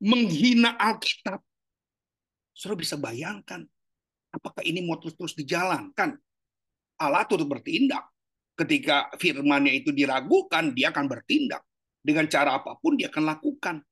menghina 0.00 0.72
Alkitab, 0.80 1.44
saudara 2.56 2.80
bisa 2.80 2.96
bayangkan 2.96 3.68
apakah 4.34 4.66
ini 4.66 4.82
mau 4.82 4.98
terus-terus 4.98 5.38
dijalankan? 5.38 6.18
Allah 6.98 7.22
turut 7.30 7.46
bertindak. 7.46 8.02
Ketika 8.54 9.10
firmannya 9.18 9.82
itu 9.82 9.90
diragukan, 9.90 10.74
dia 10.74 10.90
akan 10.90 11.06
bertindak. 11.06 11.62
Dengan 12.04 12.26
cara 12.30 12.58
apa 12.58 12.78
pun 12.78 12.98
dia 12.98 13.10
akan 13.10 13.24
lakukan. 13.26 13.82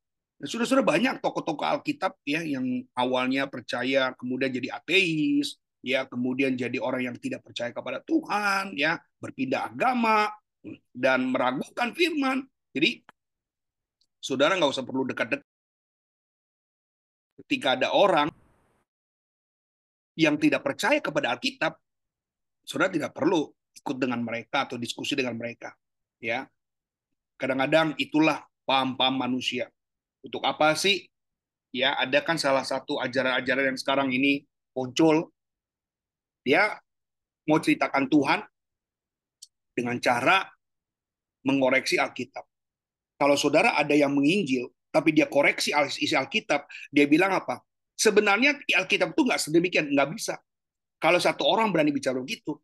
Sudah-sudah 0.42 0.83
banyak 0.83 1.22
tokoh-tokoh 1.22 1.62
Alkitab 1.62 2.18
ya 2.26 2.42
yang 2.42 2.83
awalnya 2.98 3.46
percaya 3.46 4.11
kemudian 4.18 4.50
jadi 4.50 4.74
ateis, 4.74 5.55
ya 5.78 6.02
kemudian 6.02 6.59
jadi 6.59 6.83
orang 6.83 7.07
yang 7.07 7.16
tidak 7.18 7.46
percaya 7.46 7.70
kepada 7.70 8.02
Tuhan, 8.02 8.74
ya 8.74 8.98
berpindah 9.22 9.70
agama 9.70 10.35
dan 10.90 11.31
meragukan 11.31 11.94
firman. 11.94 12.42
Jadi 12.74 13.07
saudara 14.18 14.59
nggak 14.59 14.72
usah 14.74 14.83
perlu 14.83 15.07
dekat-dekat 15.07 15.46
ketika 17.42 17.78
ada 17.78 17.94
orang 17.94 18.31
yang 20.18 20.37
tidak 20.42 20.62
percaya 20.66 20.98
kepada 20.98 21.38
Alkitab, 21.38 21.78
saudara 22.66 22.90
tidak 22.90 23.14
perlu 23.14 23.46
ikut 23.78 23.96
dengan 23.98 24.22
mereka 24.22 24.66
atau 24.66 24.76
diskusi 24.78 25.14
dengan 25.18 25.35
mereka. 25.35 25.74
Ya, 26.22 26.46
kadang-kadang 27.38 27.94
itulah 27.98 28.46
paham-paham 28.62 29.22
manusia. 29.22 29.70
Untuk 30.22 30.42
apa 30.46 30.72
sih? 30.78 31.06
Ya, 31.72 31.96
ada 31.96 32.20
kan 32.22 32.37
salah 32.37 32.62
satu 32.62 33.00
ajaran-ajaran 33.00 33.74
yang 33.74 33.78
sekarang 33.80 34.08
ini 34.12 34.44
muncul. 34.76 35.32
Dia 36.46 36.78
mau 37.48 37.58
ceritakan 37.58 38.06
Tuhan 38.06 38.40
dengan 39.72 39.96
cara 39.98 40.46
mengoreksi 41.42 41.98
Alkitab. 41.98 42.44
Kalau 43.18 43.38
saudara 43.38 43.78
ada 43.78 43.94
yang 43.94 44.12
menginjil, 44.14 44.70
tapi 44.92 45.14
dia 45.14 45.26
koreksi 45.26 45.72
isi 46.02 46.12
Alkitab, 46.12 46.66
dia 46.92 47.06
bilang 47.08 47.32
apa? 47.32 47.62
Sebenarnya 47.96 48.58
Alkitab 48.58 49.14
itu 49.14 49.22
nggak 49.24 49.40
sedemikian, 49.40 49.87
nggak 49.90 50.08
bisa. 50.12 50.35
Kalau 50.98 51.18
satu 51.18 51.46
orang 51.46 51.70
berani 51.74 51.90
bicara 51.90 52.18
begitu, 52.18 52.58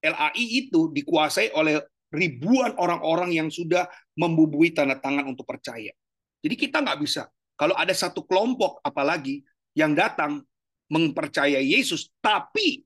LAI 0.00 0.66
itu 0.66 0.88
dikuasai 0.92 1.52
oleh 1.52 1.80
ribuan 2.12 2.76
orang-orang 2.76 3.32
yang 3.32 3.48
sudah 3.48 3.88
membubui 4.16 4.72
tanda 4.72 5.00
tangan 5.00 5.28
untuk 5.28 5.48
percaya. 5.48 5.92
Jadi 6.42 6.54
kita 6.58 6.82
nggak 6.82 6.98
bisa. 6.98 7.30
Kalau 7.54 7.78
ada 7.78 7.94
satu 7.94 8.26
kelompok, 8.26 8.82
apalagi 8.82 9.46
yang 9.78 9.94
datang 9.94 10.42
mempercayai 10.90 11.62
Yesus, 11.62 12.10
tapi 12.18 12.82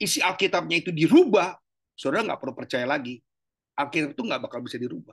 isi 0.00 0.18
Alkitabnya 0.24 0.80
itu 0.80 0.90
dirubah, 0.90 1.54
saudara 1.92 2.32
nggak 2.32 2.40
perlu 2.40 2.54
percaya 2.56 2.88
lagi. 2.88 3.20
Alkitab 3.76 4.16
itu 4.16 4.22
nggak 4.24 4.40
bakal 4.40 4.64
bisa 4.64 4.80
dirubah. 4.80 5.12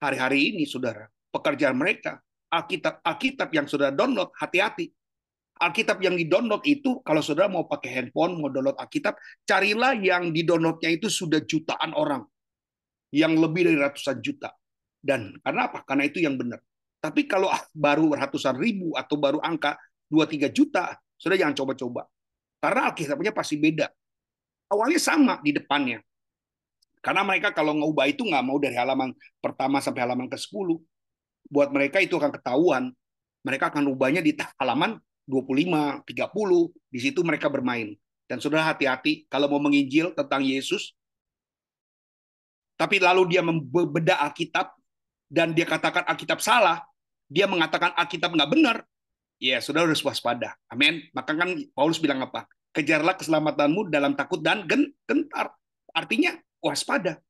Hari-hari 0.00 0.56
ini, 0.56 0.64
saudara, 0.64 1.04
pekerjaan 1.28 1.76
mereka. 1.76 2.16
Alkitab 2.48 3.04
Alkitab 3.04 3.52
yang 3.52 3.68
sudah 3.68 3.92
download, 3.92 4.32
hati-hati. 4.40 4.88
Alkitab 5.58 5.98
yang 6.00 6.14
di-download 6.16 6.64
itu, 6.64 7.02
kalau 7.04 7.20
saudara 7.20 7.50
mau 7.50 7.66
pakai 7.68 7.90
handphone, 7.92 8.40
mau 8.40 8.48
download 8.48 8.78
Alkitab, 8.78 9.18
carilah 9.44 9.92
yang 9.98 10.32
di-downloadnya 10.32 10.88
itu 10.88 11.10
sudah 11.12 11.44
jutaan 11.44 11.92
orang. 11.92 12.24
Yang 13.12 13.32
lebih 13.36 13.62
dari 13.68 13.76
ratusan 13.76 14.24
juta. 14.24 14.54
Dan 14.96 15.36
karena 15.44 15.68
apa? 15.68 15.84
Karena 15.84 16.08
itu 16.08 16.22
yang 16.22 16.38
benar. 16.38 16.62
Tapi 16.98 17.26
kalau 17.30 17.50
baru 17.86 18.14
ratusan 18.14 18.58
ribu 18.58 18.94
atau 18.94 19.16
baru 19.18 19.38
angka 19.42 19.78
2-3 20.10 20.50
juta, 20.50 20.96
saudara 21.18 21.46
jangan 21.46 21.56
coba-coba. 21.64 22.02
Karena 22.58 22.90
Alkitabnya 22.90 23.30
pasti 23.30 23.54
beda. 23.54 23.86
Awalnya 24.68 25.00
sama 25.00 25.34
di 25.40 25.54
depannya. 25.54 26.02
Karena 26.98 27.22
mereka 27.22 27.54
kalau 27.54 27.78
ngubah 27.78 28.10
itu 28.10 28.26
nggak 28.26 28.44
mau 28.44 28.58
dari 28.58 28.74
halaman 28.74 29.14
pertama 29.38 29.78
sampai 29.78 30.02
halaman 30.02 30.26
ke-10 30.26 30.82
buat 31.48 31.70
mereka 31.72 32.02
itu 32.02 32.18
akan 32.18 32.34
ketahuan. 32.34 32.90
Mereka 33.46 33.70
akan 33.70 33.94
ubahnya 33.94 34.20
di 34.20 34.34
halaman 34.58 34.98
25, 35.30 36.02
30, 36.04 36.90
di 36.90 36.98
situ 36.98 37.20
mereka 37.22 37.46
bermain. 37.46 37.94
Dan 38.28 38.42
saudara 38.42 38.68
hati-hati 38.68 39.24
kalau 39.30 39.48
mau 39.48 39.62
menginjil 39.62 40.12
tentang 40.12 40.44
Yesus, 40.44 40.92
tapi 42.76 43.00
lalu 43.00 43.36
dia 43.36 43.40
membedah 43.44 44.20
Alkitab 44.28 44.74
dan 45.28 45.52
dia 45.52 45.64
katakan 45.64 46.04
Alkitab 46.08 46.40
salah, 46.40 46.84
dia 47.28 47.44
mengatakan 47.44 47.92
Alkitab 47.92 48.32
nggak 48.32 48.50
benar, 48.50 48.76
ya 49.38 49.62
saudara 49.62 49.88
harus 49.88 50.02
waspada. 50.02 50.56
Amin. 50.72 51.06
Maka 51.14 51.36
kan 51.36 51.54
Paulus 51.76 52.02
bilang 52.02 52.24
apa? 52.24 52.48
Kejarlah 52.74 53.16
keselamatanmu 53.16 53.88
dalam 53.88 54.16
takut 54.16 54.42
dan 54.42 54.66
gentar. 55.04 55.54
Artinya 55.92 56.36
waspada. 56.60 57.20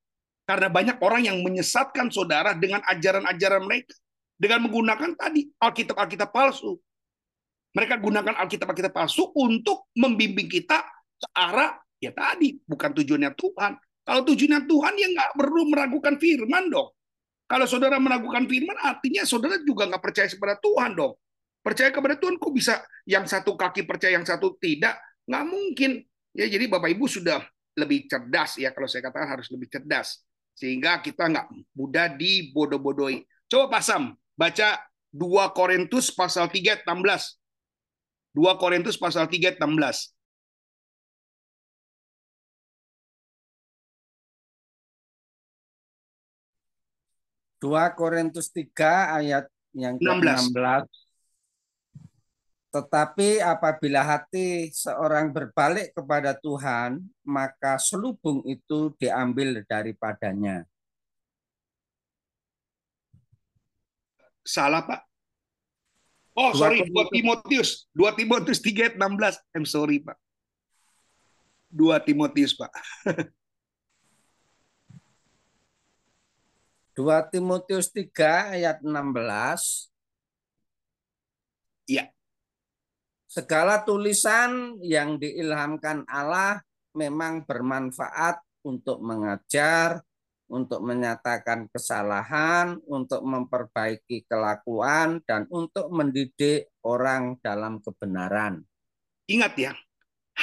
Karena 0.49 0.73
banyak 0.73 0.97
orang 1.05 1.29
yang 1.29 1.39
menyesatkan 1.45 2.09
saudara 2.09 2.57
dengan 2.57 2.81
ajaran-ajaran 2.89 3.63
mereka 3.69 3.93
dengan 4.39 4.65
menggunakan 4.65 5.13
tadi 5.19 5.51
Alkitab-Alkitab 5.61 6.33
palsu. 6.33 6.79
Mereka 7.77 8.01
gunakan 8.01 8.33
Alkitab-Alkitab 8.33 8.97
palsu 8.97 9.29
untuk 9.37 9.93
membimbing 9.93 10.49
kita 10.49 10.81
ke 11.19 11.29
arah 11.37 11.77
ya 12.01 12.15
tadi 12.17 12.57
bukan 12.65 12.97
tujuannya 12.97 13.35
Tuhan. 13.37 13.73
Kalau 14.09 14.23
tujuannya 14.25 14.65
Tuhan 14.65 14.95
ya 14.97 15.09
nggak 15.13 15.31
perlu 15.37 15.63
meragukan 15.69 16.17
firman 16.17 16.73
dong. 16.73 16.89
Kalau 17.49 17.65
saudara 17.65 17.97
meragukan 17.97 18.45
firman 18.45 18.77
artinya 18.77 19.25
saudara 19.25 19.57
juga 19.65 19.89
nggak 19.89 20.05
percaya 20.05 20.29
kepada 20.29 20.61
Tuhan 20.61 20.93
dong. 20.93 21.17
Percaya 21.65 21.89
kepada 21.89 22.15
Tuhan 22.21 22.37
kok 22.37 22.53
bisa 22.53 22.85
yang 23.09 23.25
satu 23.25 23.57
kaki 23.57 23.89
percaya 23.89 24.21
yang 24.21 24.29
satu 24.29 24.61
tidak? 24.61 25.01
Nggak 25.25 25.45
mungkin. 25.49 25.91
Ya 26.37 26.45
jadi 26.45 26.69
Bapak 26.69 26.93
Ibu 26.93 27.09
sudah 27.09 27.41
lebih 27.73 28.05
cerdas 28.05 28.61
ya 28.61 28.69
kalau 28.77 28.85
saya 28.85 29.09
katakan 29.09 29.41
harus 29.41 29.49
lebih 29.49 29.73
cerdas 29.73 30.21
sehingga 30.53 31.01
kita 31.01 31.25
nggak 31.31 31.47
mudah 31.73 32.13
dibodoh-bodohi. 32.19 33.25
Coba 33.49 33.81
pasam 33.81 34.13
baca 34.37 34.77
2 35.15 35.57
Korintus 35.57 36.13
pasal 36.13 36.53
3 36.53 36.85
16. 36.85 37.39
2 38.37 38.61
Korintus 38.61 39.01
pasal 39.01 39.25
3 39.25 39.57
16. 39.57 40.18
Dua 47.59 47.91
Korintus 47.91 48.55
3 48.55 49.19
ayat 49.19 49.45
yang 49.75 49.99
ke-16. 49.99 50.87
Tetapi 52.69 53.43
apabila 53.43 54.05
hati 54.05 54.71
seorang 54.71 55.33
berbalik 55.33 55.91
kepada 55.97 56.37
Tuhan, 56.39 57.03
maka 57.27 57.81
selubung 57.81 58.45
itu 58.47 58.95
diambil 59.01 59.65
daripadanya. 59.67 60.63
Salah, 64.45 64.85
Pak. 64.85 65.01
Oh, 66.39 66.55
sorry, 66.55 66.87
2 66.87 66.95
Timotius. 67.11 67.91
2 67.97 68.15
Timotius 68.15 68.61
3 68.63 68.95
16. 68.95 69.43
I'm 69.57 69.67
sorry, 69.67 69.99
Pak. 70.05 70.17
2 71.75 72.07
Timotius, 72.07 72.55
Pak. 72.55 72.71
2 76.99 77.31
Timotius 77.31 77.95
3 77.95 78.59
ayat 78.59 78.83
16. 78.83 79.87
Iya. 81.87 82.11
Segala 83.31 83.87
tulisan 83.87 84.83
yang 84.83 85.23
diilhamkan 85.23 86.03
Allah 86.11 86.59
memang 86.99 87.47
bermanfaat 87.47 88.43
untuk 88.67 88.99
mengajar, 88.99 90.03
untuk 90.51 90.83
menyatakan 90.83 91.71
kesalahan, 91.71 92.83
untuk 92.91 93.23
memperbaiki 93.23 94.27
kelakuan, 94.27 95.23
dan 95.23 95.47
untuk 95.55 95.93
mendidik 95.95 96.73
orang 96.83 97.39
dalam 97.45 97.79
kebenaran. 97.79 98.65
Ingat 99.31 99.55
ya, 99.55 99.73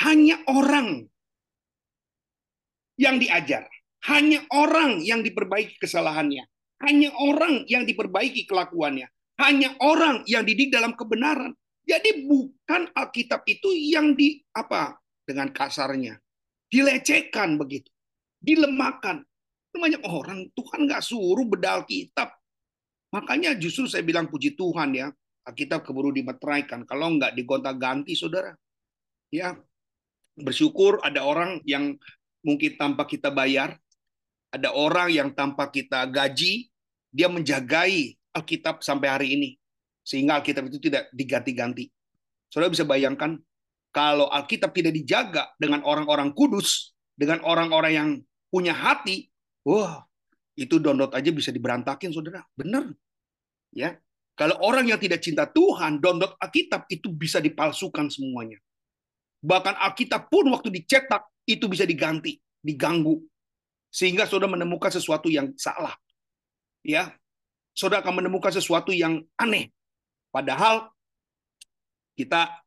hanya 0.08 0.40
orang 0.48 1.10
yang 2.96 3.20
diajar, 3.20 3.68
hanya 4.06 4.46
orang 4.54 5.02
yang 5.02 5.26
diperbaiki 5.26 5.82
kesalahannya, 5.82 6.46
hanya 6.84 7.14
orang 7.16 7.64
yang 7.70 7.88
diperbaiki 7.88 8.44
kelakuannya, 8.50 9.08
hanya 9.40 9.72
orang 9.80 10.28
yang 10.28 10.44
didik 10.44 10.74
dalam 10.74 10.98
kebenaran. 10.98 11.56
Jadi 11.86 12.26
bukan 12.26 12.90
Alkitab 12.98 13.46
itu 13.46 13.70
yang 13.72 14.18
di 14.18 14.42
apa 14.58 14.98
dengan 15.24 15.54
kasarnya 15.54 16.18
dilecehkan 16.74 17.56
begitu, 17.62 17.88
dilemahkan, 18.42 19.22
banyak 19.76 20.02
orang 20.08 20.48
Tuhan 20.56 20.88
nggak 20.88 21.04
suruh 21.04 21.46
bedal 21.46 21.84
kitab. 21.84 22.32
Makanya 23.12 23.56
justru 23.56 23.88
saya 23.88 24.04
bilang 24.04 24.28
puji 24.28 24.56
Tuhan 24.56 24.96
ya, 24.96 25.08
Alkitab 25.48 25.86
keburu 25.86 26.12
dimeteraikan. 26.12 26.84
Kalau 26.88 27.16
nggak 27.16 27.36
digonta-ganti, 27.38 28.16
saudara. 28.18 28.56
Ya, 29.32 29.56
bersyukur 30.36 31.00
ada 31.04 31.24
orang 31.24 31.60
yang 31.68 31.96
mungkin 32.44 32.76
tanpa 32.80 33.08
kita 33.08 33.32
bayar, 33.32 33.76
ada 34.56 34.72
orang 34.72 35.12
yang 35.12 35.30
tanpa 35.36 35.68
kita 35.68 36.08
gaji, 36.08 36.72
dia 37.12 37.28
menjagai 37.28 38.16
Alkitab 38.32 38.80
sampai 38.80 39.08
hari 39.12 39.28
ini. 39.36 39.50
Sehingga 40.00 40.40
Alkitab 40.40 40.72
itu 40.72 40.80
tidak 40.80 41.12
diganti-ganti. 41.12 41.92
Saudara 42.48 42.72
bisa 42.72 42.88
bayangkan 42.88 43.36
kalau 43.92 44.32
Alkitab 44.32 44.72
tidak 44.72 44.96
dijaga 44.96 45.52
dengan 45.60 45.84
orang-orang 45.84 46.32
kudus, 46.32 46.96
dengan 47.16 47.44
orang-orang 47.44 47.92
yang 47.92 48.10
punya 48.48 48.72
hati, 48.72 49.28
wah, 49.68 50.08
itu 50.56 50.80
download 50.80 51.12
aja 51.12 51.32
bisa 51.36 51.52
diberantakin, 51.52 52.16
Saudara. 52.16 52.44
Benar. 52.56 52.96
Ya. 53.76 54.00
Kalau 54.36 54.60
orang 54.64 54.88
yang 54.88 55.00
tidak 55.00 55.24
cinta 55.24 55.48
Tuhan, 55.48 56.00
download 56.00 56.36
Alkitab 56.40 56.88
itu 56.92 57.12
bisa 57.12 57.40
dipalsukan 57.40 58.08
semuanya. 58.12 58.60
Bahkan 59.44 59.80
Alkitab 59.80 60.28
pun 60.28 60.48
waktu 60.52 60.72
dicetak 60.72 61.24
itu 61.48 61.68
bisa 61.68 61.88
diganti, 61.88 62.40
diganggu. 62.60 63.20
Sehingga 63.96 64.28
saudara 64.28 64.52
menemukan 64.52 64.92
sesuatu 64.92 65.32
yang 65.32 65.56
salah. 65.56 65.96
Ya. 66.84 67.16
Saudara 67.72 68.04
akan 68.04 68.20
menemukan 68.20 68.52
sesuatu 68.52 68.92
yang 68.92 69.24
aneh. 69.40 69.72
Padahal 70.36 70.92
kita 72.20 72.60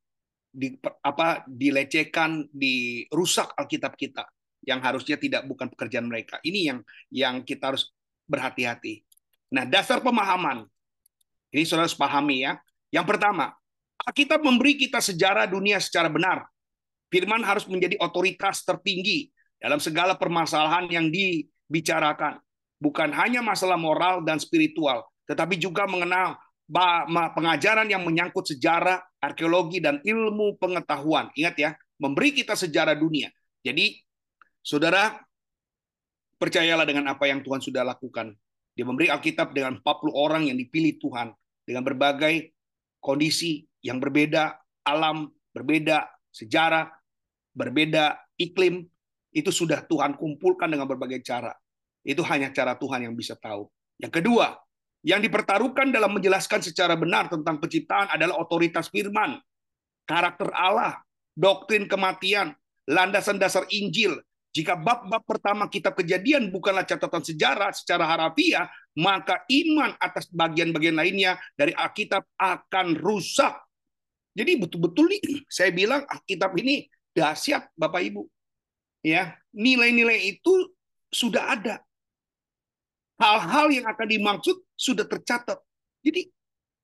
di, 0.48 0.80
apa 1.04 1.44
dilecehkan, 1.44 2.48
dirusak 2.48 3.52
Alkitab 3.60 3.92
kita 4.00 4.24
yang 4.64 4.80
harusnya 4.80 5.20
tidak 5.20 5.44
bukan 5.44 5.68
pekerjaan 5.68 6.08
mereka. 6.08 6.40
Ini 6.40 6.60
yang 6.72 6.78
yang 7.12 7.34
kita 7.44 7.76
harus 7.76 7.92
berhati-hati. 8.24 9.04
Nah, 9.52 9.68
dasar 9.68 10.00
pemahaman 10.00 10.64
ini 11.52 11.64
saudara 11.64 11.88
harus 11.88 11.96
pahami 11.96 12.44
ya. 12.44 12.60
Yang 12.92 13.16
pertama, 13.16 13.52
Alkitab 14.04 14.40
memberi 14.40 14.76
kita 14.76 15.00
sejarah 15.00 15.48
dunia 15.48 15.80
secara 15.80 16.08
benar. 16.08 16.48
Firman 17.08 17.40
harus 17.40 17.64
menjadi 17.64 17.96
otoritas 18.00 18.64
tertinggi 18.64 19.32
dalam 19.58 19.82
segala 19.82 20.14
permasalahan 20.14 20.86
yang 20.90 21.06
dibicarakan. 21.10 22.38
Bukan 22.78 23.10
hanya 23.10 23.42
masalah 23.42 23.74
moral 23.74 24.22
dan 24.22 24.38
spiritual, 24.38 25.02
tetapi 25.26 25.58
juga 25.58 25.86
mengenal 25.90 26.38
pengajaran 27.34 27.90
yang 27.90 28.06
menyangkut 28.06 28.54
sejarah, 28.54 29.02
arkeologi, 29.18 29.82
dan 29.82 29.98
ilmu 30.06 30.56
pengetahuan. 30.62 31.26
Ingat 31.34 31.54
ya, 31.58 31.70
memberi 31.98 32.30
kita 32.30 32.54
sejarah 32.54 32.94
dunia. 32.94 33.26
Jadi, 33.66 33.98
saudara, 34.62 35.18
percayalah 36.38 36.86
dengan 36.86 37.10
apa 37.10 37.26
yang 37.26 37.42
Tuhan 37.42 37.58
sudah 37.58 37.82
lakukan. 37.82 38.30
Dia 38.78 38.86
memberi 38.86 39.10
Alkitab 39.10 39.50
dengan 39.50 39.82
40 39.82 40.14
orang 40.14 40.46
yang 40.46 40.54
dipilih 40.54 41.02
Tuhan 41.02 41.34
dengan 41.66 41.82
berbagai 41.82 42.54
kondisi 43.02 43.66
yang 43.82 43.98
berbeda, 43.98 44.54
alam 44.86 45.34
berbeda, 45.50 46.06
sejarah 46.30 46.86
berbeda, 47.58 48.14
iklim 48.38 48.86
itu 49.38 49.54
sudah 49.54 49.86
Tuhan 49.86 50.18
kumpulkan 50.18 50.66
dengan 50.66 50.90
berbagai 50.90 51.22
cara. 51.22 51.54
Itu 52.02 52.26
hanya 52.26 52.50
cara 52.50 52.74
Tuhan 52.74 53.06
yang 53.06 53.14
bisa 53.14 53.38
tahu. 53.38 53.70
Yang 53.98 54.22
kedua, 54.22 54.58
yang 55.06 55.22
dipertaruhkan 55.22 55.94
dalam 55.94 56.10
menjelaskan 56.18 56.58
secara 56.58 56.98
benar 56.98 57.30
tentang 57.30 57.62
penciptaan 57.62 58.10
adalah 58.10 58.42
otoritas 58.42 58.90
firman, 58.90 59.38
karakter 60.06 60.50
Allah, 60.54 60.98
doktrin 61.38 61.86
kematian, 61.86 62.54
landasan 62.90 63.38
dasar 63.38 63.62
Injil, 63.70 64.18
jika 64.58 64.74
bab-bab 64.74 65.22
pertama 65.28 65.68
kitab 65.68 65.94
kejadian 65.94 66.48
bukanlah 66.48 66.82
catatan 66.82 67.20
sejarah 67.20 67.70
secara 67.76 68.08
harafiah, 68.08 68.66
maka 68.96 69.44
iman 69.46 69.92
atas 70.00 70.26
bagian-bagian 70.32 70.96
lainnya 70.96 71.36
dari 71.54 71.76
Alkitab 71.76 72.24
akan 72.34 72.96
rusak. 72.96 73.54
Jadi 74.32 74.58
betul-betul 74.58 75.14
nih 75.14 75.46
saya 75.46 75.70
bilang 75.70 76.02
Alkitab 76.08 76.56
ini 76.58 76.88
dahsyat 77.12 77.70
Bapak 77.76 78.02
Ibu. 78.02 78.22
Ya, 79.02 79.38
nilai-nilai 79.54 80.38
itu 80.38 80.74
sudah 81.08 81.54
ada. 81.54 81.76
Hal-hal 83.18 83.70
yang 83.74 83.86
akan 83.86 84.06
dimaksud 84.06 84.56
sudah 84.78 85.06
tercatat. 85.06 85.58
Jadi 86.02 86.30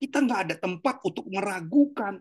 kita 0.03 0.23
nggak 0.23 0.41
ada 0.51 0.55
tempat 0.59 0.99
untuk 1.07 1.31
meragukan. 1.31 2.19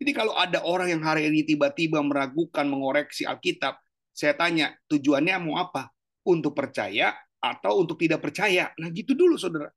Jadi 0.00 0.10
kalau 0.16 0.34
ada 0.34 0.64
orang 0.64 0.96
yang 0.96 1.02
hari 1.04 1.28
ini 1.28 1.44
tiba-tiba 1.44 2.00
meragukan, 2.00 2.64
mengoreksi 2.66 3.28
Alkitab, 3.28 3.78
saya 4.10 4.34
tanya, 4.34 4.74
tujuannya 4.90 5.36
mau 5.38 5.60
apa? 5.60 5.92
Untuk 6.26 6.56
percaya 6.56 7.14
atau 7.40 7.84
untuk 7.84 8.00
tidak 8.00 8.20
percaya? 8.20 8.72
Nah 8.80 8.88
gitu 8.90 9.14
dulu 9.14 9.36
saudara. 9.36 9.70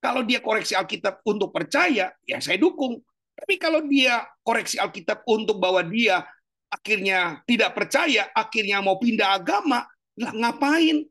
Kalau 0.00 0.24
dia 0.24 0.44
koreksi 0.44 0.76
Alkitab 0.76 1.24
untuk 1.24 1.52
percaya, 1.52 2.12
ya 2.26 2.38
saya 2.40 2.60
dukung. 2.60 3.00
Tapi 3.36 3.54
kalau 3.60 3.84
dia 3.84 4.24
koreksi 4.40 4.80
Alkitab 4.80 5.24
untuk 5.28 5.60
bahwa 5.60 5.84
dia 5.84 6.24
akhirnya 6.76 7.40
tidak 7.48 7.72
percaya, 7.72 8.28
akhirnya 8.36 8.84
mau 8.84 9.00
pindah 9.00 9.40
agama, 9.40 9.88
lah 10.20 10.32
ngapain? 10.36 11.08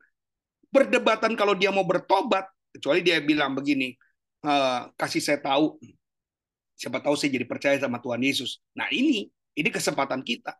Berdebatan 0.69 1.33
kalau 1.33 1.57
dia 1.57 1.73
mau 1.73 1.87
bertobat, 1.87 2.45
kecuali 2.69 3.01
dia 3.01 3.17
bilang 3.23 3.57
begini, 3.57 3.97
e, 4.45 4.53
kasih 4.93 5.23
saya 5.23 5.39
tahu, 5.41 5.81
siapa 6.77 7.01
tahu 7.01 7.17
saya 7.17 7.33
jadi 7.33 7.47
percaya 7.47 7.75
sama 7.81 7.97
Tuhan 7.97 8.21
Yesus. 8.21 8.61
Nah 8.77 8.91
ini, 8.93 9.25
ini 9.55 9.69
kesempatan 9.71 10.21
kita. 10.21 10.53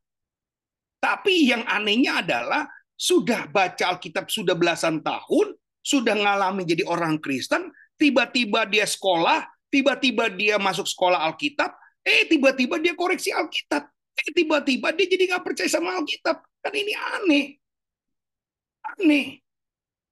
Tapi 0.98 1.52
yang 1.52 1.62
anehnya 1.68 2.26
adalah 2.26 2.66
sudah 2.96 3.52
baca 3.52 3.92
Alkitab 3.94 4.32
sudah 4.32 4.56
belasan 4.56 5.04
tahun, 5.04 5.54
sudah 5.84 6.16
ngalami 6.16 6.64
jadi 6.64 6.88
orang 6.88 7.20
Kristen, 7.20 7.70
tiba-tiba 8.00 8.64
dia 8.66 8.88
sekolah, 8.88 9.46
tiba-tiba 9.68 10.32
dia 10.32 10.56
masuk 10.56 10.88
sekolah 10.88 11.28
Alkitab, 11.28 11.76
eh 12.08 12.26
tiba-tiba 12.32 12.80
dia 12.80 12.96
koreksi 12.96 13.36
Alkitab, 13.36 13.92
eh 14.16 14.30
tiba-tiba 14.32 14.96
dia 14.96 15.08
jadi 15.12 15.24
nggak 15.36 15.44
percaya 15.44 15.70
sama 15.70 15.96
Alkitab. 16.00 16.38
Kan 16.64 16.74
ini 16.74 16.94
aneh. 16.96 17.46
Aneh. 18.96 19.44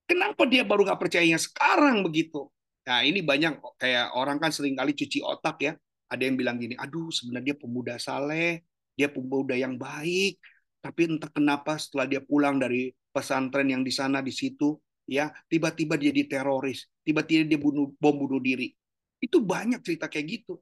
Kenapa 0.04 0.44
dia 0.44 0.68
baru 0.68 0.84
nggak 0.84 1.00
percayanya 1.00 1.40
sekarang 1.40 2.04
begitu? 2.04 2.52
Nah 2.84 3.00
ini 3.08 3.24
banyak 3.24 3.80
kayak 3.80 4.12
orang 4.20 4.38
kan 4.44 4.52
sering 4.52 4.76
kali 4.76 4.92
cuci 4.92 5.24
otak 5.24 5.58
ya. 5.64 5.74
Ada 6.12 6.30
yang 6.30 6.38
bilang 6.38 6.62
gini, 6.62 6.78
aduh 6.78 7.10
sebenarnya 7.10 7.56
dia 7.56 7.58
pemuda 7.58 7.94
saleh, 7.98 8.62
dia 8.94 9.10
pemuda 9.10 9.58
yang 9.58 9.82
baik, 9.82 10.38
tapi 10.78 11.10
entah 11.10 11.32
kenapa 11.32 11.80
setelah 11.82 12.06
dia 12.06 12.22
pulang 12.22 12.62
dari 12.62 12.94
pesantren 13.10 13.66
yang 13.72 13.82
di 13.82 13.90
sana 13.90 14.22
di 14.22 14.30
situ, 14.30 14.78
ya 15.10 15.34
tiba-tiba 15.50 15.98
dia 15.98 16.14
di 16.14 16.30
teroris, 16.30 16.86
tiba-tiba 17.02 17.50
dia 17.50 17.58
bunuh 17.58 17.90
bom 17.98 18.14
bunuh 18.14 18.38
diri. 18.38 18.70
Itu 19.18 19.42
banyak 19.42 19.82
cerita 19.82 20.06
kayak 20.06 20.28
gitu. 20.28 20.62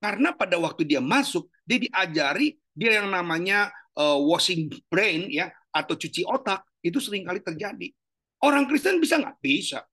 Karena 0.00 0.32
pada 0.32 0.56
waktu 0.56 0.88
dia 0.88 0.98
masuk, 1.04 1.52
dia 1.62 1.76
diajari 1.76 2.56
dia 2.72 3.04
yang 3.04 3.12
namanya 3.12 3.68
uh, 4.00 4.16
washing 4.16 4.72
brain 4.88 5.28
ya 5.28 5.52
atau 5.68 5.94
cuci 5.94 6.24
otak 6.24 6.64
itu 6.80 6.96
sering 6.96 7.28
kali 7.28 7.44
terjadi. 7.44 7.92
Orang 8.40 8.64
Kristen 8.64 8.96
bisa 8.96 9.20
nggak? 9.20 9.36
Bisa. 9.44 9.84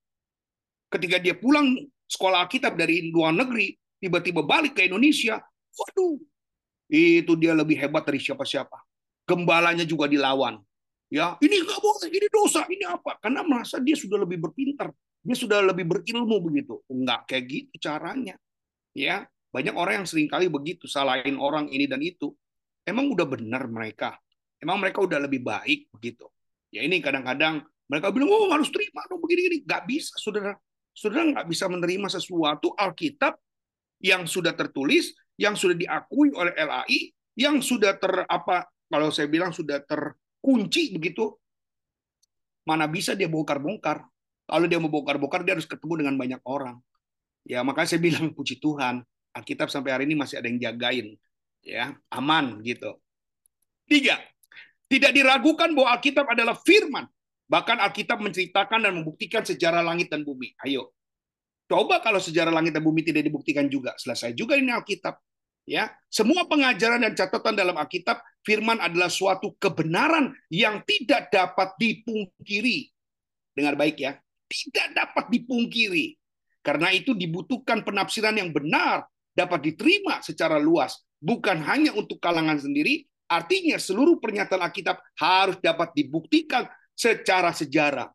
Ketika 0.88 1.20
dia 1.20 1.36
pulang 1.36 1.76
sekolah 2.08 2.47
Alkitab 2.47 2.80
dari 2.80 3.12
luar 3.12 3.36
negeri, 3.36 3.76
tiba-tiba 3.99 4.39
balik 4.47 4.80
ke 4.80 4.88
Indonesia, 4.88 5.36
waduh, 5.76 6.16
itu 6.88 7.34
dia 7.36 7.51
lebih 7.51 7.76
hebat 7.76 8.08
dari 8.08 8.24
siapa-siapa 8.24 8.88
gembalanya 9.28 9.84
juga 9.84 10.08
dilawan. 10.08 10.64
Ya, 11.12 11.36
ini 11.43 11.64
nggak 11.64 11.80
boleh, 11.80 12.08
ini 12.12 12.28
dosa, 12.32 12.64
ini 12.68 12.84
apa? 12.88 13.20
Karena 13.20 13.43
merasa 13.43 13.80
dia 13.80 13.95
sudah 13.95 14.24
lebih 14.24 14.43
berpintar, 14.43 14.91
dia 15.24 15.36
sudah 15.36 15.60
lebih 15.64 15.88
berilmu 15.88 16.39
begitu. 16.39 16.80
Enggak 16.88 17.28
kayak 17.28 17.43
gitu 17.47 17.76
caranya. 17.80 18.36
Ya, 18.95 19.28
banyak 19.58 19.74
orang 19.74 20.05
yang 20.05 20.08
sering 20.08 20.30
kali 20.30 20.53
begitu, 20.53 20.86
salahin 20.86 21.41
orang 21.41 21.66
ini 21.74 21.89
dan 21.89 21.97
itu. 22.05 22.30
Emang 22.86 23.10
udah 23.10 23.26
benar 23.26 23.66
mereka. 23.66 24.14
Emang 24.62 24.78
mereka 24.78 25.01
udah 25.01 25.18
lebih 25.18 25.41
baik 25.41 25.89
begitu. 25.89 26.30
Ya 26.70 26.86
ini 26.86 27.01
kadang-kadang 27.01 27.66
mereka 27.89 28.14
bilang, 28.14 28.30
oh 28.30 28.53
harus 28.53 28.70
terima 28.70 29.01
dong 29.10 29.18
begini-gini. 29.18 29.66
Nggak 29.66 29.84
bisa, 29.89 30.14
saudara. 30.22 30.53
Saudara 30.93 31.26
nggak 31.26 31.49
bisa 31.49 31.66
menerima 31.66 32.05
sesuatu 32.05 32.78
Alkitab 32.78 33.34
yang 33.97 34.30
sudah 34.30 34.53
tertulis, 34.53 35.18
yang 35.41 35.58
sudah 35.58 35.74
diakui 35.74 36.30
oleh 36.38 36.53
LAI, 36.53 37.10
yang 37.34 37.58
sudah 37.58 37.97
ter 37.97 38.30
apa 38.30 38.70
kalau 38.93 39.10
saya 39.10 39.26
bilang 39.26 39.49
sudah 39.49 39.82
terkunci 39.82 40.93
begitu, 40.93 41.34
mana 42.62 42.86
bisa 42.86 43.18
dia 43.18 43.26
bongkar-bongkar. 43.26 44.05
Kalau 44.47 44.66
dia 44.70 44.78
mau 44.78 44.93
bongkar-bongkar, 44.93 45.41
dia 45.41 45.58
harus 45.58 45.66
ketemu 45.66 46.05
dengan 46.05 46.16
banyak 46.16 46.41
orang. 46.45 46.78
Ya, 47.47 47.66
makanya 47.66 47.95
saya 47.95 48.01
bilang 48.03 48.32
puji 48.38 48.60
Tuhan, 48.60 49.01
Alkitab 49.38 49.69
sampai 49.69 49.93
hari 49.93 50.03
ini 50.09 50.17
masih 50.17 50.41
ada 50.41 50.49
yang 50.49 50.57
jagain. 50.57 51.13
Ya, 51.61 51.93
aman 52.09 52.63
gitu. 52.65 52.97
Tiga, 53.85 54.17
tidak 54.88 55.11
diragukan 55.13 55.71
bahwa 55.77 55.93
Alkitab 55.99 56.25
adalah 56.25 56.57
firman. 56.57 57.05
Bahkan 57.47 57.79
Alkitab 57.79 58.19
menceritakan 58.19 58.83
dan 58.83 58.91
membuktikan 58.97 59.43
sejarah 59.43 59.83
langit 59.83 60.11
dan 60.11 60.23
bumi. 60.23 60.51
Ayo, 60.63 60.91
coba 61.67 62.03
kalau 62.03 62.19
sejarah 62.19 62.51
langit 62.51 62.75
dan 62.75 62.83
bumi 62.83 63.03
tidak 63.03 63.23
dibuktikan 63.23 63.67
juga. 63.71 63.95
Selesai 63.95 64.35
juga 64.35 64.59
ini 64.59 64.71
Alkitab. 64.71 65.15
Ya, 65.67 65.91
semua 66.07 66.47
pengajaran 66.47 67.03
dan 67.03 67.11
catatan 67.11 67.51
dalam 67.51 67.75
Alkitab, 67.75 68.23
firman 68.47 68.79
adalah 68.79 69.11
suatu 69.11 69.51
kebenaran 69.59 70.31
yang 70.47 70.79
tidak 70.88 71.27
dapat 71.27 71.75
dipungkiri. 71.75 72.88
Dengar 73.51 73.75
baik 73.75 73.99
ya, 73.99 74.15
tidak 74.47 74.88
dapat 74.95 75.27
dipungkiri. 75.27 76.15
Karena 76.63 76.91
itu 76.95 77.11
dibutuhkan 77.11 77.83
penafsiran 77.83 78.39
yang 78.39 78.55
benar, 78.55 79.07
dapat 79.38 79.69
diterima 79.69 80.25
secara 80.25 80.57
luas, 80.57 80.97
bukan 81.21 81.61
hanya 81.61 81.93
untuk 81.93 82.17
kalangan 82.17 82.57
sendiri, 82.57 83.05
artinya 83.29 83.77
seluruh 83.77 84.17
pernyataan 84.17 84.65
Alkitab 84.65 84.97
harus 85.21 85.61
dapat 85.61 85.93
dibuktikan 85.93 86.65
secara 86.97 87.53
sejarah. 87.53 88.09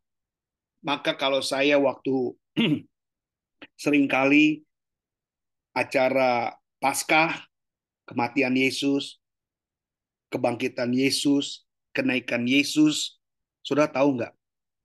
Maka 0.82 1.14
kalau 1.14 1.38
saya 1.38 1.78
waktu 1.78 2.34
sering 3.82 4.10
kali 4.10 4.66
acara 5.70 6.58
Paskah 6.82 7.46
kematian 8.02 8.58
Yesus, 8.58 9.22
kebangkitan 10.34 10.90
Yesus, 10.90 11.62
kenaikan 11.94 12.42
Yesus. 12.48 13.22
Sudah 13.62 13.86
tahu 13.86 14.18
nggak? 14.18 14.34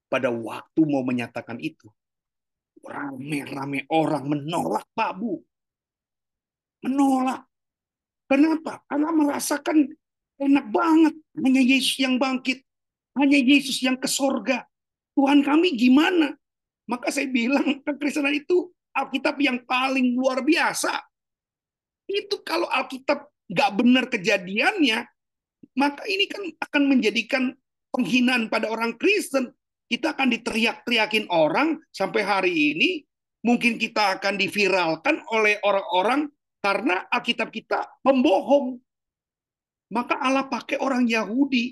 Pada 0.07 0.29
waktu 0.29 0.81
mau 0.85 1.01
menyatakan 1.01 1.57
itu, 1.57 1.89
rame-rame 2.85 3.89
orang 3.89 4.29
menolak 4.29 4.85
Pak 4.93 5.11
Bu. 5.17 5.41
Menolak. 6.85 7.47
Kenapa? 8.27 8.83
Karena 8.85 9.09
merasakan 9.15 9.87
enak 10.37 10.65
banget. 10.69 11.15
Hanya 11.39 11.61
Yesus 11.63 11.95
yang 11.97 12.19
bangkit. 12.19 12.61
Hanya 13.17 13.39
Yesus 13.39 13.81
yang 13.81 13.97
ke 13.97 14.05
sorga. 14.05 14.67
Tuhan 15.17 15.41
kami 15.41 15.73
gimana? 15.73 16.37
Maka 16.85 17.09
saya 17.09 17.25
bilang 17.27 17.81
kekristenan 17.85 18.37
itu 18.37 18.69
Alkitab 18.93 19.37
yang 19.41 19.61
paling 19.65 20.13
luar 20.13 20.45
biasa. 20.45 21.01
Itu 22.07 22.41
kalau 22.45 22.69
Alkitab 22.69 23.29
nggak 23.47 23.71
benar 23.75 24.05
kejadiannya, 24.07 25.05
maka 25.75 26.03
ini 26.07 26.25
kan 26.25 26.43
akan 26.69 26.83
menjadikan 26.87 27.43
penghinaan 27.91 28.47
pada 28.47 28.71
orang 28.71 28.95
Kristen. 28.95 29.51
Kita 29.87 30.15
akan 30.15 30.35
diteriak-teriakin 30.35 31.31
orang 31.31 31.79
sampai 31.95 32.21
hari 32.23 32.53
ini. 32.75 32.89
Mungkin 33.45 33.79
kita 33.79 34.19
akan 34.19 34.35
diviralkan 34.35 35.23
oleh 35.31 35.61
orang-orang 35.63 36.27
karena 36.67 37.07
Alkitab 37.07 37.47
kita 37.47 37.87
pembohong. 38.03 38.75
Maka 39.87 40.19
Allah 40.19 40.51
pakai 40.51 40.75
orang 40.83 41.07
Yahudi. 41.07 41.71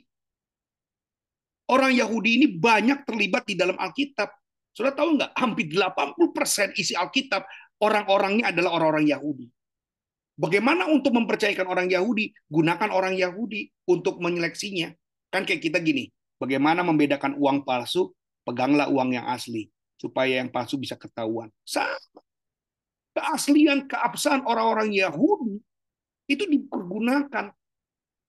Orang 1.68 1.91
Yahudi 1.91 2.39
ini 2.39 2.48
banyak 2.48 3.04
terlibat 3.04 3.43
di 3.43 3.60
dalam 3.60 3.76
Alkitab. 3.76 4.32
Sudah 4.72 4.96
tahu 4.96 5.20
nggak? 5.20 5.36
Hampir 5.36 5.68
80% 5.68 6.80
isi 6.80 6.96
Alkitab 6.96 7.43
orang-orangnya 7.84 8.56
adalah 8.56 8.80
orang-orang 8.80 9.12
Yahudi. 9.12 9.52
Bagaimana 10.39 10.88
untuk 10.88 11.12
mempercayakan 11.12 11.68
orang 11.68 11.88
Yahudi? 11.91 12.32
Gunakan 12.48 12.89
orang 12.96 13.20
Yahudi 13.20 13.68
untuk 13.91 14.24
menyeleksinya. 14.24 14.96
Kan 15.28 15.43
kayak 15.43 15.60
kita 15.60 15.84
gini, 15.84 16.08
bagaimana 16.39 16.88
membedakan 16.88 17.36
uang 17.36 17.68
palsu? 17.68 18.16
Peganglah 18.48 18.88
uang 18.88 19.12
yang 19.12 19.28
asli 19.28 19.68
supaya 20.00 20.39
yang 20.39 20.48
palsu 20.54 20.80
bisa 20.80 20.96
ketahuan. 20.96 21.52
Sama. 21.68 22.24
Keaslian, 23.16 23.88
keabsahan 23.88 24.43
orang-orang 24.43 24.91
Yahudi 24.91 25.63
itu 26.28 26.43
dipergunakan 26.43 27.55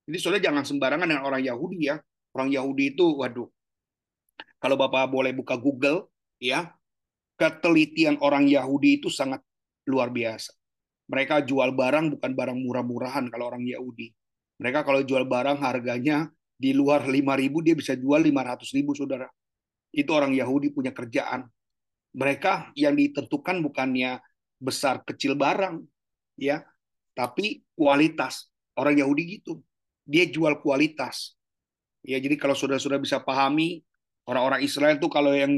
jadi 0.07 0.19
saudara 0.23 0.43
jangan 0.43 0.63
sembarangan 0.63 1.07
dengan 1.11 1.25
orang 1.27 1.43
Yahudi 1.43 1.91
ya. 1.91 1.99
Orang 2.31 2.55
Yahudi 2.55 2.95
itu, 2.95 3.05
waduh, 3.19 3.51
kalau 4.63 4.79
Bapak 4.79 5.11
boleh 5.11 5.35
buka 5.35 5.59
Google, 5.59 6.07
ya, 6.39 6.71
ketelitian 7.35 8.21
orang 8.23 8.47
Yahudi 8.47 9.03
itu 9.03 9.11
sangat 9.11 9.43
luar 9.89 10.15
biasa. 10.15 10.55
Mereka 11.11 11.43
jual 11.47 11.75
barang 11.75 12.19
bukan 12.19 12.31
barang 12.35 12.59
murah-murahan 12.61 13.27
kalau 13.31 13.51
orang 13.51 13.67
Yahudi. 13.67 14.15
Mereka 14.63 14.87
kalau 14.87 15.03
jual 15.03 15.27
barang 15.27 15.59
harganya 15.59 16.31
di 16.57 16.73
luar 16.73 17.05
5.000 17.05 17.67
dia 17.67 17.75
bisa 17.77 17.93
jual 17.99 18.21
500.000 18.23 18.85
saudara. 18.97 19.29
Itu 19.91 20.11
orang 20.13 20.35
Yahudi 20.35 20.73
punya 20.73 20.91
kerjaan. 20.93 21.47
Mereka 22.17 22.73
yang 22.79 22.97
ditentukan 22.97 23.61
bukannya 23.65 24.19
besar 24.57 25.05
kecil 25.05 25.37
barang, 25.37 25.85
ya, 26.37 26.65
tapi 27.17 27.65
kualitas. 27.77 28.49
Orang 28.77 29.01
Yahudi 29.01 29.41
gitu 29.41 29.65
dia 30.07 30.25
jual 30.31 30.63
kualitas. 30.63 31.35
Ya, 32.07 32.23
jadi 32.23 32.39
kalau 32.39 32.55
sudah-sudah 32.55 33.03
bisa 33.03 33.19
pahami 33.19 33.83
orang-orang 34.31 34.63
Israel 34.63 34.95
itu 34.95 35.11
kalau 35.11 35.35
yang 35.35 35.51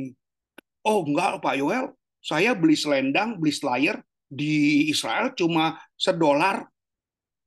oh 0.89 1.05
enggak 1.05 1.45
Pak 1.45 1.55
Yoel, 1.61 1.93
saya 2.25 2.57
beli 2.57 2.75
selendang, 2.75 3.37
beli 3.37 3.53
slayer 3.53 4.01
di 4.25 4.89
Israel 4.89 5.37
cuma 5.37 5.77
sedolar. 5.93 6.65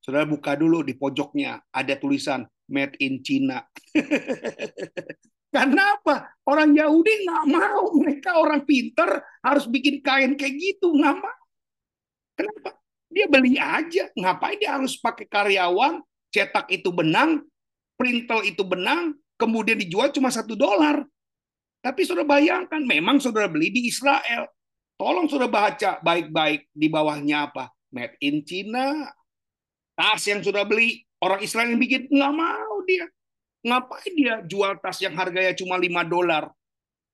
Saudara 0.02 0.26
buka 0.30 0.54
dulu 0.54 0.86
di 0.86 0.94
pojoknya 0.94 1.74
ada 1.74 1.98
tulisan 1.98 2.46
made 2.70 2.98
in 3.02 3.26
China. 3.26 3.66
Karena 5.54 6.00
apa? 6.00 6.32
Orang 6.48 6.74
Yahudi 6.74 7.26
nggak 7.28 7.46
mau. 7.50 7.86
Mereka 8.02 8.40
orang 8.40 8.64
pinter 8.64 9.20
harus 9.44 9.68
bikin 9.68 10.02
kain 10.02 10.34
kayak 10.38 10.58
gitu. 10.58 10.94
Nggak 10.96 11.22
mau. 11.22 11.41
Kenapa? 12.42 12.74
Dia 13.12 13.26
beli 13.30 13.62
aja. 13.62 14.10
Ngapain 14.18 14.58
dia 14.58 14.76
harus 14.76 14.98
pakai 14.98 15.30
karyawan? 15.30 16.02
cetak 16.32 16.72
itu 16.72 16.90
benang, 16.90 17.44
printel 18.00 18.42
itu 18.48 18.64
benang, 18.64 19.14
kemudian 19.36 19.78
dijual 19.78 20.10
cuma 20.16 20.32
satu 20.32 20.56
dolar. 20.56 21.04
Tapi 21.84 22.02
sudah 22.08 22.24
bayangkan, 22.24 22.80
memang 22.82 23.20
sudah 23.20 23.46
beli 23.52 23.70
di 23.70 23.92
Israel. 23.92 24.48
Tolong 24.96 25.28
sudah 25.28 25.52
baca 25.52 26.00
baik-baik 26.00 26.72
di 26.72 26.88
bawahnya 26.88 27.52
apa? 27.52 27.70
Made 27.92 28.16
in 28.24 28.48
China. 28.48 29.12
Tas 29.98 30.24
yang 30.30 30.40
sudah 30.40 30.64
beli, 30.64 31.04
orang 31.20 31.44
Israel 31.44 31.74
yang 31.74 31.82
bikin, 31.82 32.08
nggak 32.08 32.34
mau 32.34 32.76
dia. 32.88 33.06
Ngapain 33.62 34.14
dia 34.18 34.36
jual 34.46 34.78
tas 34.82 34.98
yang 35.04 35.14
harganya 35.18 35.54
cuma 35.54 35.78
5 35.78 36.06
dolar? 36.06 36.50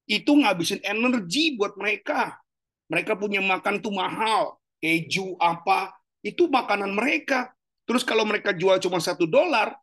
Itu 0.08 0.36
ngabisin 0.36 0.84
energi 0.84 1.56
buat 1.60 1.76
mereka. 1.76 2.40
Mereka 2.88 3.20
punya 3.20 3.44
makan 3.44 3.84
tuh 3.84 3.92
mahal. 3.92 4.56
Keju 4.78 5.38
apa, 5.42 5.94
itu 6.22 6.46
makanan 6.46 6.94
mereka. 6.94 7.54
Terus 7.88 8.04
kalau 8.04 8.28
mereka 8.28 8.52
jual 8.52 8.78
cuma 8.84 9.00
satu 9.00 9.26
dolar, 9.26 9.74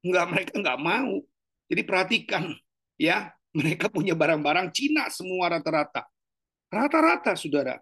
nggak 0.00 0.26
mereka 0.30 0.52
nggak 0.56 0.80
mau. 0.80 1.20
Jadi 1.70 1.82
perhatikan, 1.86 2.50
ya 2.98 3.30
mereka 3.54 3.90
punya 3.90 4.14
barang-barang 4.14 4.70
Cina 4.74 5.10
semua 5.10 5.50
rata-rata, 5.50 6.06
rata-rata 6.70 7.34
saudara. 7.34 7.78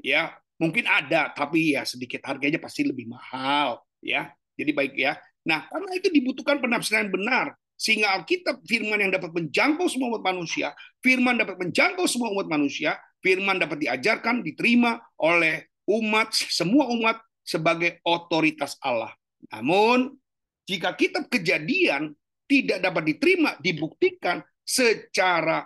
Ya 0.00 0.36
mungkin 0.60 0.84
ada, 0.88 1.32
tapi 1.32 1.76
ya 1.76 1.84
sedikit 1.88 2.24
harganya 2.24 2.60
pasti 2.60 2.84
lebih 2.84 3.08
mahal, 3.08 3.80
ya. 4.04 4.32
Jadi 4.56 4.72
baik 4.72 4.94
ya. 4.96 5.20
Nah 5.44 5.68
karena 5.68 5.90
itu 5.96 6.08
dibutuhkan 6.08 6.60
penafsiran 6.60 7.12
benar 7.12 7.52
sehingga 7.76 8.16
Alkitab 8.16 8.64
firman 8.64 9.04
yang 9.04 9.12
dapat 9.12 9.36
menjangkau 9.36 9.84
semua 9.92 10.16
umat 10.16 10.24
manusia, 10.24 10.72
firman 11.04 11.36
dapat 11.36 11.60
menjangkau 11.60 12.08
semua 12.08 12.32
umat 12.32 12.48
manusia, 12.48 12.96
firman 13.20 13.60
dapat 13.60 13.84
diajarkan, 13.84 14.40
diterima 14.40 14.96
oleh 15.20 15.68
umat, 15.86 16.34
semua 16.34 16.90
umat 16.90 17.22
sebagai 17.46 18.02
otoritas 18.02 18.74
Allah. 18.82 19.14
Namun, 19.54 20.18
jika 20.66 20.92
kitab 20.98 21.30
kejadian 21.30 22.10
tidak 22.50 22.82
dapat 22.82 23.14
diterima, 23.14 23.54
dibuktikan 23.62 24.42
secara 24.66 25.62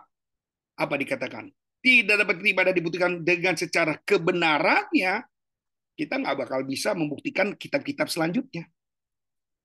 apa 0.76 0.94
dikatakan? 0.96 1.48
Tidak 1.80 2.16
dapat 2.20 2.40
diterima 2.40 2.68
dan 2.68 2.74
dibuktikan 2.76 3.12
dengan 3.24 3.56
secara 3.56 3.96
kebenarannya, 4.04 5.24
kita 5.96 6.20
nggak 6.20 6.36
bakal 6.44 6.60
bisa 6.68 6.92
membuktikan 6.92 7.56
kitab-kitab 7.56 8.12
selanjutnya. 8.12 8.68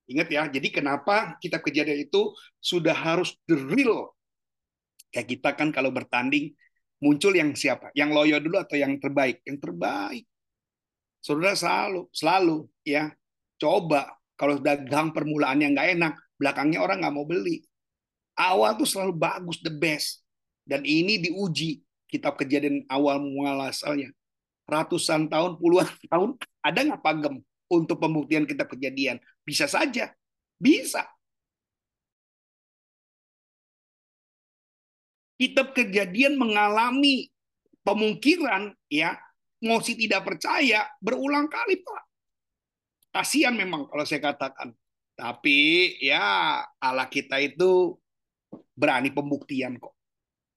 Ingat 0.05 0.27
ya, 0.31 0.43
jadi 0.47 0.67
kenapa 0.69 1.35
kitab 1.41 1.65
kejadian 1.65 2.07
itu 2.07 2.31
sudah 2.61 2.95
harus 2.95 3.35
the 3.49 3.57
real. 3.57 4.13
Kayak 5.11 5.27
kita 5.35 5.49
kan 5.55 5.71
kalau 5.75 5.91
bertanding, 5.91 6.55
muncul 7.03 7.33
yang 7.35 7.51
siapa? 7.57 7.91
Yang 7.97 8.09
loyo 8.13 8.37
dulu 8.39 8.57
atau 8.61 8.77
yang 8.77 8.95
terbaik? 9.01 9.43
Yang 9.43 9.57
terbaik. 9.65 10.25
Saudara 11.25 11.57
selalu, 11.57 12.05
selalu 12.13 12.57
ya 12.85 13.09
coba 13.57 14.13
kalau 14.37 14.61
dagang 14.61 15.09
permulaannya 15.09 15.73
nggak 15.73 15.89
enak, 15.97 16.13
belakangnya 16.37 16.85
orang 16.85 17.01
nggak 17.01 17.15
mau 17.17 17.25
beli. 17.25 17.65
Awal 18.37 18.77
tuh 18.77 18.85
selalu 18.85 19.17
bagus, 19.17 19.57
the 19.65 19.73
best. 19.73 20.21
Dan 20.61 20.85
ini 20.85 21.17
diuji 21.17 21.81
kitab 22.05 22.37
kejadian 22.37 22.85
awal 22.93 23.17
mual 23.17 23.57
asalnya. 23.65 24.13
Ratusan 24.69 25.25
tahun, 25.25 25.57
puluhan 25.57 25.89
tahun, 26.13 26.37
ada 26.61 26.79
nggak 26.93 27.01
pagem 27.01 27.41
untuk 27.73 27.97
pembuktian 27.97 28.45
kitab 28.45 28.69
kejadian? 28.69 29.17
Bisa 29.41 29.65
saja, 29.65 30.13
bisa. 30.61 31.09
Kitab 35.41 35.73
kejadian 35.73 36.37
mengalami 36.37 37.33
pemungkiran 37.81 38.77
ya 38.93 39.24
mosi 39.65 39.97
tidak 39.97 40.23
percaya 40.23 40.85
berulang 41.01 41.49
kali, 41.49 41.81
Pak. 41.81 42.03
Kasihan 43.09 43.57
memang 43.57 43.89
kalau 43.89 44.05
saya 44.05 44.21
katakan. 44.21 44.71
Tapi 45.15 45.95
ya 46.03 46.59
Allah 46.75 47.07
kita 47.07 47.39
itu 47.39 47.95
berani 48.75 49.09
pembuktian 49.09 49.79
kok. 49.79 49.95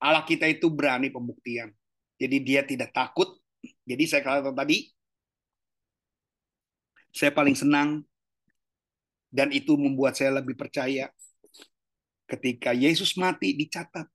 Allah 0.02 0.26
kita 0.26 0.50
itu 0.50 0.66
berani 0.66 1.08
pembuktian. 1.14 1.70
Jadi 2.18 2.36
dia 2.42 2.66
tidak 2.66 2.90
takut. 2.90 3.38
Jadi 3.86 4.04
saya 4.10 4.22
katakan 4.26 4.54
tadi, 4.54 4.90
saya 7.14 7.30
paling 7.30 7.54
senang 7.54 8.02
dan 9.30 9.54
itu 9.54 9.78
membuat 9.78 10.18
saya 10.18 10.42
lebih 10.42 10.58
percaya 10.58 11.10
ketika 12.26 12.74
Yesus 12.74 13.14
mati 13.14 13.54
dicatat. 13.54 14.06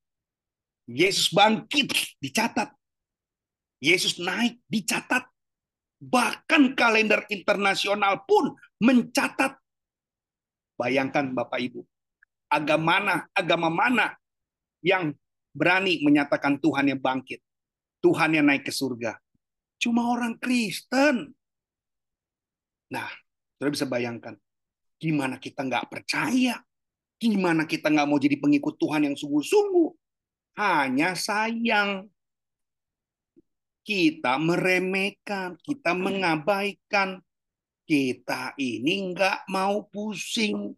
Yesus 0.83 1.31
bangkit 1.31 2.19
dicatat. 2.19 2.75
Yesus 3.83 4.15
naik 4.23 4.63
dicatat. 4.71 5.27
Bahkan 5.99 6.79
kalender 6.79 7.27
internasional 7.27 8.23
pun 8.23 8.55
mencatat. 8.79 9.59
Bayangkan 10.79 11.35
Bapak 11.35 11.59
Ibu, 11.59 11.83
agama 12.47 12.99
mana, 12.99 13.15
agama 13.35 13.67
mana 13.67 14.15
yang 14.79 15.11
berani 15.51 15.99
menyatakan 16.03 16.59
Tuhan 16.59 16.91
yang 16.95 16.99
bangkit, 16.99 17.39
Tuhan 18.03 18.35
yang 18.35 18.47
naik 18.47 18.67
ke 18.67 18.73
surga. 18.73 19.15
Cuma 19.79 20.11
orang 20.11 20.39
Kristen. 20.39 21.35
Nah, 22.91 23.07
Saudara 23.55 23.79
bisa 23.79 23.87
bayangkan, 23.87 24.35
gimana 24.99 25.39
kita 25.39 25.63
nggak 25.63 25.87
percaya, 25.87 26.59
gimana 27.15 27.63
kita 27.63 27.87
nggak 27.87 28.07
mau 28.11 28.19
jadi 28.19 28.35
pengikut 28.35 28.75
Tuhan 28.75 29.07
yang 29.07 29.15
sungguh-sungguh. 29.15 29.89
Hanya 30.59 31.15
sayang, 31.15 32.11
kita 33.83 34.39
meremehkan, 34.39 35.59
kita 35.59 35.91
mengabaikan, 35.91 37.19
kita 37.83 38.55
ini 38.55 39.11
nggak 39.11 39.47
mau 39.51 39.83
pusing, 39.91 40.71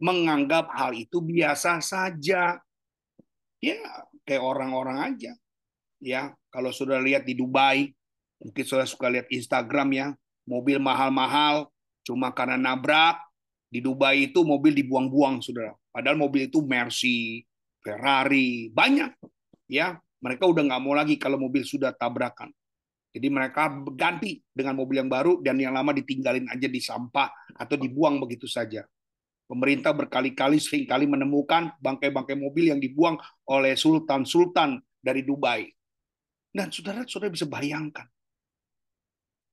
menganggap 0.00 0.68
hal 0.76 0.92
itu 0.96 1.20
biasa 1.24 1.80
saja. 1.80 2.60
Ya, 3.60 3.80
kayak 4.24 4.44
orang-orang 4.44 4.98
aja. 5.12 5.32
Ya, 6.00 6.32
kalau 6.48 6.72
sudah 6.72 7.00
lihat 7.00 7.28
di 7.28 7.36
Dubai, 7.36 7.92
mungkin 8.40 8.64
sudah 8.64 8.88
suka 8.88 9.12
lihat 9.12 9.28
Instagram 9.28 9.88
ya, 9.92 10.06
mobil 10.48 10.80
mahal-mahal, 10.80 11.68
cuma 12.04 12.32
karena 12.32 12.56
nabrak 12.56 13.20
di 13.68 13.84
Dubai 13.84 14.32
itu 14.32 14.40
mobil 14.40 14.72
dibuang-buang, 14.72 15.44
saudara. 15.44 15.76
Padahal 15.92 16.16
mobil 16.16 16.48
itu 16.48 16.64
Mercy, 16.64 17.44
Ferrari, 17.84 18.72
banyak. 18.72 19.12
Ya, 19.68 20.00
mereka 20.20 20.44
udah 20.48 20.62
nggak 20.64 20.82
mau 20.84 20.94
lagi 20.94 21.16
kalau 21.16 21.40
mobil 21.40 21.64
sudah 21.64 21.92
tabrakan. 21.96 22.52
Jadi 23.10 23.26
mereka 23.26 23.66
ganti 23.98 24.38
dengan 24.54 24.78
mobil 24.78 25.02
yang 25.02 25.10
baru 25.10 25.42
dan 25.42 25.58
yang 25.58 25.74
lama 25.74 25.90
ditinggalin 25.90 26.46
aja 26.46 26.70
di 26.70 26.78
sampah 26.78 27.28
atau 27.58 27.74
dibuang 27.74 28.22
begitu 28.22 28.46
saja. 28.46 28.86
Pemerintah 29.50 29.90
berkali-kali 29.90 30.62
sering 30.62 30.86
kali 30.86 31.10
menemukan 31.10 31.74
bangkai-bangkai 31.82 32.38
mobil 32.38 32.70
yang 32.70 32.78
dibuang 32.78 33.18
oleh 33.50 33.74
sultan-sultan 33.74 34.78
dari 35.02 35.26
Dubai. 35.26 35.66
Dan 36.54 36.70
saudara-saudara 36.70 37.34
bisa 37.34 37.50
bayangkan, 37.50 38.06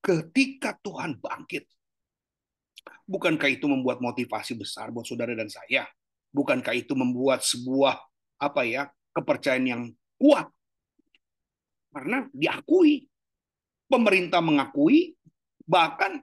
ketika 0.05 0.78
Tuhan 0.86 1.18
bangkit, 1.18 1.65
bukankah 3.09 3.49
itu 3.49 3.65
membuat 3.65 3.97
motivasi 3.97 4.53
besar 4.53 4.93
buat 4.93 5.09
saudara 5.09 5.34
dan 5.34 5.49
saya? 5.49 5.89
Bukankah 6.30 6.78
itu 6.78 6.93
membuat 6.93 7.41
sebuah 7.41 7.97
apa 8.38 8.61
ya 8.70 8.86
kepercayaan 9.18 9.65
yang 9.65 9.84
kuat? 10.22 10.45
Karena 11.98 12.30
diakui, 12.30 13.10
pemerintah 13.89 14.38
mengakui, 14.38 15.18
bahkan 15.66 16.22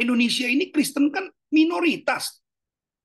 Indonesia 0.00 0.48
ini 0.48 0.72
Kristen 0.72 1.12
kan 1.12 1.28
minoritas 1.52 2.40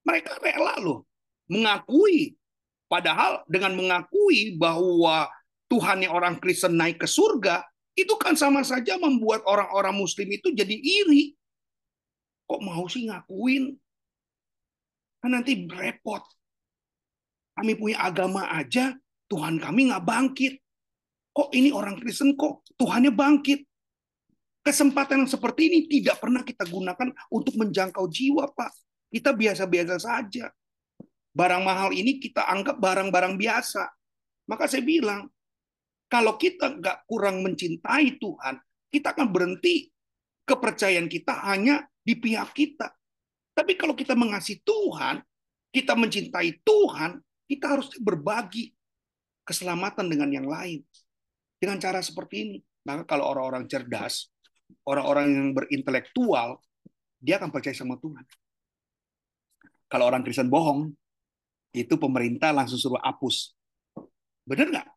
mereka 0.08 0.40
rela 0.40 0.80
loh 0.80 1.04
mengakui. 1.52 2.40
Padahal 2.88 3.44
dengan 3.52 3.76
mengakui 3.76 4.56
bahwa 4.56 5.28
Tuhan 5.68 6.08
yang 6.08 6.16
orang 6.16 6.40
Kristen 6.40 6.80
naik 6.80 7.04
ke 7.04 7.08
surga, 7.12 7.68
itu 7.92 8.16
kan 8.16 8.40
sama 8.40 8.64
saja 8.64 8.96
membuat 8.96 9.44
orang-orang 9.44 10.00
muslim 10.00 10.32
itu 10.32 10.56
jadi 10.56 10.72
iri. 10.72 11.36
Kok 12.48 12.64
mau 12.64 12.88
sih 12.88 13.12
ngakuin? 13.12 13.76
Kan 15.20 15.36
nanti 15.36 15.68
repot. 15.68 16.24
Kami 17.60 17.76
punya 17.76 18.08
agama 18.08 18.48
aja, 18.48 18.96
Tuhan 19.28 19.60
kami 19.60 19.92
nggak 19.92 20.08
bangkit. 20.08 20.56
Kok 21.38 21.54
ini 21.54 21.70
orang 21.70 22.02
Kristen 22.02 22.34
kok 22.34 22.66
Tuhannya 22.82 23.14
bangkit? 23.14 23.62
Kesempatan 24.66 25.22
yang 25.22 25.30
seperti 25.30 25.70
ini 25.70 25.80
tidak 25.86 26.18
pernah 26.18 26.42
kita 26.42 26.66
gunakan 26.66 27.14
untuk 27.30 27.54
menjangkau 27.62 28.10
jiwa, 28.10 28.50
Pak. 28.58 28.74
Kita 29.14 29.38
biasa-biasa 29.38 30.02
saja. 30.02 30.50
Barang 31.38 31.62
mahal 31.62 31.94
ini 31.94 32.18
kita 32.18 32.42
anggap 32.42 32.82
barang-barang 32.82 33.38
biasa. 33.38 33.86
Maka 34.50 34.66
saya 34.66 34.82
bilang, 34.82 35.30
kalau 36.10 36.42
kita 36.42 36.74
nggak 36.74 37.06
kurang 37.06 37.46
mencintai 37.46 38.18
Tuhan, 38.18 38.58
kita 38.90 39.14
akan 39.14 39.30
berhenti 39.30 39.94
kepercayaan 40.42 41.06
kita 41.06 41.38
hanya 41.54 41.86
di 42.02 42.18
pihak 42.18 42.50
kita. 42.58 42.90
Tapi 43.54 43.78
kalau 43.78 43.94
kita 43.94 44.18
mengasihi 44.18 44.66
Tuhan, 44.66 45.22
kita 45.70 45.94
mencintai 45.94 46.66
Tuhan, 46.66 47.22
kita 47.46 47.78
harus 47.78 47.94
berbagi 48.02 48.74
keselamatan 49.46 50.10
dengan 50.10 50.34
yang 50.34 50.50
lain. 50.50 50.82
Dengan 51.58 51.82
cara 51.82 52.00
seperti 52.06 52.36
ini. 52.46 52.58
Maka 52.88 53.04
kalau 53.04 53.28
orang-orang 53.28 53.68
cerdas, 53.68 54.32
orang-orang 54.88 55.26
yang 55.28 55.50
berintelektual, 55.52 56.64
dia 57.20 57.36
akan 57.42 57.52
percaya 57.52 57.76
sama 57.76 58.00
Tuhan. 58.00 58.24
Kalau 59.92 60.08
orang 60.08 60.24
Kristen 60.24 60.48
bohong, 60.48 60.96
itu 61.76 61.96
pemerintah 62.00 62.56
langsung 62.56 62.80
suruh 62.80 63.02
hapus. 63.04 63.52
Benar 64.48 64.68
nggak? 64.72 64.88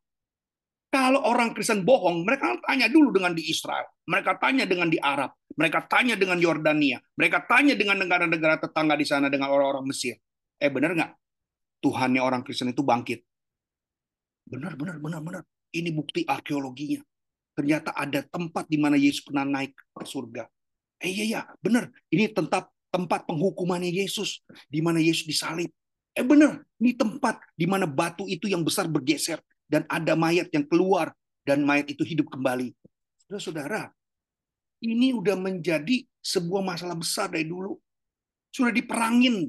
Kalau 0.90 1.22
orang 1.22 1.54
Kristen 1.54 1.86
bohong, 1.86 2.26
mereka 2.26 2.58
tanya 2.66 2.90
dulu 2.90 3.14
dengan 3.14 3.30
di 3.30 3.46
Israel, 3.46 3.86
mereka 4.10 4.34
tanya 4.42 4.66
dengan 4.66 4.90
di 4.90 4.98
Arab, 4.98 5.30
mereka 5.54 5.86
tanya 5.86 6.18
dengan 6.18 6.42
Yordania, 6.42 6.98
mereka 7.14 7.46
tanya 7.46 7.78
dengan 7.78 7.94
negara-negara 8.02 8.58
tetangga 8.58 8.98
di 8.98 9.06
sana 9.06 9.30
dengan 9.30 9.54
orang-orang 9.54 9.86
Mesir. 9.86 10.18
Eh 10.58 10.66
benar 10.66 10.98
nggak? 10.98 11.12
Tuhannya 11.78 12.18
orang 12.18 12.42
Kristen 12.42 12.74
itu 12.74 12.82
bangkit. 12.82 13.22
Benar, 14.50 14.74
benar, 14.74 14.98
benar, 14.98 15.20
benar. 15.22 15.42
Ini 15.70 15.90
bukti 15.94 16.26
arkeologinya. 16.26 17.00
Ternyata 17.54 17.94
ada 17.94 18.22
tempat 18.26 18.66
di 18.66 18.78
mana 18.78 18.96
Yesus 18.98 19.22
pernah 19.22 19.46
naik 19.46 19.74
ke 19.74 20.04
surga. 20.06 20.46
Eh 21.00 21.10
iya, 21.10 21.24
iya, 21.24 21.40
benar. 21.62 21.88
Ini 22.12 22.30
tempat 22.32 22.68
tempat 22.90 23.24
penghukumannya 23.24 23.88
Yesus, 23.88 24.42
di 24.66 24.82
mana 24.82 24.98
Yesus 24.98 25.24
disalib. 25.24 25.70
Eh 26.10 26.26
benar, 26.26 26.58
ini 26.82 26.92
tempat 26.98 27.38
di 27.54 27.64
mana 27.70 27.86
batu 27.86 28.26
itu 28.26 28.50
yang 28.50 28.66
besar 28.66 28.90
bergeser 28.90 29.38
dan 29.70 29.86
ada 29.86 30.18
mayat 30.18 30.50
yang 30.50 30.66
keluar 30.66 31.14
dan 31.46 31.62
mayat 31.62 31.86
itu 31.86 32.02
hidup 32.02 32.26
kembali. 32.34 32.74
Saudara-saudara, 33.24 33.94
ini 34.82 35.12
udah 35.14 35.36
menjadi 35.38 36.02
sebuah 36.18 36.64
masalah 36.64 36.96
besar 36.96 37.30
dari 37.30 37.46
dulu. 37.46 37.78
Sudah 38.50 38.74
diperangin. 38.74 39.46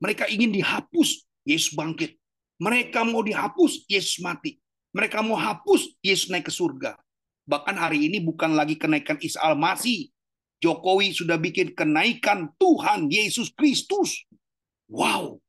Mereka 0.00 0.32
ingin 0.32 0.54
dihapus, 0.54 1.28
Yesus 1.44 1.76
bangkit. 1.76 2.16
Mereka 2.60 3.04
mau 3.04 3.20
dihapus, 3.20 3.84
Yesus 3.88 4.20
mati. 4.22 4.59
Mereka 4.90 5.22
mau 5.22 5.38
hapus, 5.38 5.94
Yesus 6.02 6.30
naik 6.30 6.50
ke 6.50 6.52
surga. 6.54 6.98
Bahkan 7.46 7.76
hari 7.78 8.10
ini 8.10 8.22
bukan 8.22 8.54
lagi 8.54 8.74
kenaikan 8.74 9.18
Isa 9.22 9.42
Al-Masih, 9.42 10.10
Jokowi 10.60 11.16
sudah 11.16 11.40
bikin 11.40 11.72
kenaikan 11.72 12.52
Tuhan 12.60 13.08
Yesus 13.08 13.48
Kristus. 13.54 14.28
Wow. 14.90 15.40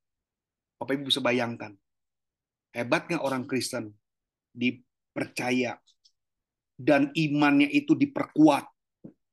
Bapak 0.80 0.98
Ibu 0.98 1.12
bisa 1.12 1.20
bayangkan. 1.20 1.76
Hebatnya 2.72 3.20
orang 3.20 3.44
Kristen 3.44 3.92
dipercaya 4.56 5.76
dan 6.80 7.12
imannya 7.14 7.68
itu 7.70 7.94
diperkuat. 7.94 8.66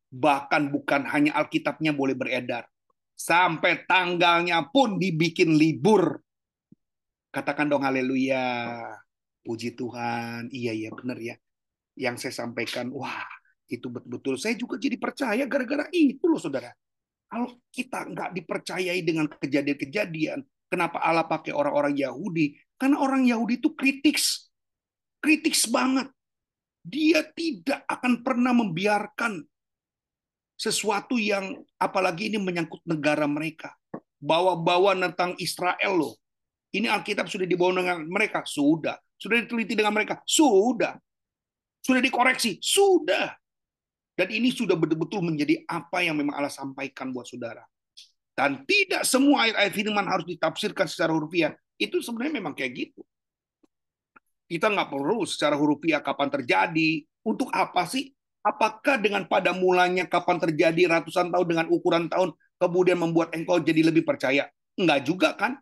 Bahkan 0.09 0.63
bukan 0.73 1.07
hanya 1.09 1.39
Alkitabnya 1.39 1.95
boleh 1.95 2.19
beredar. 2.19 2.67
Sampai 3.15 3.87
tanggalnya 3.87 4.67
pun 4.69 4.99
dibikin 4.99 5.55
libur. 5.55 6.21
Katakan 7.31 7.71
dong 7.71 7.87
haleluya. 7.87 8.45
Puji 9.49 9.73
Tuhan. 9.73 10.53
Iya, 10.53 10.77
iya 10.77 10.91
benar 10.93 11.17
ya. 11.17 11.41
Yang 11.97 12.29
saya 12.29 12.45
sampaikan, 12.45 12.93
wah 12.93 13.25
itu 13.65 13.89
betul-betul. 13.89 14.37
Saya 14.37 14.53
juga 14.61 14.77
jadi 14.77 15.01
percaya 15.01 15.49
gara-gara 15.49 15.89
itu 15.89 16.29
loh 16.29 16.37
saudara. 16.37 16.69
Kalau 17.33 17.57
kita 17.73 18.05
nggak 18.13 18.37
dipercayai 18.37 19.01
dengan 19.01 19.25
kejadian-kejadian, 19.25 20.45
kenapa 20.69 21.01
Allah 21.01 21.25
pakai 21.25 21.57
orang-orang 21.57 21.97
Yahudi? 21.97 22.61
Karena 22.77 23.01
orang 23.01 23.25
Yahudi 23.25 23.57
itu 23.57 23.73
kritis. 23.73 24.53
Kritis 25.25 25.65
banget. 25.65 26.13
Dia 26.85 27.25
tidak 27.33 27.89
akan 27.89 28.21
pernah 28.21 28.53
membiarkan 28.53 29.45
sesuatu 30.57 31.17
yang 31.17 31.57
apalagi 31.81 32.29
ini 32.33 32.37
menyangkut 32.37 32.85
negara 32.85 33.25
mereka. 33.25 33.73
Bawa-bawa 34.21 34.93
tentang 34.97 35.37
Israel 35.41 35.97
loh. 35.97 36.15
Ini 36.69 36.89
Alkitab 36.93 37.33
sudah 37.33 37.49
dibawa 37.49 37.81
dengan 37.81 38.05
mereka? 38.09 38.45
Sudah. 38.45 38.97
Sudah 39.19 39.43
diteliti 39.43 39.75
dengan 39.75 39.93
mereka? 39.93 40.23
Sudah. 40.23 40.95
Sudah 41.83 41.99
dikoreksi? 41.99 42.63
Sudah. 42.63 43.35
Dan 44.19 44.35
ini 44.35 44.51
sudah 44.51 44.75
betul-betul 44.75 45.23
menjadi 45.23 45.63
apa 45.67 46.03
yang 46.03 46.19
memang 46.19 46.39
Allah 46.39 46.51
sampaikan 46.51 47.15
buat 47.15 47.27
saudara. 47.27 47.63
Dan 48.35 48.63
tidak 48.67 49.03
semua 49.03 49.51
ayat-ayat 49.51 49.73
firman 49.75 50.07
harus 50.07 50.27
ditafsirkan 50.27 50.87
secara 50.87 51.11
hurufiah. 51.11 51.55
Itu 51.75 51.99
sebenarnya 51.99 52.39
memang 52.39 52.55
kayak 52.55 52.71
gitu. 52.75 53.03
Kita 54.47 54.71
nggak 54.71 54.91
perlu 54.91 55.27
secara 55.27 55.59
hurufiah 55.59 56.03
kapan 56.03 56.31
terjadi. 56.31 57.03
Untuk 57.27 57.51
apa 57.51 57.87
sih? 57.87 58.15
Apakah 58.43 58.97
dengan 59.03 59.27
pada 59.27 59.51
mulanya 59.51 60.07
kapan 60.07 60.39
terjadi 60.39 60.87
ratusan 60.87 61.35
tahun 61.35 61.47
dengan 61.47 61.67
ukuran 61.69 62.07
tahun 62.07 62.33
kemudian 62.57 62.99
membuat 62.99 63.35
engkau 63.35 63.59
jadi 63.59 63.91
lebih 63.91 64.07
percaya? 64.07 64.47
Enggak 64.79 65.03
juga 65.03 65.35
kan? 65.35 65.59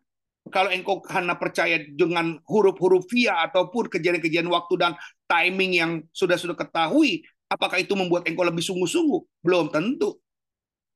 Kalau 0.47 0.71
engkau 0.71 1.03
karena 1.03 1.35
percaya 1.35 1.83
dengan 1.91 2.39
huruf-huruf 2.47 3.11
via 3.11 3.35
ataupun 3.51 3.91
kejadian-kejadian 3.91 4.47
waktu 4.47 4.75
dan 4.79 4.93
timing 5.27 5.73
yang 5.75 5.93
sudah-sudah 6.15 6.55
ketahui, 6.55 7.27
Apakah 7.47 7.79
itu 7.79 7.95
membuat 7.95 8.27
engkau 8.27 8.43
lebih 8.43 8.63
sungguh-sungguh? 8.63 9.47
Belum 9.47 9.71
tentu. 9.71 10.19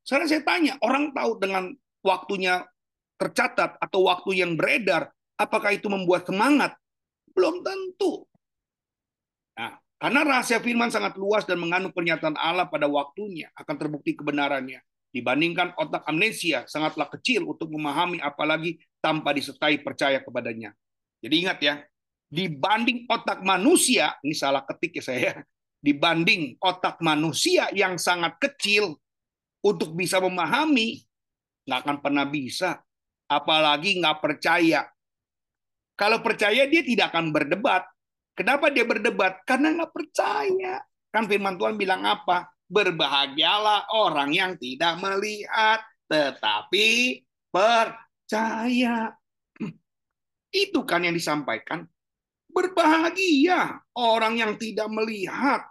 Sekarang 0.03 0.27
saya 0.27 0.43
tanya, 0.43 0.75
orang 0.83 1.15
tahu 1.15 1.39
dengan 1.39 1.71
waktunya 2.03 2.67
tercatat 3.23 3.79
atau 3.79 4.11
waktu 4.11 4.43
yang 4.43 4.59
beredar, 4.59 5.15
apakah 5.39 5.71
itu 5.71 5.87
membuat 5.87 6.27
semangat? 6.27 6.75
Belum 7.31 7.63
tentu. 7.63 8.27
Nah, 9.55 9.79
karena 10.03 10.21
rahasia 10.27 10.59
firman 10.59 10.91
sangat 10.91 11.15
luas 11.15 11.47
dan 11.47 11.63
mengandung 11.63 11.95
pernyataan 11.95 12.35
Allah 12.35 12.67
pada 12.67 12.91
waktunya 12.91 13.47
akan 13.55 13.77
terbukti 13.79 14.19
kebenarannya. 14.19 14.83
Dibandingkan 15.15 15.79
otak 15.79 16.03
amnesia 16.11 16.67
sangatlah 16.67 17.07
kecil 17.07 17.47
untuk 17.47 17.71
memahami 17.71 18.19
apalagi 18.19 18.83
tanpa 19.01 19.33
disertai 19.33 19.81
percaya 19.81 20.21
kepadanya. 20.21 20.77
Jadi 21.21 21.35
ingat 21.37 21.59
ya, 21.61 21.75
dibanding 22.31 23.09
otak 23.11 23.43
manusia, 23.43 24.15
ini 24.23 24.33
salah 24.33 24.63
ketik 24.65 25.01
ya 25.01 25.05
saya, 25.05 25.33
dibanding 25.87 26.57
otak 26.61 27.01
manusia 27.03 27.69
yang 27.73 27.97
sangat 27.97 28.37
kecil 28.39 28.97
untuk 29.61 29.93
bisa 29.93 30.21
memahami, 30.21 31.05
nggak 31.69 31.81
akan 31.85 31.97
pernah 32.01 32.25
bisa. 32.29 32.81
Apalagi 33.31 34.01
nggak 34.03 34.19
percaya. 34.19 34.91
Kalau 35.95 36.19
percaya 36.25 36.67
dia 36.67 36.83
tidak 36.83 37.15
akan 37.15 37.31
berdebat. 37.31 37.87
Kenapa 38.35 38.73
dia 38.73 38.83
berdebat? 38.89 39.45
Karena 39.45 39.77
nggak 39.77 39.93
percaya. 39.93 40.81
Kan 41.13 41.29
firman 41.29 41.55
Tuhan 41.61 41.77
bilang 41.77 42.03
apa? 42.03 42.51
Berbahagialah 42.71 43.93
orang 43.95 44.35
yang 44.35 44.53
tidak 44.59 44.99
melihat, 44.99 45.83
tetapi 46.11 47.21
percaya. 48.31 49.11
Itu 50.63 50.87
kan 50.87 51.03
yang 51.03 51.19
disampaikan. 51.19 51.83
Berbahagia 52.51 53.83
orang 53.95 54.39
yang 54.39 54.53
tidak 54.55 54.87
melihat, 54.91 55.67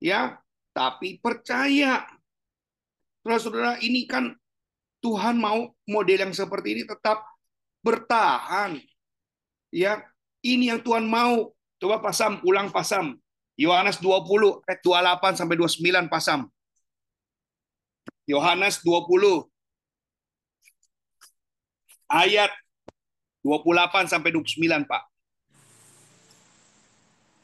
ya, 0.00 0.40
tapi 0.72 1.20
percaya. 1.20 2.04
Saudara-saudara, 3.20 3.80
ini 3.84 4.08
kan 4.08 4.32
Tuhan 5.04 5.36
mau 5.36 5.72
model 5.84 6.28
yang 6.28 6.32
seperti 6.32 6.80
ini 6.80 6.82
tetap 6.88 7.24
bertahan. 7.84 8.80
Ya, 9.68 10.04
ini 10.40 10.72
yang 10.72 10.80
Tuhan 10.80 11.04
mau. 11.04 11.52
Coba 11.76 12.00
pasam, 12.00 12.40
ulang 12.44 12.72
pasam. 12.72 13.16
Yohanes 13.56 14.00
20 14.00 14.64
ayat 14.64 14.80
28 14.84 15.38
sampai 15.44 15.56
29 15.56 16.08
pasam. 16.12 16.48
Yohanes 18.28 18.84
20 18.84 19.48
ayat 22.08 22.50
28 23.44 24.10
sampai 24.10 24.32
29, 24.34 24.88
Pak. 24.88 25.04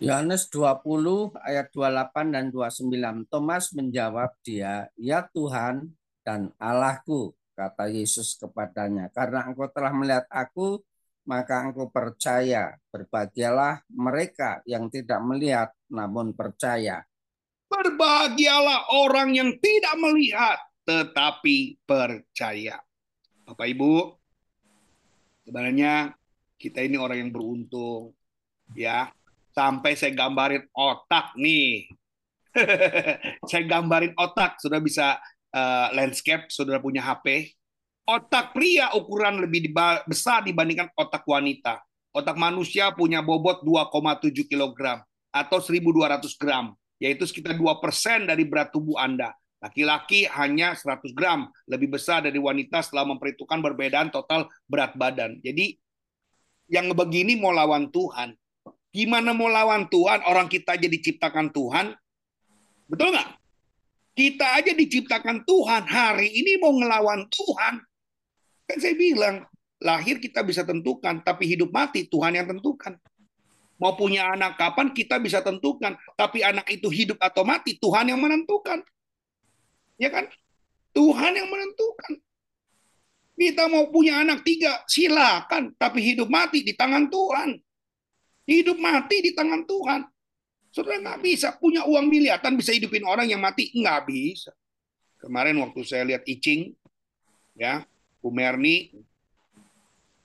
Yohanes 0.03 0.51
20 0.51 1.33
ayat 1.41 1.71
28 1.71 2.35
dan 2.35 2.45
29. 2.51 3.25
Thomas 3.31 3.71
menjawab 3.73 4.37
dia, 4.43 4.91
"Ya 4.99 5.25
Tuhan 5.31 5.95
dan 6.27 6.51
Allahku," 6.59 7.33
kata 7.55 7.89
Yesus 7.89 8.37
kepadanya, 8.37 9.09
"karena 9.15 9.47
engkau 9.47 9.71
telah 9.71 9.95
melihat 9.95 10.27
aku, 10.29 10.83
maka 11.25 11.65
engkau 11.65 11.89
percaya. 11.89 12.77
Berbahagialah 12.93 13.85
mereka 13.93 14.61
yang 14.69 14.93
tidak 14.93 15.21
melihat 15.25 15.73
namun 15.89 16.37
percaya. 16.37 17.03
Berbahagialah 17.69 18.93
orang 18.93 19.35
yang 19.35 19.51
tidak 19.59 19.97
melihat 19.99 20.61
tetapi 20.85 21.81
percaya. 21.89 22.77
Bapak 23.49 23.67
Ibu, 23.73 23.93
sebenarnya 25.45 26.17
kita 26.57 26.83
ini 26.83 26.97
orang 26.97 27.29
yang 27.29 27.31
beruntung 27.31 28.17
ya. 28.75 29.13
Sampai 29.55 29.95
saya 29.95 30.11
gambarin 30.11 30.67
otak 30.75 31.39
nih. 31.39 31.87
saya 33.51 33.63
gambarin 33.63 34.11
otak, 34.19 34.59
sudah 34.59 34.83
bisa 34.83 35.15
uh, 35.55 35.89
landscape, 35.95 36.51
sudah 36.51 36.83
punya 36.83 37.07
HP 37.07 37.55
otak 38.05 38.53
pria 38.53 38.93
ukuran 38.93 39.41
lebih 39.41 39.73
besar 40.05 40.45
dibandingkan 40.45 40.93
otak 40.95 41.25
wanita. 41.25 41.81
Otak 42.15 42.39
manusia 42.39 42.95
punya 42.95 43.25
bobot 43.25 43.67
2,7 43.67 44.31
kg 44.47 45.03
atau 45.35 45.59
1.200 45.59 46.39
gram, 46.39 46.71
yaitu 47.03 47.27
sekitar 47.27 47.59
2% 47.59 48.31
dari 48.31 48.47
berat 48.47 48.71
tubuh 48.71 48.95
Anda. 48.95 49.35
Laki-laki 49.65 50.29
hanya 50.29 50.77
100 50.77 51.17
gram, 51.17 51.49
lebih 51.65 51.97
besar 51.97 52.21
dari 52.21 52.37
wanita 52.37 52.85
setelah 52.85 53.09
memperhitungkan 53.17 53.65
perbedaan 53.65 54.13
total 54.13 54.45
berat 54.69 54.93
badan. 54.93 55.41
Jadi 55.41 55.81
yang 56.69 56.93
begini 56.93 57.33
mau 57.41 57.49
lawan 57.49 57.89
Tuhan. 57.89 58.37
Gimana 58.93 59.33
mau 59.33 59.49
lawan 59.49 59.89
Tuhan? 59.89 60.21
Orang 60.29 60.53
kita 60.53 60.77
aja 60.77 60.85
diciptakan 60.85 61.49
Tuhan. 61.49 61.97
Betul 62.93 63.17
nggak? 63.17 63.41
Kita 64.13 64.47
aja 64.61 64.77
diciptakan 64.77 65.49
Tuhan. 65.49 65.89
Hari 65.89 66.29
ini 66.29 66.61
mau 66.61 66.77
ngelawan 66.77 67.25
Tuhan. 67.33 67.81
Kan 68.69 68.79
saya 68.79 68.93
bilang, 69.01 69.49
lahir 69.81 70.21
kita 70.21 70.45
bisa 70.45 70.61
tentukan, 70.61 71.25
tapi 71.25 71.49
hidup 71.49 71.73
mati 71.73 72.05
Tuhan 72.05 72.37
yang 72.37 72.53
tentukan. 72.53 73.01
Mau 73.81 73.97
punya 73.97 74.29
anak 74.29 74.61
kapan 74.61 74.93
kita 74.93 75.17
bisa 75.19 75.41
tentukan, 75.41 75.97
tapi 76.21 76.45
anak 76.45 76.69
itu 76.69 76.93
hidup 76.93 77.17
atau 77.17 77.49
mati 77.49 77.81
Tuhan 77.81 78.13
yang 78.13 78.21
menentukan. 78.21 78.85
Ya 79.99 80.11
kan? 80.11 80.27
Tuhan 80.95 81.33
yang 81.35 81.49
menentukan. 81.51 82.13
Kita 83.35 83.67
mau 83.67 83.91
punya 83.91 84.23
anak 84.23 84.47
tiga, 84.47 84.87
silakan. 84.87 85.75
Tapi 85.75 85.99
hidup 86.15 86.31
mati 86.31 86.63
di 86.63 86.71
tangan 86.75 87.11
Tuhan. 87.11 87.59
Hidup 88.47 88.79
mati 88.79 89.17
di 89.25 89.31
tangan 89.35 89.67
Tuhan. 89.67 90.07
Saudara 90.71 90.99
nggak 91.03 91.21
bisa 91.23 91.55
punya 91.59 91.87
uang 91.87 92.11
miliaran 92.11 92.55
bisa 92.59 92.75
hidupin 92.75 93.03
orang 93.07 93.27
yang 93.27 93.43
mati. 93.43 93.75
Nggak 93.75 94.01
bisa. 94.07 94.51
Kemarin 95.19 95.59
waktu 95.63 95.81
saya 95.83 96.05
lihat 96.07 96.23
Icing, 96.27 96.75
ya 97.59 97.83
Bu 98.23 98.31
Merni, 98.35 98.93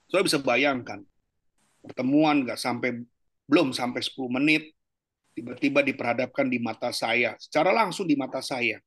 saya 0.10 0.26
bisa 0.26 0.42
bayangkan 0.42 1.06
pertemuan 1.86 2.44
nggak 2.44 2.60
sampai 2.60 3.06
belum 3.46 3.72
sampai 3.72 4.02
10 4.02 4.38
menit 4.42 4.74
tiba-tiba 5.38 5.86
diperhadapkan 5.86 6.50
di 6.50 6.60
mata 6.60 6.90
saya 6.92 7.38
secara 7.40 7.72
langsung 7.72 8.10
di 8.10 8.18
mata 8.18 8.44
saya 8.44 8.82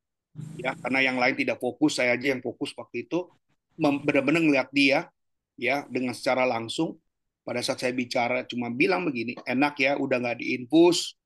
ya 0.57 0.73
karena 0.81 1.01
yang 1.05 1.17
lain 1.21 1.37
tidak 1.37 1.61
fokus 1.61 2.01
saya 2.01 2.17
aja 2.17 2.33
yang 2.33 2.41
fokus 2.41 2.73
waktu 2.77 3.09
itu 3.09 3.29
benar-benar 3.77 4.41
ngeliat 4.41 4.69
dia 4.73 5.09
ya 5.57 5.85
dengan 5.89 6.17
secara 6.17 6.49
langsung 6.49 6.97
pada 7.43 7.61
saat 7.61 7.83
saya 7.83 7.93
bicara 7.93 8.47
cuma 8.49 8.71
bilang 8.73 9.05
begini 9.05 9.37
enak 9.45 9.75
ya 9.81 9.93
udah 10.01 10.17
nggak 10.23 10.39
diinfus 10.41 11.19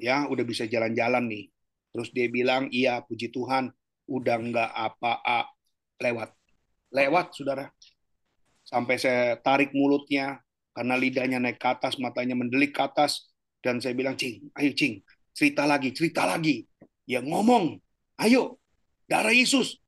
ya 0.00 0.24
udah 0.30 0.44
bisa 0.46 0.64
jalan-jalan 0.64 1.24
nih 1.28 1.44
terus 1.92 2.08
dia 2.14 2.26
bilang 2.32 2.72
iya 2.72 3.04
puji 3.04 3.28
Tuhan 3.28 3.68
udah 4.08 4.36
nggak 4.40 4.70
apa-apa 4.72 5.52
lewat 6.00 6.30
lewat 6.94 7.34
saudara. 7.34 7.66
Sampai 8.62 8.96
saya 8.96 9.36
tarik 9.42 9.74
mulutnya 9.74 10.38
karena 10.72 10.94
lidahnya 10.94 11.42
naik 11.42 11.58
ke 11.58 11.68
atas, 11.68 11.98
matanya 11.98 12.38
mendelik 12.38 12.72
ke 12.72 12.80
atas. 12.86 13.28
Dan 13.58 13.82
saya 13.82 13.92
bilang, 13.98 14.14
Cing, 14.14 14.48
ayo 14.54 14.70
Cing, 14.72 15.02
cerita 15.34 15.66
lagi, 15.66 15.90
cerita 15.90 16.24
lagi. 16.24 16.64
Ya 17.04 17.20
ngomong, 17.20 17.76
ayo, 18.20 18.60
darah 19.08 19.34
Yesus. 19.34 19.78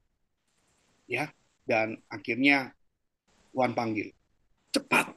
Ya, 1.07 1.31
dan 1.63 2.03
akhirnya 2.11 2.75
Tuhan 3.55 3.73
panggil. 3.77 4.11
Cepat, 4.75 5.15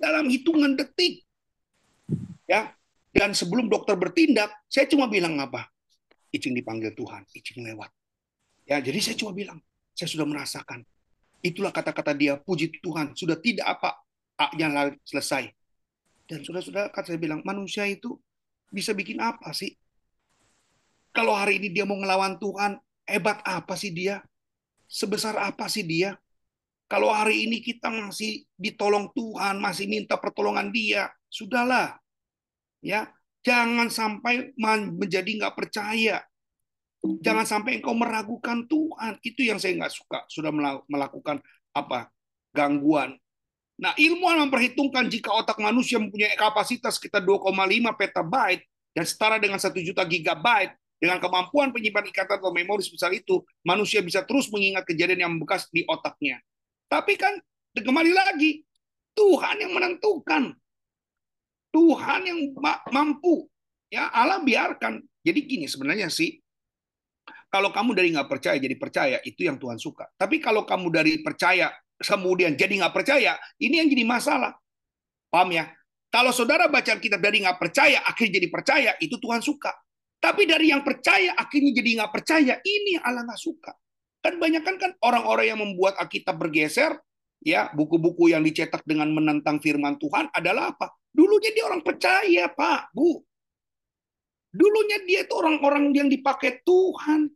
dalam 0.00 0.28
hitungan 0.32 0.76
detik. 0.76 1.22
Ya, 2.48 2.72
dan 3.12 3.36
sebelum 3.36 3.68
dokter 3.68 3.94
bertindak, 3.94 4.52
saya 4.66 4.88
cuma 4.88 5.06
bilang 5.08 5.36
apa? 5.38 5.68
Icing 6.32 6.56
dipanggil 6.56 6.96
Tuhan, 6.96 7.28
Icing 7.32 7.64
lewat. 7.64 7.92
Ya, 8.64 8.80
jadi 8.80 8.98
saya 8.98 9.16
cuma 9.20 9.36
bilang, 9.36 9.60
saya 9.92 10.08
sudah 10.08 10.24
merasakan 10.24 10.82
Itulah 11.42 11.74
kata-kata 11.74 12.14
dia, 12.14 12.38
puji 12.38 12.78
Tuhan, 12.78 13.18
sudah 13.18 13.34
tidak 13.34 13.66
apa 13.66 13.98
yang 14.54 14.94
selesai. 15.02 15.50
Dan 16.30 16.46
sudah-sudah 16.46 16.94
kata 16.94 17.12
saya 17.12 17.18
bilang, 17.18 17.42
manusia 17.42 17.82
itu 17.82 18.14
bisa 18.70 18.94
bikin 18.94 19.18
apa 19.18 19.50
sih? 19.50 19.74
Kalau 21.12 21.36
hari 21.36 21.60
ini 21.60 21.68
dia 21.68 21.84
mau 21.84 22.00
ngelawan 22.00 22.40
Tuhan, 22.40 22.80
hebat 23.04 23.44
apa 23.44 23.76
sih 23.76 23.92
dia? 23.92 24.24
Sebesar 24.88 25.36
apa 25.36 25.68
sih 25.68 25.84
dia? 25.84 26.16
Kalau 26.88 27.08
hari 27.08 27.48
ini 27.48 27.64
kita 27.64 27.88
masih 27.88 28.44
ditolong 28.56 29.08
Tuhan, 29.16 29.60
masih 29.60 29.88
minta 29.88 30.20
pertolongan 30.20 30.68
dia, 30.72 31.08
sudahlah. 31.32 31.96
Ya, 32.84 33.08
jangan 33.40 33.88
sampai 33.88 34.52
menjadi 34.96 35.40
nggak 35.40 35.56
percaya. 35.56 36.20
Jangan 37.00 37.48
sampai 37.48 37.80
engkau 37.80 37.96
meragukan 37.96 38.68
Tuhan. 38.68 39.16
Itu 39.24 39.40
yang 39.44 39.56
saya 39.56 39.76
nggak 39.80 39.94
suka. 39.96 40.20
Sudah 40.28 40.52
melakukan 40.88 41.40
apa 41.72 42.12
gangguan. 42.52 43.16
Nah, 43.80 43.96
ilmuwan 43.96 44.46
memperhitungkan 44.46 45.08
jika 45.08 45.32
otak 45.32 45.56
manusia 45.58 45.96
mempunyai 45.96 46.36
kapasitas 46.36 47.00
sekitar 47.00 47.24
2,5 47.24 47.96
petabyte 47.96 48.62
dan 48.92 49.04
setara 49.08 49.40
dengan 49.40 49.56
1 49.58 49.72
juta 49.80 50.04
gigabyte, 50.04 50.76
dengan 51.02 51.18
kemampuan 51.18 51.74
penyimpan 51.74 52.06
ikatan 52.14 52.38
atau 52.38 52.54
memori 52.54 52.86
sebesar 52.86 53.10
itu, 53.10 53.42
manusia 53.66 53.98
bisa 54.06 54.22
terus 54.22 54.46
mengingat 54.54 54.86
kejadian 54.86 55.26
yang 55.26 55.32
membekas 55.34 55.66
di 55.74 55.82
otaknya. 55.90 56.38
Tapi 56.86 57.18
kan 57.18 57.42
kembali 57.74 58.14
lagi, 58.14 58.62
Tuhan 59.18 59.66
yang 59.66 59.74
menentukan. 59.74 60.54
Tuhan 61.74 62.20
yang 62.22 62.38
mampu. 62.94 63.50
Ya, 63.90 64.14
Allah 64.14 64.38
biarkan. 64.46 65.02
Jadi 65.26 65.40
gini 65.42 65.66
sebenarnya 65.66 66.06
sih, 66.06 66.38
kalau 67.50 67.74
kamu 67.74 67.98
dari 67.98 68.14
nggak 68.14 68.30
percaya 68.30 68.56
jadi 68.62 68.76
percaya, 68.78 69.18
itu 69.26 69.42
yang 69.42 69.58
Tuhan 69.58 69.82
suka. 69.82 70.06
Tapi 70.14 70.38
kalau 70.38 70.62
kamu 70.62 70.86
dari 70.94 71.18
percaya 71.18 71.74
kemudian 71.98 72.54
jadi 72.54 72.78
nggak 72.78 72.94
percaya, 72.94 73.34
ini 73.58 73.82
yang 73.82 73.90
jadi 73.90 74.06
masalah. 74.06 74.54
Paham 75.34 75.50
ya? 75.50 75.66
Kalau 76.12 76.30
saudara 76.30 76.70
baca 76.70 76.94
kita 76.94 77.18
dari 77.18 77.42
nggak 77.42 77.58
percaya 77.58 78.06
akhirnya 78.06 78.38
jadi 78.38 78.48
percaya, 78.52 78.90
itu 79.02 79.18
Tuhan 79.18 79.42
suka. 79.42 79.74
Tapi 80.22 80.46
dari 80.46 80.70
yang 80.70 80.86
percaya 80.86 81.34
akhirnya 81.34 81.74
jadi 81.74 81.90
nggak 81.98 82.12
percaya, 82.14 82.54
ini 82.62 82.94
yang 82.94 83.02
Allah 83.02 83.26
nggak 83.26 83.42
suka. 83.42 83.74
Kan 84.22 84.38
banyak 84.38 84.62
kan 84.62 84.94
orang-orang 85.02 85.50
yang 85.50 85.58
membuat 85.58 85.98
Alkitab 85.98 86.38
bergeser, 86.38 86.94
ya 87.42 87.74
buku-buku 87.74 88.30
yang 88.30 88.46
dicetak 88.46 88.86
dengan 88.86 89.10
menentang 89.10 89.58
firman 89.58 89.98
Tuhan 89.98 90.30
adalah 90.30 90.70
apa? 90.78 90.94
Dulunya 91.10 91.50
dia 91.50 91.66
orang 91.66 91.82
percaya, 91.82 92.46
Pak, 92.54 92.94
Bu. 92.94 93.18
Dulunya 94.54 95.02
dia 95.02 95.26
itu 95.26 95.34
orang-orang 95.34 95.90
yang 95.90 96.06
dipakai 96.06 96.62
Tuhan. 96.62 97.26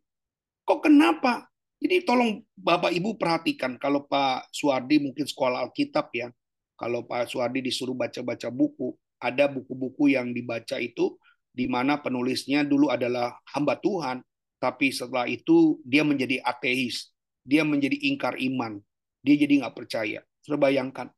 Kok 0.63 0.81
kenapa? 0.87 1.51
Jadi 1.83 2.07
tolong 2.07 2.41
Bapak 2.55 2.95
Ibu 2.95 3.19
perhatikan 3.19 3.77
kalau 3.83 4.07
Pak 4.07 4.49
Suwardi 4.55 5.03
mungkin 5.03 5.27
sekolah 5.27 5.67
Alkitab 5.67 6.09
ya. 6.15 6.31
Kalau 6.79 7.03
Pak 7.03 7.29
Suwardi 7.35 7.67
disuruh 7.67 7.99
baca-baca 7.99 8.47
buku, 8.49 8.95
ada 9.19 9.49
buku-buku 9.49 10.13
yang 10.13 10.31
dibaca 10.31 10.77
itu 10.79 11.19
di 11.57 11.65
mana 11.65 11.97
penulisnya 11.97 12.69
dulu 12.69 12.93
adalah 12.93 13.33
hamba 13.57 13.81
Tuhan, 13.81 14.21
tapi 14.61 14.93
setelah 14.93 15.25
itu 15.25 15.81
dia 15.89 16.05
menjadi 16.05 16.45
ateis, 16.45 17.17
dia 17.41 17.65
menjadi 17.65 17.97
ingkar 18.13 18.37
iman, 18.37 18.77
dia 19.25 19.41
jadi 19.41 19.65
nggak 19.65 19.73
percaya. 19.73 20.21
Sudah 20.45 20.61
bayangkan, 20.61 21.09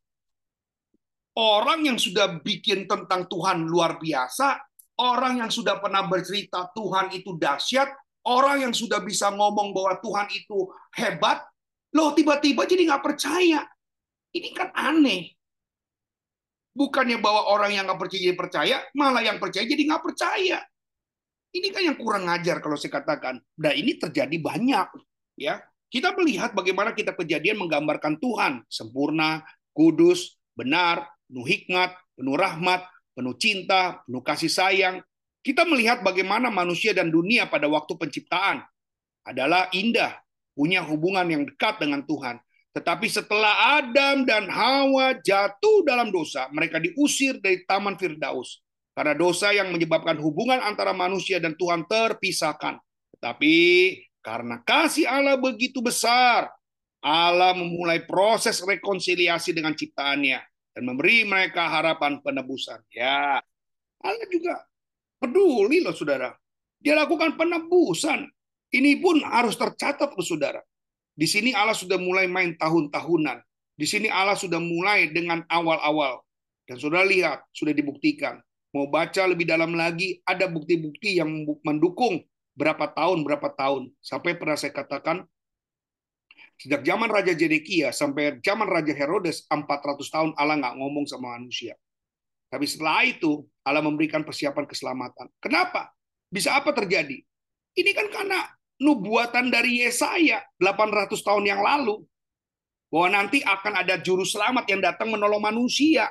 orang 1.35 1.91
yang 1.91 1.99
sudah 1.99 2.39
bikin 2.39 2.87
tentang 2.87 3.27
Tuhan 3.27 3.67
luar 3.67 3.99
biasa, 3.99 4.63
orang 5.03 5.43
yang 5.43 5.51
sudah 5.51 5.83
pernah 5.83 6.07
bercerita 6.07 6.71
Tuhan 6.71 7.15
itu 7.15 7.35
dahsyat, 7.35 7.91
orang 8.27 8.71
yang 8.71 8.75
sudah 8.75 9.03
bisa 9.03 9.35
ngomong 9.35 9.75
bahwa 9.75 9.99
Tuhan 9.99 10.29
itu 10.35 10.71
hebat, 10.95 11.43
loh 11.95 12.15
tiba-tiba 12.15 12.63
jadi 12.63 12.95
nggak 12.95 13.05
percaya. 13.05 13.67
Ini 14.29 14.53
kan 14.53 14.71
aneh. 14.77 15.38
Bukannya 16.79 17.19
bahwa 17.19 17.51
orang 17.51 17.75
yang 17.75 17.91
nggak 17.91 17.99
percaya 17.99 18.23
jadi 18.23 18.39
percaya, 18.39 18.77
malah 18.95 19.23
yang 19.27 19.43
percaya 19.43 19.67
jadi 19.67 19.83
nggak 19.83 20.03
percaya. 20.07 20.63
Ini 21.51 21.75
kan 21.75 21.83
yang 21.83 21.99
kurang 21.99 22.31
ngajar 22.31 22.63
kalau 22.63 22.79
saya 22.79 23.03
katakan. 23.03 23.43
Dan 23.59 23.73
ini 23.75 23.99
terjadi 23.99 24.37
banyak. 24.39 24.87
ya. 25.35 25.59
Kita 25.91 26.15
melihat 26.15 26.55
bagaimana 26.55 26.95
kita 26.95 27.19
kejadian 27.19 27.59
menggambarkan 27.59 28.23
Tuhan 28.23 28.63
sempurna, 28.71 29.43
kudus, 29.75 30.39
benar, 30.55 31.09
penuh 31.27 31.49
hikmat, 31.49 31.97
penuh 32.15 32.37
rahmat, 32.39 32.87
penuh 33.17 33.35
cinta, 33.35 34.05
penuh 34.07 34.23
kasih 34.23 34.53
sayang. 34.53 35.03
Kita 35.43 35.67
melihat 35.67 36.05
bagaimana 36.07 36.53
manusia 36.53 36.95
dan 36.95 37.11
dunia 37.11 37.49
pada 37.51 37.67
waktu 37.67 37.97
penciptaan 37.97 38.63
adalah 39.25 39.73
indah, 39.73 40.15
punya 40.53 40.85
hubungan 40.85 41.25
yang 41.27 41.43
dekat 41.49 41.81
dengan 41.81 42.05
Tuhan. 42.05 42.37
Tetapi 42.79 43.11
setelah 43.11 43.83
Adam 43.83 44.23
dan 44.23 44.47
Hawa 44.47 45.19
jatuh 45.19 45.83
dalam 45.83 46.15
dosa, 46.15 46.47
mereka 46.55 46.79
diusir 46.79 47.43
dari 47.43 47.67
Taman 47.67 47.99
Firdaus. 47.99 48.63
Karena 48.95 49.19
dosa 49.19 49.51
yang 49.51 49.75
menyebabkan 49.75 50.15
hubungan 50.23 50.63
antara 50.63 50.95
manusia 50.95 51.43
dan 51.43 51.59
Tuhan 51.59 51.91
terpisahkan. 51.91 52.79
Tetapi 53.19 53.55
karena 54.23 54.63
kasih 54.63 55.11
Allah 55.11 55.35
begitu 55.35 55.83
besar, 55.83 56.55
Allah 57.03 57.51
memulai 57.51 58.07
proses 58.07 58.63
rekonsiliasi 58.63 59.51
dengan 59.51 59.75
ciptaannya 59.75 60.39
dan 60.71 60.83
memberi 60.87 61.27
mereka 61.27 61.67
harapan 61.67 62.23
penebusan. 62.23 62.79
Ya, 62.95 63.43
Allah 63.99 64.27
juga 64.31 64.63
peduli 65.19 65.83
loh 65.83 65.99
saudara. 65.99 66.31
Dia 66.79 66.95
lakukan 66.95 67.35
penebusan. 67.35 68.23
Ini 68.71 69.03
pun 69.03 69.19
harus 69.27 69.59
tercatat 69.59 70.15
loh 70.15 70.23
saudara. 70.23 70.63
Di 71.19 71.27
sini 71.27 71.51
Allah 71.51 71.75
sudah 71.75 71.99
mulai 71.99 72.31
main 72.31 72.55
tahun-tahunan. 72.55 73.43
Di 73.75 73.87
sini 73.91 74.07
Allah 74.07 74.39
sudah 74.39 74.63
mulai 74.63 75.11
dengan 75.11 75.43
awal-awal. 75.51 76.23
Dan 76.63 76.79
saudara 76.79 77.03
lihat, 77.03 77.43
sudah 77.51 77.75
dibuktikan 77.75 78.39
mau 78.73 78.87
baca 78.89 79.23
lebih 79.25 79.49
dalam 79.49 79.73
lagi, 79.73 80.21
ada 80.29 80.45
bukti-bukti 80.47 81.21
yang 81.21 81.31
mendukung 81.65 82.21
berapa 82.53 82.91
tahun, 82.93 83.25
berapa 83.25 83.49
tahun. 83.55 83.91
Sampai 84.03 84.37
pernah 84.37 84.59
saya 84.59 84.75
katakan, 84.75 85.25
sejak 86.59 86.83
zaman 86.83 87.09
Raja 87.09 87.33
Jedekia 87.33 87.95
sampai 87.95 88.43
zaman 88.43 88.69
Raja 88.69 88.93
Herodes, 88.93 89.47
400 89.49 90.15
tahun 90.15 90.31
Allah 90.37 90.57
nggak 90.61 90.77
ngomong 90.79 91.05
sama 91.09 91.39
manusia. 91.39 91.79
Tapi 92.49 92.65
setelah 92.65 93.05
itu, 93.05 93.45
Allah 93.65 93.85
memberikan 93.85 94.25
persiapan 94.25 94.65
keselamatan. 94.65 95.29
Kenapa? 95.41 95.93
Bisa 96.29 96.57
apa 96.57 96.73
terjadi? 96.73 97.21
Ini 97.77 97.91
kan 97.93 98.09
karena 98.09 98.41
nubuatan 98.79 99.51
dari 99.51 99.83
Yesaya 99.83 100.43
800 100.59 101.15
tahun 101.21 101.45
yang 101.47 101.61
lalu. 101.63 102.03
Bahwa 102.89 103.21
nanti 103.21 103.45
akan 103.45 103.85
ada 103.85 104.01
juru 104.01 104.25
selamat 104.25 104.65
yang 104.73 104.81
datang 104.81 105.13
menolong 105.13 105.45
manusia. 105.45 106.09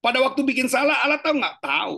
Pada 0.00 0.24
waktu 0.24 0.40
bikin 0.40 0.72
salah, 0.72 1.04
Allah 1.04 1.20
tahu 1.20 1.36
nggak? 1.36 1.56
Tahu. 1.60 1.94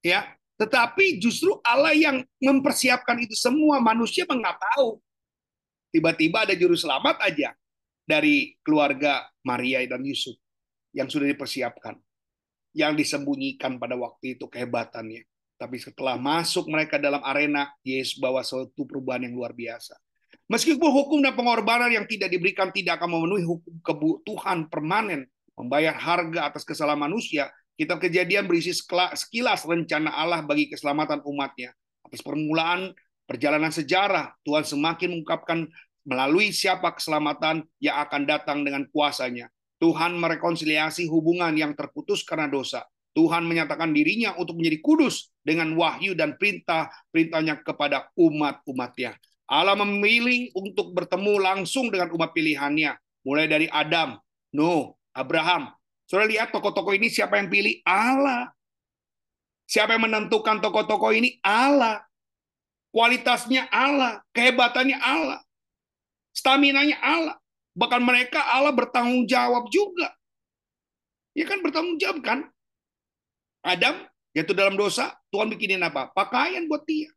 Ya, 0.00 0.32
tetapi 0.54 1.18
justru 1.18 1.58
Allah 1.66 1.92
yang 1.92 2.22
mempersiapkan 2.38 3.18
itu 3.18 3.34
semua. 3.34 3.82
Manusia 3.82 4.22
nggak 4.24 4.58
tahu. 4.62 5.02
Tiba-tiba 5.90 6.46
ada 6.46 6.54
juru 6.54 6.78
selamat 6.78 7.22
aja 7.22 7.54
dari 8.06 8.54
keluarga 8.62 9.26
Maria 9.42 9.82
dan 9.86 10.02
Yusuf 10.06 10.38
yang 10.94 11.10
sudah 11.10 11.26
dipersiapkan. 11.26 11.98
Yang 12.74 13.06
disembunyikan 13.06 13.78
pada 13.78 13.94
waktu 13.94 14.38
itu 14.38 14.50
kehebatannya. 14.50 15.22
Tapi 15.54 15.78
setelah 15.78 16.18
masuk 16.18 16.66
mereka 16.66 16.98
dalam 16.98 17.22
arena, 17.22 17.70
Yesus 17.86 18.18
bawa 18.18 18.42
suatu 18.42 18.84
perubahan 18.84 19.26
yang 19.30 19.34
luar 19.38 19.54
biasa. 19.54 19.94
Meskipun 20.50 20.90
hukum 20.92 21.18
dan 21.24 21.32
pengorbanan 21.32 21.88
yang 21.88 22.04
tidak 22.04 22.28
diberikan 22.28 22.68
tidak 22.68 23.00
akan 23.00 23.16
memenuhi 23.16 23.48
hukum 23.48 23.80
kebutuhan 23.80 24.68
permanen 24.68 25.24
membayar 25.54 25.94
harga 25.94 26.50
atas 26.50 26.66
kesalahan 26.66 27.00
manusia, 27.00 27.48
kitab 27.78 28.02
kejadian 28.02 28.44
berisi 28.44 28.74
sekilas 28.74 29.64
rencana 29.64 30.12
Allah 30.12 30.42
bagi 30.42 30.68
keselamatan 30.68 31.22
umatnya. 31.24 31.72
Atas 32.04 32.20
permulaan 32.20 32.92
perjalanan 33.24 33.72
sejarah, 33.72 34.34
Tuhan 34.44 34.66
semakin 34.66 35.16
mengungkapkan 35.16 35.64
melalui 36.04 36.52
siapa 36.52 36.92
keselamatan 36.92 37.64
yang 37.80 37.96
akan 38.04 38.22
datang 38.28 38.60
dengan 38.66 38.84
kuasanya. 38.92 39.48
Tuhan 39.80 40.16
merekonsiliasi 40.20 41.08
hubungan 41.08 41.52
yang 41.56 41.72
terputus 41.72 42.22
karena 42.22 42.46
dosa. 42.46 42.84
Tuhan 43.14 43.46
menyatakan 43.46 43.94
dirinya 43.94 44.34
untuk 44.34 44.58
menjadi 44.58 44.82
kudus 44.82 45.30
dengan 45.46 45.70
wahyu 45.78 46.18
dan 46.18 46.34
perintah-perintahnya 46.34 47.62
kepada 47.62 48.10
umat-umatnya. 48.18 49.14
Allah 49.46 49.78
memilih 49.78 50.50
untuk 50.58 50.90
bertemu 50.90 51.38
langsung 51.38 51.94
dengan 51.94 52.10
umat 52.10 52.34
pilihannya. 52.34 52.98
Mulai 53.24 53.46
dari 53.46 53.66
Adam, 53.70 54.18
Nuh, 54.50 54.98
Abraham. 55.14 55.70
Saudara 56.04 56.28
lihat 56.28 56.52
tokoh-tokoh 56.52 56.92
ini 56.92 57.08
siapa 57.08 57.38
yang 57.38 57.48
pilih? 57.48 57.80
Allah. 57.86 58.52
Siapa 59.64 59.96
yang 59.96 60.10
menentukan 60.10 60.60
tokoh-tokoh 60.60 61.14
ini? 61.14 61.40
Allah. 61.40 62.04
Kualitasnya 62.94 63.66
Allah, 63.74 64.22
kehebatannya 64.34 64.98
Allah. 65.00 65.40
Staminanya 66.34 66.98
Allah. 67.00 67.36
Bahkan 67.74 68.02
mereka 68.02 68.38
Allah 68.54 68.70
bertanggung 68.70 69.26
jawab 69.26 69.66
juga. 69.70 70.14
Ya 71.34 71.42
kan 71.46 71.58
bertanggung 71.58 71.98
jawab 71.98 72.22
kan? 72.22 72.53
Adam 73.64 74.04
yaitu 74.36 74.52
dalam 74.52 74.74
dosa, 74.74 75.14
Tuhan 75.30 75.48
bikinin 75.48 75.80
apa? 75.80 76.10
Pakaian 76.10 76.66
buat 76.66 76.82
dia. 76.84 77.08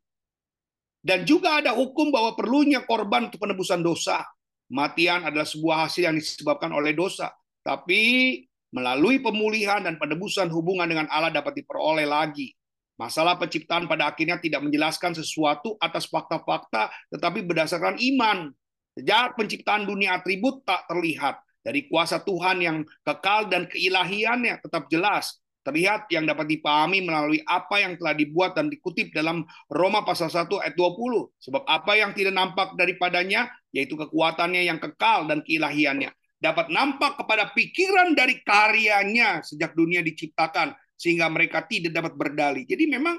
Dan 1.02 1.26
juga 1.26 1.58
ada 1.58 1.74
hukum 1.74 2.14
bahwa 2.14 2.34
perlunya 2.38 2.82
korban 2.86 3.30
untuk 3.30 3.42
penebusan 3.42 3.82
dosa. 3.82 4.22
Matian 4.70 5.26
adalah 5.26 5.46
sebuah 5.46 5.86
hasil 5.86 6.08
yang 6.10 6.16
disebabkan 6.16 6.70
oleh 6.70 6.94
dosa. 6.94 7.34
Tapi 7.62 8.34
melalui 8.70 9.18
pemulihan 9.18 9.80
dan 9.82 9.96
penebusan 9.96 10.52
hubungan 10.52 10.86
dengan 10.86 11.06
Allah 11.10 11.32
dapat 11.32 11.58
diperoleh 11.58 12.04
lagi. 12.04 12.52
Masalah 12.98 13.38
penciptaan 13.38 13.86
pada 13.86 14.10
akhirnya 14.10 14.42
tidak 14.42 14.58
menjelaskan 14.66 15.14
sesuatu 15.14 15.78
atas 15.78 16.10
fakta-fakta, 16.10 16.90
tetapi 17.14 17.46
berdasarkan 17.46 17.94
iman. 17.94 18.50
Sejak 18.98 19.38
penciptaan 19.38 19.86
dunia 19.86 20.18
atribut 20.18 20.66
tak 20.66 20.82
terlihat. 20.90 21.38
Dari 21.62 21.86
kuasa 21.86 22.18
Tuhan 22.18 22.58
yang 22.58 22.78
kekal 23.06 23.46
dan 23.46 23.70
keilahiannya 23.70 24.58
tetap 24.58 24.90
jelas. 24.90 25.38
Terlihat 25.68 26.08
yang 26.08 26.24
dapat 26.24 26.48
dipahami 26.48 27.04
melalui 27.04 27.44
apa 27.44 27.76
yang 27.84 28.00
telah 28.00 28.16
dibuat 28.16 28.56
dan 28.56 28.72
dikutip 28.72 29.12
dalam 29.12 29.44
Roma 29.68 30.00
pasal 30.00 30.32
1 30.32 30.48
ayat 30.64 30.72
20. 30.72 31.28
Sebab 31.44 31.68
apa 31.68 31.92
yang 31.92 32.16
tidak 32.16 32.32
nampak 32.32 32.72
daripadanya, 32.72 33.52
yaitu 33.68 33.92
kekuatannya 34.00 34.64
yang 34.64 34.80
kekal 34.80 35.28
dan 35.28 35.44
keilahiannya 35.44 36.08
dapat 36.38 36.70
nampak 36.70 37.18
kepada 37.18 37.50
pikiran 37.50 38.14
dari 38.14 38.38
karyanya 38.46 39.42
sejak 39.42 39.74
dunia 39.74 40.00
diciptakan 40.06 40.70
sehingga 40.94 41.26
mereka 41.30 41.66
tidak 41.66 41.94
dapat 41.94 42.14
berdalih. 42.14 42.64
Jadi 42.66 42.86
memang 42.86 43.18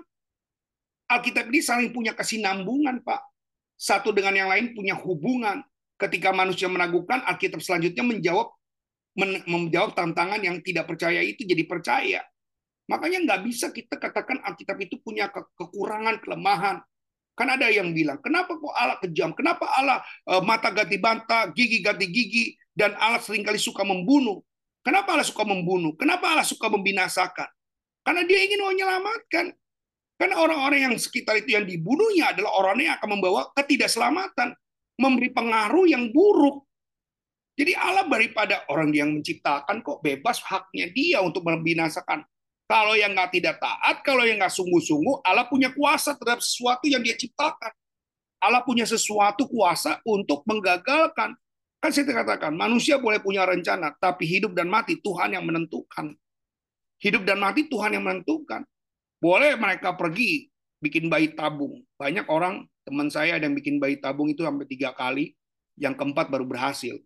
Alkitab 1.10 1.52
ini 1.52 1.60
saling 1.60 1.89
punya 1.91 2.14
kesinambungan, 2.16 3.04
Pak. 3.04 3.22
Satu 3.80 4.12
dengan 4.12 4.36
yang 4.36 4.50
lain 4.52 4.76
punya 4.76 4.95
hubungan. 4.95 5.64
Ketika 6.00 6.32
manusia 6.32 6.72
meragukan, 6.72 7.20
Alkitab 7.28 7.60
selanjutnya 7.60 8.04
menjawab 8.08 8.56
men, 9.20 9.43
menjawab 9.47 9.97
tantangan 9.97 10.39
yang 10.39 10.64
tidak 10.64 10.88
percaya 10.88 11.20
itu 11.20 11.43
jadi 11.43 11.64
percaya. 11.68 12.22
Makanya 12.90 13.22
nggak 13.22 13.42
bisa 13.46 13.70
kita 13.70 14.02
katakan 14.02 14.42
Alkitab 14.42 14.82
itu 14.82 14.98
punya 14.98 15.30
ke 15.30 15.46
kekurangan, 15.54 16.18
kelemahan. 16.26 16.82
Kan 17.38 17.48
ada 17.48 17.70
yang 17.70 17.94
bilang, 17.94 18.18
kenapa 18.20 18.58
kok 18.58 18.74
Allah 18.74 18.98
kejam? 19.00 19.32
Kenapa 19.38 19.70
Allah 19.78 20.02
uh, 20.28 20.42
mata 20.42 20.74
ganti 20.74 20.98
banta, 20.98 21.54
gigi 21.54 21.80
ganti 21.80 22.10
gigi, 22.10 22.58
dan 22.74 22.98
Allah 22.98 23.22
sering 23.22 23.46
kali 23.46 23.62
suka 23.62 23.86
membunuh. 23.86 24.42
Kenapa 24.84 25.14
Allah 25.16 25.24
suka 25.24 25.46
membunuh? 25.46 25.94
Kenapa 25.96 26.34
Allah 26.34 26.44
suka 26.44 26.68
membinasakan? 26.68 27.48
Karena 28.04 28.26
dia 28.26 28.42
ingin 28.44 28.60
menyelamatkan. 28.66 29.54
Karena 30.20 30.36
orang-orang 30.36 30.92
yang 30.92 30.96
sekitar 31.00 31.40
itu 31.40 31.56
yang 31.56 31.64
dibunuhnya 31.64 32.36
adalah 32.36 32.60
orang 32.60 32.84
yang 32.84 33.00
akan 33.00 33.10
membawa 33.16 33.48
ketidakselamatan, 33.56 34.52
memberi 35.00 35.32
pengaruh 35.32 35.88
yang 35.88 36.12
buruk. 36.12 36.68
Jadi 37.56 37.72
Allah 37.72 38.04
daripada 38.04 38.68
orang 38.68 38.92
yang 38.92 39.16
menciptakan 39.16 39.80
kok 39.80 40.04
bebas 40.04 40.44
haknya 40.44 40.92
dia 40.92 41.24
untuk 41.24 41.48
membinasakan. 41.48 42.24
Kalau 42.70 42.93
yang 42.93 43.17
nggak 43.17 43.34
tidak 43.34 43.57
taat, 43.57 44.05
kalau 44.05 44.22
yang 44.30 44.38
nggak 44.38 44.53
sungguh-sungguh, 44.53 45.26
Allah 45.26 45.49
punya 45.49 45.74
kuasa 45.74 46.13
terhadap 46.13 46.45
sesuatu 46.45 46.86
yang 46.86 47.01
dia 47.01 47.17
ciptakan. 47.17 47.74
Allah 48.38 48.61
punya 48.61 48.86
sesuatu 48.86 49.49
kuasa 49.49 49.97
untuk 50.05 50.45
menggagalkan. 50.45 51.34
Kan 51.82 51.89
saya 51.89 52.13
katakan, 52.13 52.53
manusia 52.53 53.01
boleh 53.01 53.17
punya 53.26 53.41
rencana, 53.41 53.97
tapi 53.97 54.30
hidup 54.30 54.53
dan 54.53 54.70
mati 54.70 55.01
Tuhan 55.01 55.34
yang 55.34 55.49
menentukan. 55.49 56.13
Hidup 57.01 57.26
dan 57.26 57.41
mati 57.41 57.65
Tuhan 57.65 57.97
yang 57.97 58.05
menentukan. 58.05 58.61
Boleh 59.17 59.57
mereka 59.57 59.97
pergi 59.97 60.53
bikin 60.78 61.09
bayi 61.09 61.34
tabung. 61.34 61.82
Banyak 61.97 62.30
orang, 62.30 62.70
teman 62.86 63.09
saya 63.09 63.41
ada 63.41 63.49
yang 63.49 63.57
bikin 63.57 63.82
bayi 63.82 63.97
tabung 63.97 64.30
itu 64.30 64.45
sampai 64.45 64.70
tiga 64.70 64.93
kali, 64.93 65.34
yang 65.74 65.97
keempat 65.97 66.30
baru 66.30 66.45
berhasil. 66.45 67.01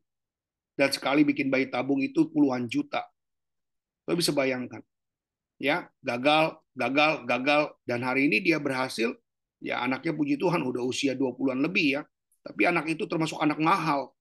Dan 0.75 0.91
sekali 0.91 1.23
bikin 1.23 1.47
bayi 1.47 1.71
tabung 1.71 2.03
itu 2.03 2.27
puluhan 2.27 2.67
juta. 2.67 3.07
Lo 4.03 4.19
bisa 4.19 4.35
bayangkan. 4.35 4.83
Ya, 5.63 5.87
gagal, 6.03 6.59
gagal, 6.75 7.23
gagal. 7.23 7.71
Dan 7.87 8.03
hari 8.03 8.27
ini 8.27 8.43
dia 8.43 8.59
berhasil, 8.59 9.15
ya 9.63 9.79
anaknya 9.79 10.11
puji 10.11 10.35
Tuhan 10.35 10.59
udah 10.59 10.83
usia 10.83 11.15
20-an 11.15 11.63
lebih 11.63 11.95
ya. 11.95 12.01
Tapi 12.43 12.67
anak 12.67 12.91
itu 12.91 13.07
termasuk 13.07 13.39
anak 13.39 13.63
mahal. 13.63 14.11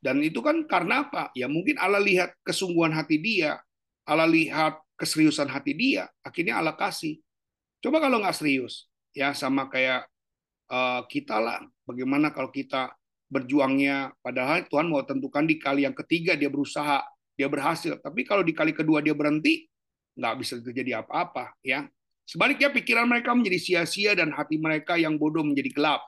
Dan 0.00 0.24
itu 0.24 0.40
kan 0.40 0.64
karena 0.64 1.04
apa? 1.04 1.28
Ya 1.36 1.52
mungkin 1.52 1.76
Allah 1.76 2.00
lihat 2.00 2.32
kesungguhan 2.40 2.96
hati 2.96 3.20
dia, 3.20 3.60
Allah 4.08 4.24
lihat 4.24 4.80
keseriusan 4.96 5.52
hati 5.52 5.76
dia, 5.76 6.08
akhirnya 6.24 6.56
Allah 6.56 6.72
kasih. 6.72 7.20
Coba 7.84 8.00
kalau 8.00 8.24
nggak 8.24 8.36
serius, 8.36 8.88
ya 9.12 9.36
sama 9.36 9.68
kayak 9.68 10.08
uh, 10.72 11.04
kita 11.04 11.40
lah. 11.40 11.60
Bagaimana 11.84 12.32
kalau 12.32 12.48
kita 12.48 12.96
berjuangnya, 13.28 14.16
padahal 14.24 14.64
Tuhan 14.68 14.88
mau 14.88 15.04
tentukan 15.04 15.44
di 15.44 15.60
kali 15.60 15.84
yang 15.84 15.92
ketiga 15.92 16.36
dia 16.36 16.48
berusaha, 16.48 17.04
dia 17.36 17.48
berhasil. 17.52 18.00
Tapi 18.00 18.24
kalau 18.24 18.40
di 18.40 18.56
kali 18.56 18.72
kedua 18.72 19.04
dia 19.04 19.12
berhenti, 19.12 19.68
nggak 20.14 20.34
bisa 20.40 20.54
terjadi 20.62 21.02
apa-apa, 21.02 21.54
ya. 21.60 21.86
Sebaliknya 22.24 22.72
pikiran 22.72 23.04
mereka 23.04 23.36
menjadi 23.36 23.60
sia-sia 23.60 24.16
dan 24.16 24.32
hati 24.32 24.56
mereka 24.56 24.96
yang 24.96 25.20
bodoh 25.20 25.44
menjadi 25.44 25.70
gelap. 25.74 26.00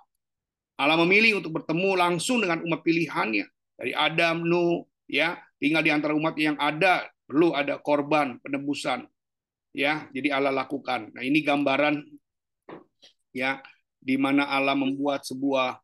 Allah 0.80 0.96
memilih 1.04 1.44
untuk 1.44 1.60
bertemu 1.60 1.92
langsung 1.96 2.40
dengan 2.40 2.64
umat 2.64 2.80
pilihannya 2.80 3.44
dari 3.76 3.92
Adam, 3.92 4.44
Nuh, 4.44 4.88
ya. 5.08 5.36
Tinggal 5.56 5.82
di 5.84 5.92
antara 5.92 6.12
umat 6.12 6.36
yang 6.36 6.56
ada 6.60 7.08
perlu 7.24 7.56
ada 7.56 7.80
korban 7.80 8.36
penebusan 8.44 9.08
ya. 9.72 10.04
Jadi 10.12 10.28
Allah 10.28 10.52
lakukan. 10.52 11.16
Nah 11.16 11.24
ini 11.24 11.40
gambaran 11.40 12.00
ya 13.32 13.60
di 13.96 14.20
mana 14.20 14.48
Allah 14.52 14.76
membuat 14.76 15.24
sebuah 15.24 15.80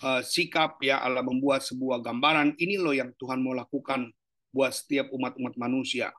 uh, 0.00 0.22
sikap 0.24 0.80
ya. 0.80 1.04
Allah 1.04 1.20
membuat 1.20 1.60
sebuah 1.60 2.00
gambaran 2.00 2.56
ini 2.56 2.80
loh 2.80 2.96
yang 2.96 3.12
Tuhan 3.20 3.44
mau 3.44 3.52
lakukan 3.52 4.08
buat 4.52 4.72
setiap 4.72 5.12
umat-umat 5.12 5.60
manusia 5.60 6.12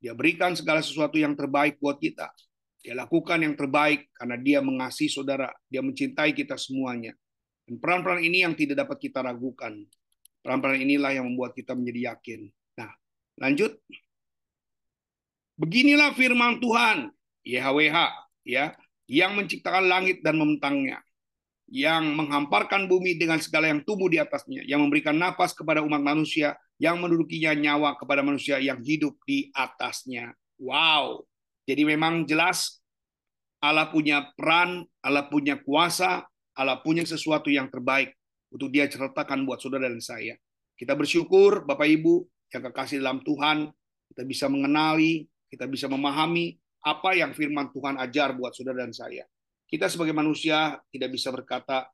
dia 0.00 0.16
berikan 0.16 0.56
segala 0.56 0.80
sesuatu 0.80 1.20
yang 1.20 1.36
terbaik 1.36 1.76
buat 1.76 2.00
kita. 2.00 2.32
Dia 2.80 2.96
lakukan 2.96 3.36
yang 3.44 3.54
terbaik 3.54 4.08
karena 4.16 4.40
dia 4.40 4.58
mengasihi 4.64 5.12
saudara. 5.12 5.52
Dia 5.68 5.84
mencintai 5.84 6.32
kita 6.32 6.56
semuanya. 6.56 7.12
Dan 7.68 7.76
peran-peran 7.76 8.24
ini 8.24 8.42
yang 8.42 8.56
tidak 8.56 8.88
dapat 8.88 8.96
kita 8.96 9.20
ragukan. 9.20 9.76
Peran-peran 10.40 10.80
inilah 10.80 11.12
yang 11.12 11.28
membuat 11.28 11.52
kita 11.52 11.76
menjadi 11.76 12.16
yakin. 12.16 12.48
Lanjut. 13.40 13.80
Beginilah 15.56 16.12
firman 16.16 16.60
Tuhan, 16.60 17.12
YHWH, 17.44 17.98
ya, 18.48 18.72
yang 19.08 19.36
menciptakan 19.36 19.88
langit 19.88 20.24
dan 20.24 20.40
membentangnya, 20.40 21.04
yang 21.68 22.16
menghamparkan 22.16 22.88
bumi 22.88 23.16
dengan 23.20 23.40
segala 23.40 23.68
yang 23.68 23.84
tumbuh 23.84 24.08
di 24.08 24.16
atasnya, 24.16 24.64
yang 24.64 24.80
memberikan 24.80 25.16
napas 25.16 25.52
kepada 25.52 25.84
umat 25.84 26.00
manusia, 26.00 26.56
yang 26.80 26.96
mendudukinya 26.96 27.52
nyawa 27.52 28.00
kepada 28.00 28.24
manusia 28.24 28.56
yang 28.56 28.80
hidup 28.80 29.20
di 29.28 29.52
atasnya. 29.52 30.32
Wow. 30.56 31.28
Jadi 31.68 31.84
memang 31.84 32.24
jelas 32.24 32.80
Allah 33.60 33.92
punya 33.92 34.32
peran, 34.32 34.88
Allah 35.04 35.28
punya 35.28 35.60
kuasa, 35.60 36.24
Allah 36.56 36.80
punya 36.80 37.04
sesuatu 37.04 37.52
yang 37.52 37.68
terbaik 37.68 38.16
untuk 38.48 38.72
dia 38.72 38.88
ceritakan 38.88 39.44
buat 39.44 39.60
saudara 39.60 39.92
dan 39.92 40.00
saya. 40.00 40.34
Kita 40.74 40.96
bersyukur 40.96 41.68
Bapak 41.68 41.84
Ibu 41.84 42.24
yang 42.56 42.64
kekasih 42.72 43.04
dalam 43.04 43.20
Tuhan, 43.20 43.68
kita 44.08 44.24
bisa 44.24 44.48
mengenali, 44.48 45.28
kita 45.52 45.68
bisa 45.68 45.86
memahami 45.86 46.56
apa 46.80 47.12
yang 47.12 47.36
firman 47.36 47.68
Tuhan 47.76 48.00
ajar 48.00 48.32
buat 48.32 48.56
saudara 48.56 48.88
dan 48.88 48.96
saya. 48.96 49.28
Kita 49.68 49.86
sebagai 49.86 50.16
manusia 50.16 50.80
tidak 50.88 51.12
bisa 51.12 51.28
berkata 51.30 51.86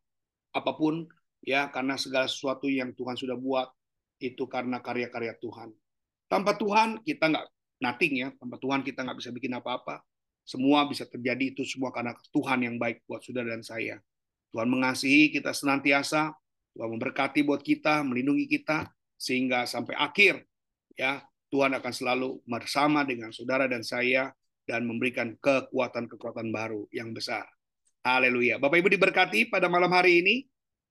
apa 0.54 0.72
pun 0.78 1.04
ya 1.44 1.68
karena 1.68 1.98
segala 2.00 2.30
sesuatu 2.30 2.70
yang 2.70 2.94
Tuhan 2.96 3.18
sudah 3.18 3.36
buat 3.36 3.68
itu 4.18 4.44
karena 4.48 4.80
karya-karya 4.80 5.36
Tuhan. 5.38 5.72
Tanpa 6.26 6.58
Tuhan 6.58 7.00
kita 7.04 7.30
nggak 7.30 7.46
nothing 7.82 8.14
ya, 8.26 8.28
tanpa 8.36 8.56
Tuhan 8.58 8.80
kita 8.82 9.04
nggak 9.06 9.18
bisa 9.20 9.30
bikin 9.30 9.52
apa-apa. 9.54 10.02
Semua 10.46 10.86
bisa 10.86 11.02
terjadi 11.06 11.54
itu 11.54 11.66
semua 11.66 11.90
karena 11.90 12.14
Tuhan 12.30 12.62
yang 12.62 12.76
baik 12.78 13.02
buat 13.06 13.22
saudara 13.22 13.50
dan 13.50 13.66
saya. 13.66 13.98
Tuhan 14.54 14.70
mengasihi 14.70 15.34
kita 15.34 15.50
senantiasa, 15.50 16.30
Tuhan 16.78 16.88
memberkati 16.94 17.42
buat 17.42 17.60
kita, 17.60 18.06
melindungi 18.06 18.46
kita, 18.46 18.86
sehingga 19.18 19.66
sampai 19.66 19.98
akhir 19.98 20.44
ya 20.94 21.24
Tuhan 21.50 21.72
akan 21.76 21.92
selalu 21.92 22.28
bersama 22.46 23.02
dengan 23.02 23.32
saudara 23.32 23.66
dan 23.66 23.82
saya 23.82 24.30
dan 24.66 24.82
memberikan 24.82 25.34
kekuatan-kekuatan 25.38 26.50
baru 26.50 26.84
yang 26.90 27.14
besar. 27.14 27.46
Haleluya. 28.02 28.58
Bapak 28.58 28.78
Ibu 28.82 28.90
diberkati 28.98 29.50
pada 29.50 29.66
malam 29.66 29.90
hari 29.90 30.22
ini. 30.22 30.36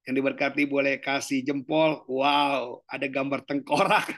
Yang 0.06 0.16
diberkati 0.22 0.64
boleh 0.70 1.01
kasih 1.01 1.41
jempol. 1.41 2.06
Wow, 2.06 2.86
ada 2.86 3.06
gambar 3.10 3.41
tengkorak. 3.49 4.14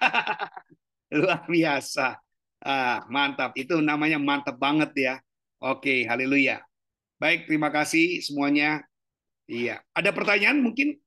Luar 1.15 1.47
biasa. 1.47 2.19
Ah, 2.59 3.07
mantap. 3.07 3.55
Itu 3.55 3.79
namanya 3.79 4.19
mantap 4.19 4.59
banget 4.59 4.91
ya. 4.95 5.15
Oke, 5.63 6.03
haleluya. 6.03 6.59
Baik, 7.17 7.47
terima 7.47 7.71
kasih 7.71 8.19
semuanya. 8.19 8.83
Iya. 9.47 9.79
Ada 9.95 10.11
pertanyaan 10.11 10.59
mungkin? 10.59 10.99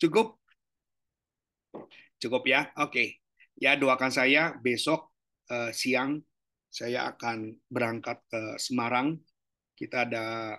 Cukup? 0.00 0.40
Cukup 2.16 2.42
ya? 2.48 2.72
Oke. 2.80 3.20
Ya, 3.60 3.76
doakan 3.76 4.08
saya 4.08 4.56
besok 4.64 5.12
uh, 5.52 5.68
siang 5.76 6.24
saya 6.70 7.12
akan 7.12 7.52
berangkat 7.68 8.22
ke 8.30 8.56
Semarang. 8.56 9.20
Kita 9.76 10.08
ada 10.08 10.56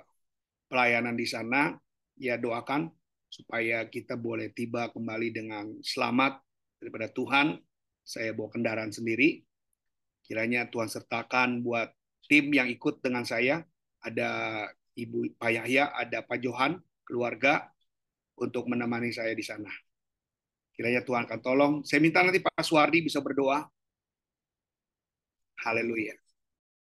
pelayanan 0.69 1.17
di 1.17 1.25
sana. 1.25 1.73
Ya, 2.21 2.37
doakan 2.37 2.93
supaya 3.31 3.87
kita 3.87 4.19
boleh 4.19 4.51
tiba 4.51 4.91
kembali 4.91 5.31
dengan 5.31 5.65
selamat 5.79 6.43
daripada 6.83 7.07
Tuhan. 7.07 7.55
Saya 8.03 8.35
bawa 8.35 8.51
kendaraan 8.51 8.91
sendiri. 8.91 9.39
Kiranya 10.27 10.67
Tuhan 10.67 10.91
sertakan 10.91 11.63
buat 11.63 11.95
tim 12.27 12.51
yang 12.51 12.67
ikut 12.67 12.99
dengan 12.99 13.23
saya. 13.23 13.63
Ada 14.03 14.67
Ibu 14.99 15.39
Pak 15.39 15.51
Yahya, 15.55 15.95
ada 15.95 16.19
Pak 16.27 16.43
Johan, 16.43 16.75
keluarga, 17.07 17.71
untuk 18.35 18.67
menemani 18.67 19.13
saya 19.15 19.31
di 19.31 19.45
sana. 19.45 19.69
Kiranya 20.75 21.05
Tuhan 21.05 21.29
akan 21.29 21.39
tolong. 21.39 21.73
Saya 21.85 22.01
minta 22.01 22.25
nanti 22.25 22.41
Pak 22.41 22.65
Suwardi 22.65 23.05
bisa 23.05 23.21
berdoa. 23.21 23.69
Haleluya. 25.61 26.20